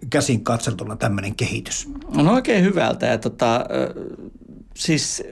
käsin 0.09 0.43
katseltuna 0.43 0.95
tämmöinen 0.95 1.35
kehitys? 1.35 1.89
On 2.17 2.27
oikein 2.27 2.63
hyvältä 2.63 3.05
ja 3.05 3.17
tota, 3.17 3.65
siis 4.75 5.23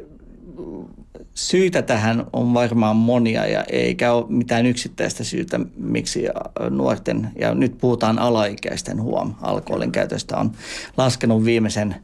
syitä 1.34 1.82
tähän 1.82 2.26
on 2.34 2.53
varmaan 2.53 2.95
monia 2.95 3.47
ja 3.47 3.64
eikä 3.64 4.14
ole 4.14 4.26
mitään 4.30 4.66
yksittäistä 4.66 5.24
syytä, 5.24 5.59
miksi 5.78 6.26
nuorten, 6.70 7.32
ja 7.39 7.55
nyt 7.55 7.78
puhutaan 7.78 8.20
alaikäisten 8.20 9.01
huom, 9.01 9.34
alkoholin 9.41 9.91
käytöstä 9.91 10.38
on 10.38 10.51
laskenut 10.97 11.45
viimeisen 11.45 11.95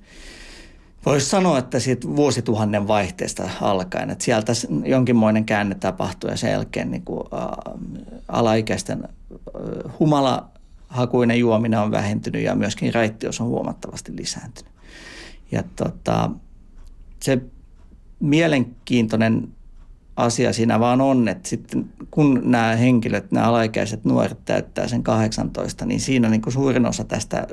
Voisi 1.08 1.30
sanoa, 1.30 1.58
että 1.58 1.80
siitä 1.80 2.08
vuosituhannen 2.16 2.88
vaihteesta 2.88 3.50
alkaen, 3.62 4.10
että 4.10 4.24
sieltä 4.24 4.54
jonkinmoinen 4.86 5.46
käänne 5.46 5.76
tapahtuu 5.76 6.30
ja 6.30 6.38
sen 6.38 6.52
jälkeen 6.52 6.92
niin 6.92 7.02
kuin, 7.02 7.24
ä, 7.34 7.38
alaikäisten 8.28 9.04
ä, 9.04 9.10
humalahakuinen 10.00 11.40
juominen 11.40 11.80
on 11.80 11.92
vähentynyt 11.92 12.44
ja 12.44 12.56
myöskin 12.56 12.94
raittius 12.94 13.42
on 13.42 13.48
huomattavasti 13.48 14.16
lisääntynyt. 14.16 14.72
Ja 15.52 15.64
tota, 15.76 16.32
se 17.20 17.42
mielenkiintoinen 18.20 19.48
asia 20.18 20.54
siinä 20.54 20.80
vaan 20.80 21.02
on, 21.02 21.28
että 21.28 21.50
sitten 21.50 21.86
kun 22.12 22.42
nämä 22.44 22.76
henkilöt, 22.76 23.32
nämä 23.32 23.48
alaikäiset 23.48 24.06
nuoret 24.06 24.46
täyttää 24.46 24.88
sen 24.88 25.04
18, 25.04 25.86
niin 25.86 26.00
siinä 26.00 26.30
niin 26.30 26.42
kuin 26.42 26.54
suurin 26.54 26.86
osa 26.86 27.04
tästä 27.04 27.48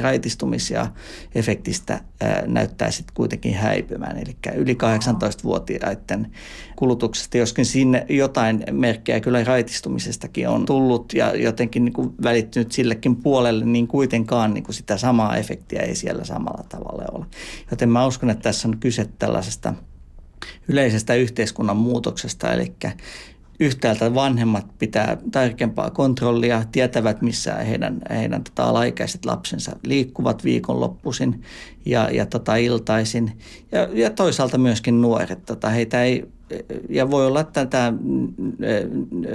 raitistumis- 0.00 0.70
ja 0.72 0.86
efektistä 1.34 2.00
näyttää 2.46 2.90
sitten 2.90 3.14
kuitenkin 3.14 3.54
häipymään. 3.54 4.16
Eli 4.16 4.36
yli 4.54 4.74
18-vuotiaiden 4.74 6.32
kulutuksesta, 6.76 7.38
joskin 7.38 7.66
sinne 7.66 8.06
jotain 8.08 8.64
merkkejä 8.70 9.20
kyllä 9.20 9.44
raitistumisestakin 9.44 10.48
on 10.48 10.66
tullut 10.66 11.12
ja 11.12 11.36
jotenkin 11.36 11.84
niin 11.84 11.92
kuin 11.92 12.14
välittynyt 12.22 12.72
sillekin 12.72 13.16
puolelle, 13.16 13.64
niin 13.64 13.88
kuitenkaan 13.88 14.54
niin 14.54 14.64
kuin 14.64 14.74
sitä 14.74 14.96
samaa 14.96 15.36
efektiä 15.36 15.82
ei 15.82 15.94
siellä 15.94 16.24
samalla 16.24 16.64
tavalla 16.68 17.04
ole. 17.12 17.26
Joten 17.70 17.88
mä 17.88 18.06
uskon, 18.06 18.30
että 18.30 18.42
tässä 18.42 18.68
on 18.68 18.78
kyse 18.78 19.08
tällaisesta– 19.18 19.74
yleisestä 20.68 21.14
yhteiskunnan 21.14 21.76
muutoksesta, 21.76 22.52
eli 22.52 22.72
yhtäältä 23.60 24.14
vanhemmat 24.14 24.66
pitää 24.78 25.16
tarkempaa 25.30 25.90
kontrollia, 25.90 26.64
tietävät 26.72 27.22
missä 27.22 27.54
heidän, 27.54 28.00
heidän 28.10 28.44
tota, 28.44 28.64
alaikäiset 28.64 29.24
lapsensa 29.24 29.76
liikkuvat 29.82 30.44
viikonloppuisin 30.44 31.42
ja, 31.86 32.10
ja 32.10 32.26
tota, 32.26 32.56
iltaisin. 32.56 33.32
Ja, 33.72 33.88
ja 33.92 34.10
toisaalta 34.10 34.58
myöskin 34.58 35.00
nuoret. 35.00 35.46
Tota, 35.46 35.68
heitä 35.68 36.02
ei 36.02 36.28
ja 36.88 37.10
voi 37.10 37.26
olla, 37.26 37.40
että 37.40 37.66
tämä 37.66 37.92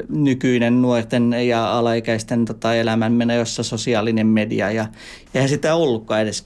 nykyinen 0.10 0.82
nuorten 0.82 1.34
ja 1.47 1.78
alaikäisten 1.78 2.45
tota 2.45 2.76
elämänmeno, 2.76 3.34
jossa 3.34 3.64
sosiaalinen 3.64 4.28
media 4.28 4.72
ja, 4.72 4.88
eihän 5.34 5.49
sitä 5.49 5.75
ollutkaan 5.75 6.21
edes 6.21 6.43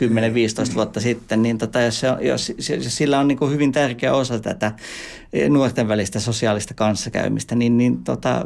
10-15 0.72 0.76
vuotta 0.76 1.00
sitten, 1.00 1.42
niin 1.42 1.58
tota, 1.58 1.82
jos, 1.82 2.00
se, 2.00 2.08
jos, 2.22 2.54
jos 2.70 2.98
sillä 2.98 3.20
on 3.20 3.28
niin 3.28 3.38
kuin 3.38 3.52
hyvin 3.52 3.72
tärkeä 3.72 4.14
osa 4.14 4.40
tätä 4.40 4.72
nuorten 5.50 5.88
välistä 5.88 6.20
sosiaalista 6.20 6.74
kanssakäymistä, 6.74 7.56
niin, 7.56 7.78
niin 7.78 8.04
tota, 8.04 8.46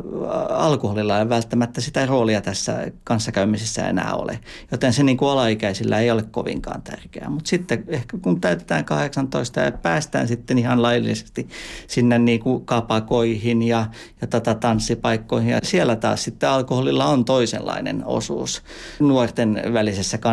alkoholilla 0.50 1.20
ei 1.20 1.30
välttämättä 1.30 1.82
sitä 1.82 2.06
roolia 2.06 2.42
tässä 2.42 2.92
kanssakäymisessä 3.04 3.88
enää 3.88 4.14
ole. 4.14 4.40
Joten 4.72 4.94
se 4.94 5.04
niin 5.04 5.18
kuin 5.18 5.30
alaikäisillä 5.30 6.00
ei 6.00 6.12
ole 6.12 6.24
kovinkaan 6.32 6.82
tärkeää. 6.82 7.30
Mutta 7.30 7.50
sitten 7.50 7.84
ehkä 7.88 8.18
kun 8.18 8.42
täytetään 8.42 8.86
18 8.86 9.60
ja 9.60 9.72
päästään 9.72 10.28
sitten 10.28 10.58
ihan 10.58 10.82
laillisesti 10.82 11.48
sinne 11.88 12.20
niin 12.20 12.40
kuin 12.40 12.66
kapakoihin 12.66 13.64
ja, 13.64 13.86
ja 14.22 14.28
tota 14.28 14.56
tanssipaikkoihin, 14.56 15.50
ja 15.50 15.60
siellä 15.64 15.96
taas 15.96 16.24
sitten 16.24 16.50
alkoholilla 16.50 17.06
on 17.06 17.26
toisenlainen 17.26 18.06
osuus 18.06 18.64
nuorten 19.00 19.62
välisessä 19.74 20.18
kanssakäymisessä 20.18 20.31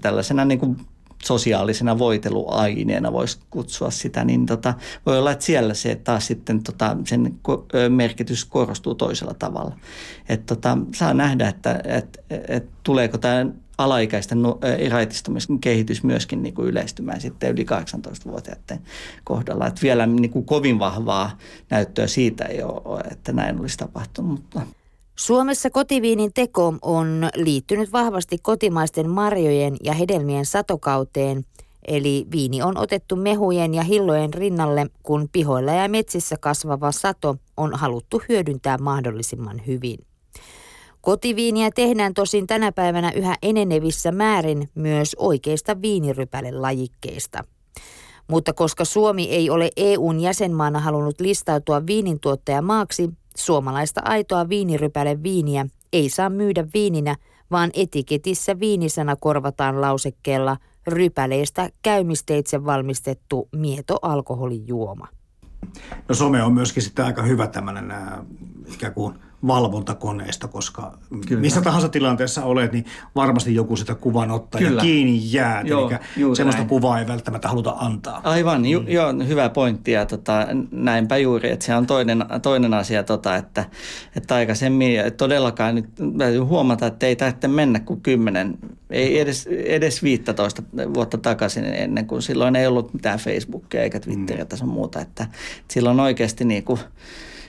tällaisena 0.00 0.44
niin 0.44 0.58
kuin 0.58 0.76
sosiaalisena 1.24 1.98
voiteluaineena 1.98 3.12
voisi 3.12 3.38
kutsua 3.50 3.90
sitä, 3.90 4.24
niin 4.24 4.46
tota, 4.46 4.74
voi 5.06 5.18
olla, 5.18 5.30
että 5.30 5.44
siellä 5.44 5.74
se 5.74 5.94
taas 5.94 6.26
sitten 6.26 6.62
tota, 6.62 6.96
sen 7.04 7.38
merkitys 7.88 8.44
korostuu 8.44 8.94
toisella 8.94 9.34
tavalla. 9.34 9.76
Et 10.28 10.46
tota, 10.46 10.78
saa 10.94 11.14
nähdä, 11.14 11.48
että 11.48 11.80
et, 11.84 12.24
et, 12.48 12.68
tuleeko 12.82 13.18
tämä 13.18 13.46
alaikäisten 13.78 14.38
raitistumiskehitys 14.90 16.02
myöskin 16.02 16.42
niin 16.42 16.54
kuin 16.54 16.68
yleistymään 16.68 17.20
sitten 17.20 17.50
yli 17.50 17.64
18-vuotiaiden 17.64 18.80
kohdalla. 19.24 19.66
Että 19.66 19.82
vielä 19.82 20.06
niin 20.06 20.30
kuin 20.30 20.46
kovin 20.46 20.78
vahvaa 20.78 21.38
näyttöä 21.70 22.06
siitä 22.06 22.44
ei 22.44 22.62
ole, 22.62 23.00
että 23.00 23.32
näin 23.32 23.60
olisi 23.60 23.76
tapahtunut. 23.76 24.30
Mutta 24.30 24.60
Suomessa 25.18 25.70
kotiviinin 25.70 26.32
teko 26.34 26.74
on 26.82 27.28
liittynyt 27.34 27.92
vahvasti 27.92 28.38
kotimaisten 28.42 29.10
marjojen 29.10 29.76
ja 29.84 29.92
hedelmien 29.92 30.46
satokauteen, 30.46 31.44
eli 31.88 32.26
viini 32.32 32.62
on 32.62 32.78
otettu 32.78 33.16
mehujen 33.16 33.74
ja 33.74 33.82
hillojen 33.82 34.34
rinnalle, 34.34 34.86
kun 35.02 35.28
pihoilla 35.32 35.72
ja 35.72 35.88
metsissä 35.88 36.36
kasvava 36.40 36.92
sato 36.92 37.36
on 37.56 37.74
haluttu 37.74 38.22
hyödyntää 38.28 38.78
mahdollisimman 38.78 39.62
hyvin. 39.66 39.98
Kotiviiniä 41.00 41.70
tehdään 41.74 42.14
tosin 42.14 42.46
tänä 42.46 42.72
päivänä 42.72 43.12
yhä 43.12 43.36
enenevissä 43.42 44.12
määrin 44.12 44.70
myös 44.74 45.16
oikeista 45.18 45.82
viinirypälelajikkeista. 45.82 47.44
Mutta 48.28 48.52
koska 48.52 48.84
Suomi 48.84 49.24
ei 49.30 49.50
ole 49.50 49.70
EUn 49.76 50.20
jäsenmaana 50.20 50.80
halunnut 50.80 51.20
listautua 51.20 51.86
viinintuottajamaaksi, 51.86 53.10
Suomalaista 53.36 54.00
aitoa 54.04 54.48
viinirypäle 54.48 55.22
viiniä 55.22 55.66
ei 55.92 56.08
saa 56.08 56.30
myydä 56.30 56.66
viininä, 56.74 57.16
vaan 57.50 57.70
etiketissä 57.74 58.60
viinisana 58.60 59.16
korvataan 59.16 59.80
lausekkeella 59.80 60.56
rypäleistä 60.86 61.70
käymisteitse 61.82 62.64
valmistettu 62.64 63.48
mieto 63.52 63.98
alkoholijuoma. 64.02 65.08
No 66.08 66.14
some 66.14 66.42
on 66.42 66.52
myöskin 66.52 66.82
sitten 66.82 67.04
aika 67.04 67.22
hyvä 67.22 67.46
tämmöinen 67.46 67.94
ikään 68.74 68.94
kuin 68.94 69.14
valvontakoneista, 69.46 70.48
koska 70.48 70.98
Kyllä. 71.28 71.40
missä 71.40 71.60
tahansa 71.60 71.88
tilanteessa 71.88 72.44
olet, 72.44 72.72
niin 72.72 72.84
varmasti 73.14 73.54
joku 73.54 73.76
sitä 73.76 73.94
kuvan 73.94 74.30
ottaa 74.30 74.58
Kyllä. 74.58 74.80
ja 74.80 74.82
kiinni 74.82 75.20
jää. 75.32 75.62
Joo, 75.64 75.90
Eli 75.90 76.36
sellaista 76.36 76.60
näin. 76.60 76.68
kuvaa 76.68 76.98
ei 76.98 77.06
välttämättä 77.06 77.48
haluta 77.48 77.74
antaa. 77.78 78.20
Aivan, 78.24 78.66
ju, 78.66 78.80
mm. 78.80 78.88
joo, 78.88 79.12
hyvä 79.26 79.48
pointti 79.48 79.92
ja 79.92 80.06
tota, 80.06 80.46
näinpä 80.70 81.16
juuri, 81.16 81.50
että 81.50 81.64
se 81.64 81.74
on 81.74 81.86
toinen, 81.86 82.24
toinen 82.42 82.74
asia, 82.74 83.02
tota, 83.02 83.36
että, 83.36 83.64
että 84.16 84.34
aikaisemmin 84.34 84.98
todellakaan 85.16 85.74
nyt 85.74 85.86
täytyy 86.18 86.40
huomata, 86.40 86.86
että 86.86 87.06
ei 87.06 87.16
tarvitse 87.16 87.48
mennä 87.48 87.80
kuin 87.80 88.00
kymmenen, 88.00 88.58
ei 88.90 89.20
edes, 89.20 89.46
edes 89.46 90.02
15 90.02 90.62
vuotta 90.94 91.18
takaisin 91.18 91.64
ennen 91.64 92.06
kuin 92.06 92.22
silloin 92.22 92.56
ei 92.56 92.66
ollut 92.66 92.94
mitään 92.94 93.18
Facebookia 93.18 93.82
eikä 93.82 94.00
Twitteriä 94.00 94.44
mm. 94.44 94.48
tai 94.48 94.66
muuta, 94.66 95.00
että, 95.00 95.22
että 95.22 95.74
silloin 95.74 96.00
oikeasti 96.00 96.44
niin 96.44 96.64
kuin, 96.64 96.80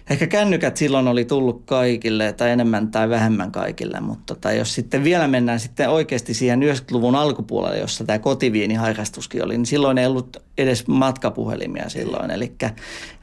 Ehkä 0.10 0.28
kännykät 0.28 0.78
silloin 0.78 1.08
oli 1.08 1.26
tullut 1.26 1.62
kaikille 1.66 2.34
tai 2.34 2.50
enemmän 2.50 2.92
tai 2.92 3.10
vähemmän 3.10 3.52
kaikille, 3.52 4.00
mutta 4.00 4.36
tota, 4.36 4.52
jos 4.52 4.76
sitten 4.76 5.04
vielä 5.04 5.28
mennään 5.28 5.60
sitten 5.60 5.90
oikeasti 5.90 6.34
siihen 6.34 6.62
90-luvun 6.62 7.16
alkupuolelle, 7.16 7.78
jossa 7.78 8.04
tämä 8.04 8.20
kotiviiniharrastuskin 8.20 9.44
oli, 9.44 9.58
niin 9.58 9.66
silloin 9.66 9.98
ei 9.98 10.06
ollut 10.06 10.38
edes 10.58 10.88
matkapuhelimia 10.88 11.90
silloin. 11.90 12.32
Eli 12.32 12.56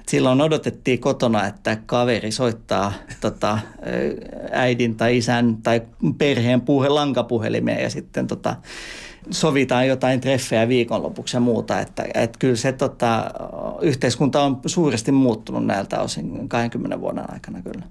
silloin 0.09 0.41
odotettiin 0.41 1.01
kotona, 1.01 1.47
että 1.47 1.79
kaveri 1.87 2.31
soittaa 2.31 2.93
tota, 3.21 3.59
äidin 4.51 4.97
tai 4.97 5.17
isän 5.17 5.57
tai 5.63 5.83
perheen 6.19 6.61
puhe 6.61 6.89
lankapuhelimeen 6.89 7.83
ja 7.83 7.91
sitten 7.91 8.27
tota, 8.27 8.57
sovitaan 9.31 9.89
jotain 9.89 10.21
treffejä 10.21 10.69
viikonlopuksi 10.69 11.37
ja 11.37 11.41
muuta. 11.41 11.81
Että, 11.81 12.05
että 12.15 12.39
kyllä 12.39 12.57
se 12.57 12.73
tota, 12.73 13.31
yhteiskunta 13.83 14.43
on 14.43 14.61
suuresti 14.67 15.13
muuttunut 15.13 15.67
näiltä 15.67 16.01
osin 16.01 16.49
20 16.49 17.01
vuoden 17.01 17.33
aikana 17.33 17.63
kyllä. 17.63 17.87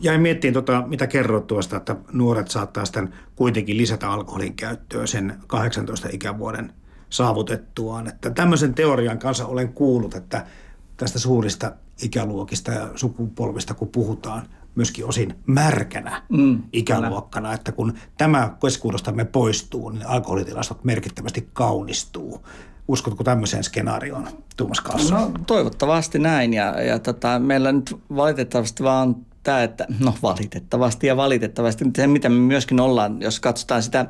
Jäin 0.00 0.20
miettiin, 0.20 0.54
tota, 0.54 0.84
mitä 0.86 1.06
kerroit 1.06 1.46
tuosta, 1.46 1.76
että 1.76 1.96
nuoret 2.12 2.50
saattaa 2.50 2.84
sitten 2.84 3.14
kuitenkin 3.36 3.76
lisätä 3.76 4.10
alkoholin 4.10 4.54
käyttöä 4.54 5.06
sen 5.06 5.34
18 5.46 6.08
ikävuoden 6.12 6.72
saavutettuaan. 7.10 8.08
Että 8.08 8.30
tämmöisen 8.30 8.74
teorian 8.74 9.18
kanssa 9.18 9.46
olen 9.46 9.72
kuullut, 9.72 10.14
että 10.14 10.46
tästä 10.96 11.18
suurista 11.18 11.72
ikäluokista 12.02 12.72
ja 12.72 12.88
sukupolvista 12.94 13.74
kun 13.74 13.88
puhutaan, 13.88 14.48
myöskin 14.74 15.06
osin 15.06 15.34
märkänä 15.46 16.22
mm, 16.28 16.62
ikäluokkana, 16.72 17.48
kyllä. 17.48 17.54
että 17.54 17.72
kun 17.72 17.94
tämä 18.18 18.56
keskuudostamme 18.62 19.24
poistuu, 19.24 19.90
niin 19.90 20.06
alkoholitilastot 20.06 20.84
merkittävästi 20.84 21.48
kaunistuu. 21.52 22.46
Uskotko 22.88 23.24
tämmöiseen 23.24 23.64
skenaarioon, 23.64 24.28
Tuomas 24.56 24.80
Kaassa? 24.80 25.14
No 25.14 25.32
toivottavasti 25.46 26.18
näin 26.18 26.54
ja, 26.54 26.82
ja 26.82 26.98
tota, 26.98 27.38
meillä 27.38 27.72
nyt 27.72 27.96
valitettavasti 28.16 28.82
vaan 28.82 29.16
tämä, 29.42 29.62
että 29.62 29.86
no 30.00 30.14
valitettavasti 30.22 31.06
ja 31.06 31.16
valitettavasti, 31.16 31.84
se 31.96 32.06
mitä 32.06 32.28
me 32.28 32.34
myöskin 32.34 32.80
ollaan, 32.80 33.20
jos 33.20 33.40
katsotaan 33.40 33.82
sitä 33.82 34.06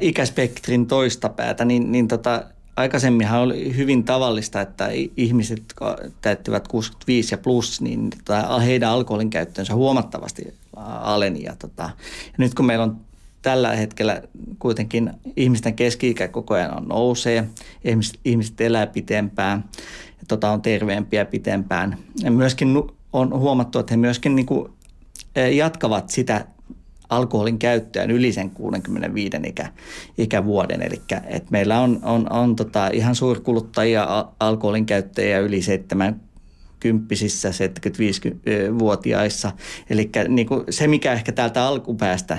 ikäspektrin 0.00 0.86
toista 0.86 1.28
päätä, 1.28 1.64
niin, 1.64 1.92
niin 1.92 2.08
tota, 2.08 2.44
aikaisemminhan 2.76 3.40
oli 3.40 3.76
hyvin 3.76 4.04
tavallista, 4.04 4.60
että 4.60 4.88
ihmiset, 5.16 5.58
jotka 5.58 5.98
täyttyvät 6.20 6.68
65 6.68 7.34
ja 7.34 7.38
plus, 7.38 7.80
niin 7.80 8.10
tota, 8.10 8.58
heidän 8.58 8.90
alkoholin 8.90 9.30
käyttönsä 9.30 9.74
huomattavasti 9.74 10.54
aleni. 10.76 11.42
Ja, 11.42 11.56
tota, 11.58 11.82
ja 12.24 12.34
nyt 12.38 12.54
kun 12.54 12.66
meillä 12.66 12.84
on 12.84 12.96
tällä 13.42 13.76
hetkellä 13.76 14.22
kuitenkin 14.58 15.10
ihmisten 15.36 15.74
keski-ikä 15.74 16.28
koko 16.28 16.54
ajan 16.54 16.76
on 16.76 16.88
nousee, 16.88 17.48
ihmiset, 17.84 18.20
ihmiset 18.24 18.60
elää 18.60 18.86
pitempään, 18.86 19.64
ja 20.08 20.24
tota, 20.28 20.50
on 20.50 20.62
terveempiä 20.62 21.24
pitempään. 21.24 21.98
Ja 22.22 22.30
myöskin 22.30 22.68
on 23.12 23.38
huomattu, 23.38 23.78
että 23.78 23.92
he 23.92 23.96
myöskin 23.96 24.36
niin 24.36 24.46
kuin, 24.46 24.72
jatkavat 25.52 26.10
sitä 26.10 26.46
alkoholin 27.08 27.58
käyttöön 27.58 28.10
yli 28.10 28.32
sen 28.32 28.50
65 28.50 29.36
ikä, 29.46 29.72
ikävuoden. 30.18 30.82
Eli 30.82 31.02
että 31.26 31.48
meillä 31.50 31.80
on, 31.80 31.98
on, 32.02 32.32
on 32.32 32.56
tota 32.56 32.90
ihan 32.92 33.14
suurkuluttajia 33.14 34.26
alkoholin 34.40 34.86
käyttäjiä 34.86 35.38
yli 35.38 35.62
7 35.62 36.20
kymppisissä, 36.80 37.50
75-vuotiaissa. 37.50 39.52
Eli 39.90 40.10
niin 40.28 40.46
kuin 40.46 40.64
se, 40.70 40.86
mikä 40.86 41.12
ehkä 41.12 41.32
täältä 41.32 41.66
alkupäästä 41.66 42.38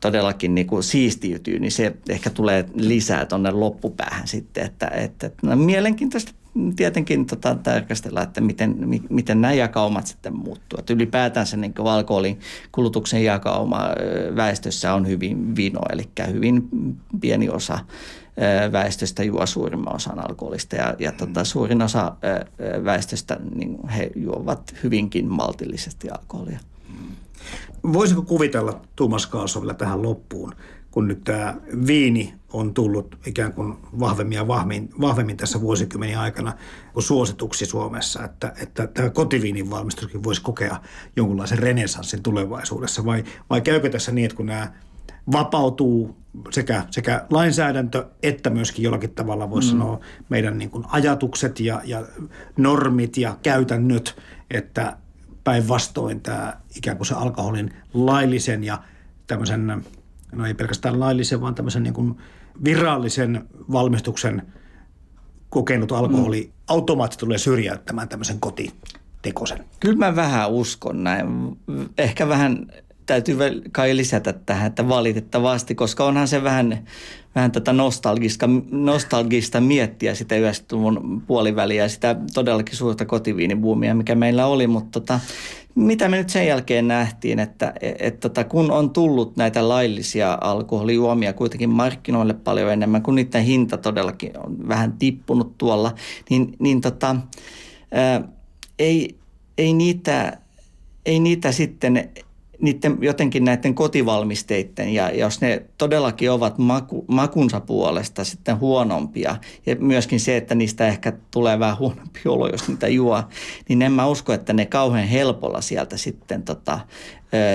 todellakin 0.00 0.54
niin 0.54 0.66
kuin 0.66 0.82
siistiytyy, 0.82 1.58
niin 1.58 1.72
se 1.72 1.96
ehkä 2.08 2.30
tulee 2.30 2.64
lisää 2.74 3.26
tuonne 3.26 3.50
loppupäähän 3.50 4.28
sitten. 4.28 4.64
Että, 4.64 4.86
että 4.86 5.30
no, 5.42 5.56
mielenkiintoista 5.56 6.32
tietenkin 6.76 7.26
tota, 7.26 7.54
tarkastella, 7.54 8.22
että 8.22 8.40
miten, 8.40 8.76
miten 9.10 9.40
nämä 9.40 9.54
jakaumat 9.54 10.06
sitten 10.06 10.36
muuttuu. 10.36 10.78
Että 10.78 10.92
ylipäätänsä 10.92 11.56
niin 11.56 11.74
alkoholin 11.84 12.40
kulutuksen 12.72 13.24
jakauma 13.24 13.80
väestössä 14.36 14.94
on 14.94 15.06
hyvin 15.06 15.56
vino, 15.56 15.80
eli 15.92 16.08
hyvin 16.32 16.68
pieni 17.20 17.48
osa 17.48 17.78
väestöstä 18.72 19.24
juo 19.24 19.46
suurimman 19.46 19.94
osan 19.94 20.18
alkoholista 20.30 20.76
ja, 20.76 20.94
ja 20.98 21.12
tota, 21.12 21.44
suurin 21.44 21.82
osa 21.82 22.12
väestöstä 22.84 23.36
niin 23.54 23.88
he 23.88 24.10
juovat 24.16 24.74
hyvinkin 24.82 25.26
maltillisesti 25.26 26.10
alkoholia. 26.10 26.58
Voisiko 27.92 28.22
kuvitella 28.22 28.80
Tuomas 28.96 29.26
Kaasovilla 29.26 29.74
tähän 29.74 30.02
loppuun, 30.02 30.52
kun 30.98 31.08
nyt 31.08 31.24
tämä 31.24 31.56
viini 31.86 32.34
on 32.52 32.74
tullut 32.74 33.18
ikään 33.26 33.52
kuin 33.52 33.76
vahvemmin 34.00 34.36
ja 34.36 34.48
vahvemmin, 34.48 34.90
vahvemmin 35.00 35.36
tässä 35.36 35.60
vuosikymmenen 35.60 36.18
aikana 36.18 36.52
kuin 36.92 37.02
suosituksi 37.02 37.66
Suomessa, 37.66 38.24
että, 38.24 38.52
että 38.62 38.86
tämä 38.86 39.10
kotiviinin 39.10 39.70
valmistuskin 39.70 40.24
voisi 40.24 40.42
kokea 40.42 40.80
jonkunlaisen 41.16 41.58
renesanssin 41.58 42.22
tulevaisuudessa 42.22 43.04
vai, 43.04 43.24
vai 43.50 43.60
käykö 43.60 43.90
tässä 43.90 44.12
niin, 44.12 44.24
että 44.24 44.36
kun 44.36 44.46
nämä 44.46 44.72
vapautuu 45.32 46.16
sekä, 46.50 46.84
sekä 46.90 47.26
lainsäädäntö 47.30 48.06
että 48.22 48.50
myöskin 48.50 48.82
jollakin 48.82 49.14
tavalla 49.14 49.50
voisi 49.50 49.74
mm. 49.74 49.78
sanoa 49.78 50.00
meidän 50.28 50.58
niin 50.58 50.70
kuin 50.70 50.84
ajatukset 50.88 51.60
ja, 51.60 51.80
ja 51.84 52.06
normit 52.56 53.16
ja 53.16 53.36
käytännöt, 53.42 54.16
että 54.50 54.96
päinvastoin 55.44 56.20
tämä 56.20 56.60
ikään 56.76 56.96
kuin 56.96 57.06
se 57.06 57.14
alkoholin 57.14 57.74
laillisen 57.94 58.64
ja 58.64 58.82
tämmöisen 59.26 59.84
no 60.32 60.46
ei 60.46 60.54
pelkästään 60.54 61.00
laillisen, 61.00 61.40
vaan 61.40 61.54
tämmöisen 61.54 61.82
niin 61.82 61.94
kuin 61.94 62.16
virallisen 62.64 63.48
valmistuksen 63.72 64.42
kokenut 65.50 65.92
alkoholi 65.92 66.42
mm. 66.42 66.52
automaattisesti 66.68 67.20
tulee 67.20 67.38
syrjäyttämään 67.38 68.08
tämmöisen 68.08 68.40
kotitekosen? 68.40 69.64
Kyllä 69.80 69.98
mä 69.98 70.16
vähän 70.16 70.50
uskon 70.50 71.04
näin. 71.04 71.26
Ehkä 71.98 72.28
vähän 72.28 72.66
täytyy 73.06 73.36
kai 73.72 73.96
lisätä 73.96 74.32
tähän, 74.32 74.66
että 74.66 74.88
valitettavasti, 74.88 75.74
koska 75.74 76.04
onhan 76.04 76.28
se 76.28 76.42
vähän, 76.42 76.84
vähän 77.38 77.52
tätä 77.52 77.72
nostalgista, 77.72 78.48
nostalgista 78.70 79.60
miettiä 79.60 80.14
sitä 80.14 80.34
90-luvun 80.34 81.22
puoliväliä 81.26 81.82
ja 81.82 81.88
sitä 81.88 82.16
todellakin 82.34 82.76
suurta 82.76 83.04
kotiviinibuumia, 83.04 83.94
mikä 83.94 84.14
meillä 84.14 84.46
oli, 84.46 84.66
mutta 84.66 85.00
tota, 85.00 85.20
mitä 85.74 86.08
me 86.08 86.16
nyt 86.16 86.30
sen 86.30 86.46
jälkeen 86.46 86.88
nähtiin, 86.88 87.38
että 87.38 87.72
et, 87.80 88.20
tota, 88.20 88.44
kun 88.44 88.70
on 88.70 88.90
tullut 88.90 89.36
näitä 89.36 89.68
laillisia 89.68 90.38
alkoholijuomia 90.40 91.32
kuitenkin 91.32 91.70
markkinoille 91.70 92.34
paljon 92.34 92.72
enemmän, 92.72 93.02
kun 93.02 93.14
niiden 93.14 93.44
hinta 93.44 93.76
todellakin 93.76 94.38
on 94.38 94.68
vähän 94.68 94.92
tippunut 94.92 95.58
tuolla, 95.58 95.94
niin, 96.30 96.56
niin 96.58 96.80
tota, 96.80 97.16
ää, 97.92 98.22
ei, 98.78 99.16
ei, 99.58 99.72
niitä, 99.72 100.38
ei 101.06 101.20
niitä 101.20 101.52
sitten 101.52 102.10
niiden, 102.60 102.98
jotenkin 103.00 103.44
näiden 103.44 103.74
kotivalmisteiden 103.74 104.94
ja 104.94 105.10
jos 105.10 105.40
ne 105.40 105.62
todellakin 105.78 106.30
ovat 106.30 106.58
maku, 106.58 107.04
makunsa 107.08 107.60
puolesta 107.60 108.24
sitten 108.24 108.60
huonompia 108.60 109.36
ja 109.66 109.76
myöskin 109.76 110.20
se, 110.20 110.36
että 110.36 110.54
niistä 110.54 110.88
ehkä 110.88 111.12
tulee 111.30 111.58
vähän 111.58 111.78
huonompi 111.78 112.20
olo, 112.26 112.48
jos 112.48 112.68
niitä 112.68 112.88
juo, 112.88 113.22
niin 113.68 113.82
en 113.82 113.92
mä 113.92 114.06
usko, 114.06 114.32
että 114.32 114.52
ne 114.52 114.66
kauhean 114.66 115.08
helpolla 115.08 115.60
sieltä 115.60 115.96
sitten 115.96 116.42
tota, 116.42 116.80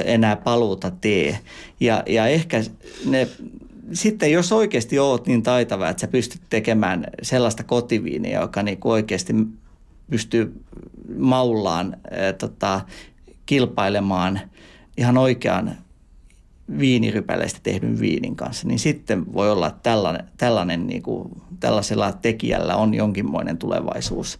enää 0.05 0.35
paluuta 0.35 0.91
tee. 1.01 1.39
Ja, 1.79 2.03
ja 2.07 2.27
ehkä 2.27 2.63
ne 3.05 3.27
sitten 3.93 4.31
jos 4.31 4.51
oikeasti 4.51 4.99
oot 4.99 5.27
niin 5.27 5.43
taitava, 5.43 5.89
että 5.89 6.01
sä 6.01 6.07
pystyt 6.07 6.41
tekemään 6.49 7.05
sellaista 7.21 7.63
kotiviiniä, 7.63 8.41
joka 8.41 8.63
niin 8.63 8.77
oikeasti 8.83 9.33
pystyy 10.09 10.63
maullaan 11.17 11.97
tota, 12.37 12.81
kilpailemaan– 13.45 14.39
ihan 14.97 15.17
oikean 15.17 15.77
viinirypäleistä 16.79 17.59
tehdyn 17.63 17.99
viinin 17.99 18.35
kanssa, 18.35 18.67
niin 18.67 18.79
sitten 18.79 19.33
voi 19.33 19.51
olla, 19.51 19.67
että 19.67 19.79
tällainen, 19.83 20.25
tällainen 20.37 20.87
niin 20.87 21.03
kuin, 21.03 21.29
tällaisella 21.59 22.11
tekijällä 22.11 22.75
on 22.75 22.93
jonkinmoinen 22.93 23.57
tulevaisuus. 23.57 24.39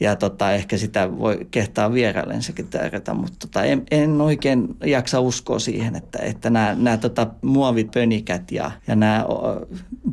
Ja 0.00 0.16
tota, 0.16 0.52
ehkä 0.52 0.76
sitä 0.76 1.18
voi 1.18 1.46
kehtaa 1.50 1.92
vieraillensakin 1.92 2.68
tärjätä, 2.68 3.14
mutta 3.14 3.36
tota, 3.38 3.64
en, 3.64 3.82
en, 3.90 4.20
oikein 4.20 4.76
jaksa 4.84 5.20
uskoa 5.20 5.58
siihen, 5.58 5.96
että, 5.96 6.18
että 6.18 6.50
nämä, 6.50 6.76
nämä 6.78 6.96
tota, 6.96 7.26
muovipönikät 7.42 8.52
ja, 8.52 8.70
ja 8.86 8.96
nämä 8.96 9.26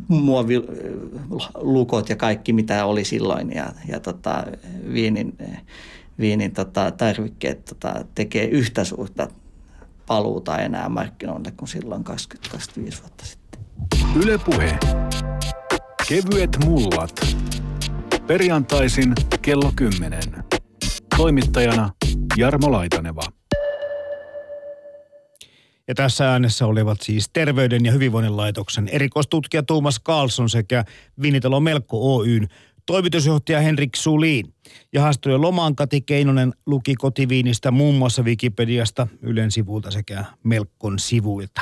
muovilukot 0.07 2.09
ja 2.09 2.15
kaikki, 2.15 2.53
mitä 2.53 2.85
oli 2.85 3.03
silloin 3.03 3.51
ja, 3.55 3.69
ja 3.87 3.99
tota, 3.99 4.43
viinin, 4.93 5.37
viinin 6.19 6.51
tota, 6.51 6.91
tarvikkeet 6.91 7.65
tota, 7.65 8.05
tekee 8.15 8.45
yhtä 8.45 8.83
suurta 8.83 9.27
paluuta 10.07 10.57
enää 10.57 10.89
markkinoille 10.89 11.51
kuin 11.51 11.69
silloin 11.69 12.03
20-25 12.03 13.01
vuotta 13.01 13.25
sitten. 13.25 13.59
Yle 14.15 14.37
Puhe. 14.37 14.77
Kevyet 16.09 16.57
mullat. 16.65 17.35
Perjantaisin 18.27 19.13
kello 19.41 19.71
10. 19.75 20.19
Toimittajana 21.17 21.89
Jarmo 22.37 22.71
Laitaneva. 22.71 23.21
Ja 25.87 25.95
tässä 25.95 26.31
äänessä 26.31 26.65
olivat 26.65 27.01
siis 27.01 27.29
Terveyden 27.33 27.85
ja 27.85 27.91
hyvinvoinnin 27.91 28.37
laitoksen 28.37 28.87
erikoistutkija 28.87 29.63
Tuomas 29.63 30.01
Carlson 30.03 30.49
sekä 30.49 30.85
Vinitalo 31.21 31.59
Melkko 31.59 32.15
Oyn 32.15 32.47
Toimitusjohtaja 32.85 33.59
Henrik 33.59 33.95
Suliin 33.95 34.53
ja 34.93 35.01
haastattelujen 35.01 35.41
lomaan 35.41 35.75
Kati 35.75 36.01
Keinonen 36.01 36.53
luki 36.65 36.95
kotiviinistä 36.95 37.71
muun 37.71 37.95
muassa 37.95 38.23
Wikipediasta, 38.23 39.07
Ylen 39.21 39.51
sivulta 39.51 39.91
sekä 39.91 40.25
Melkkon 40.43 40.99
sivuilta. 40.99 41.61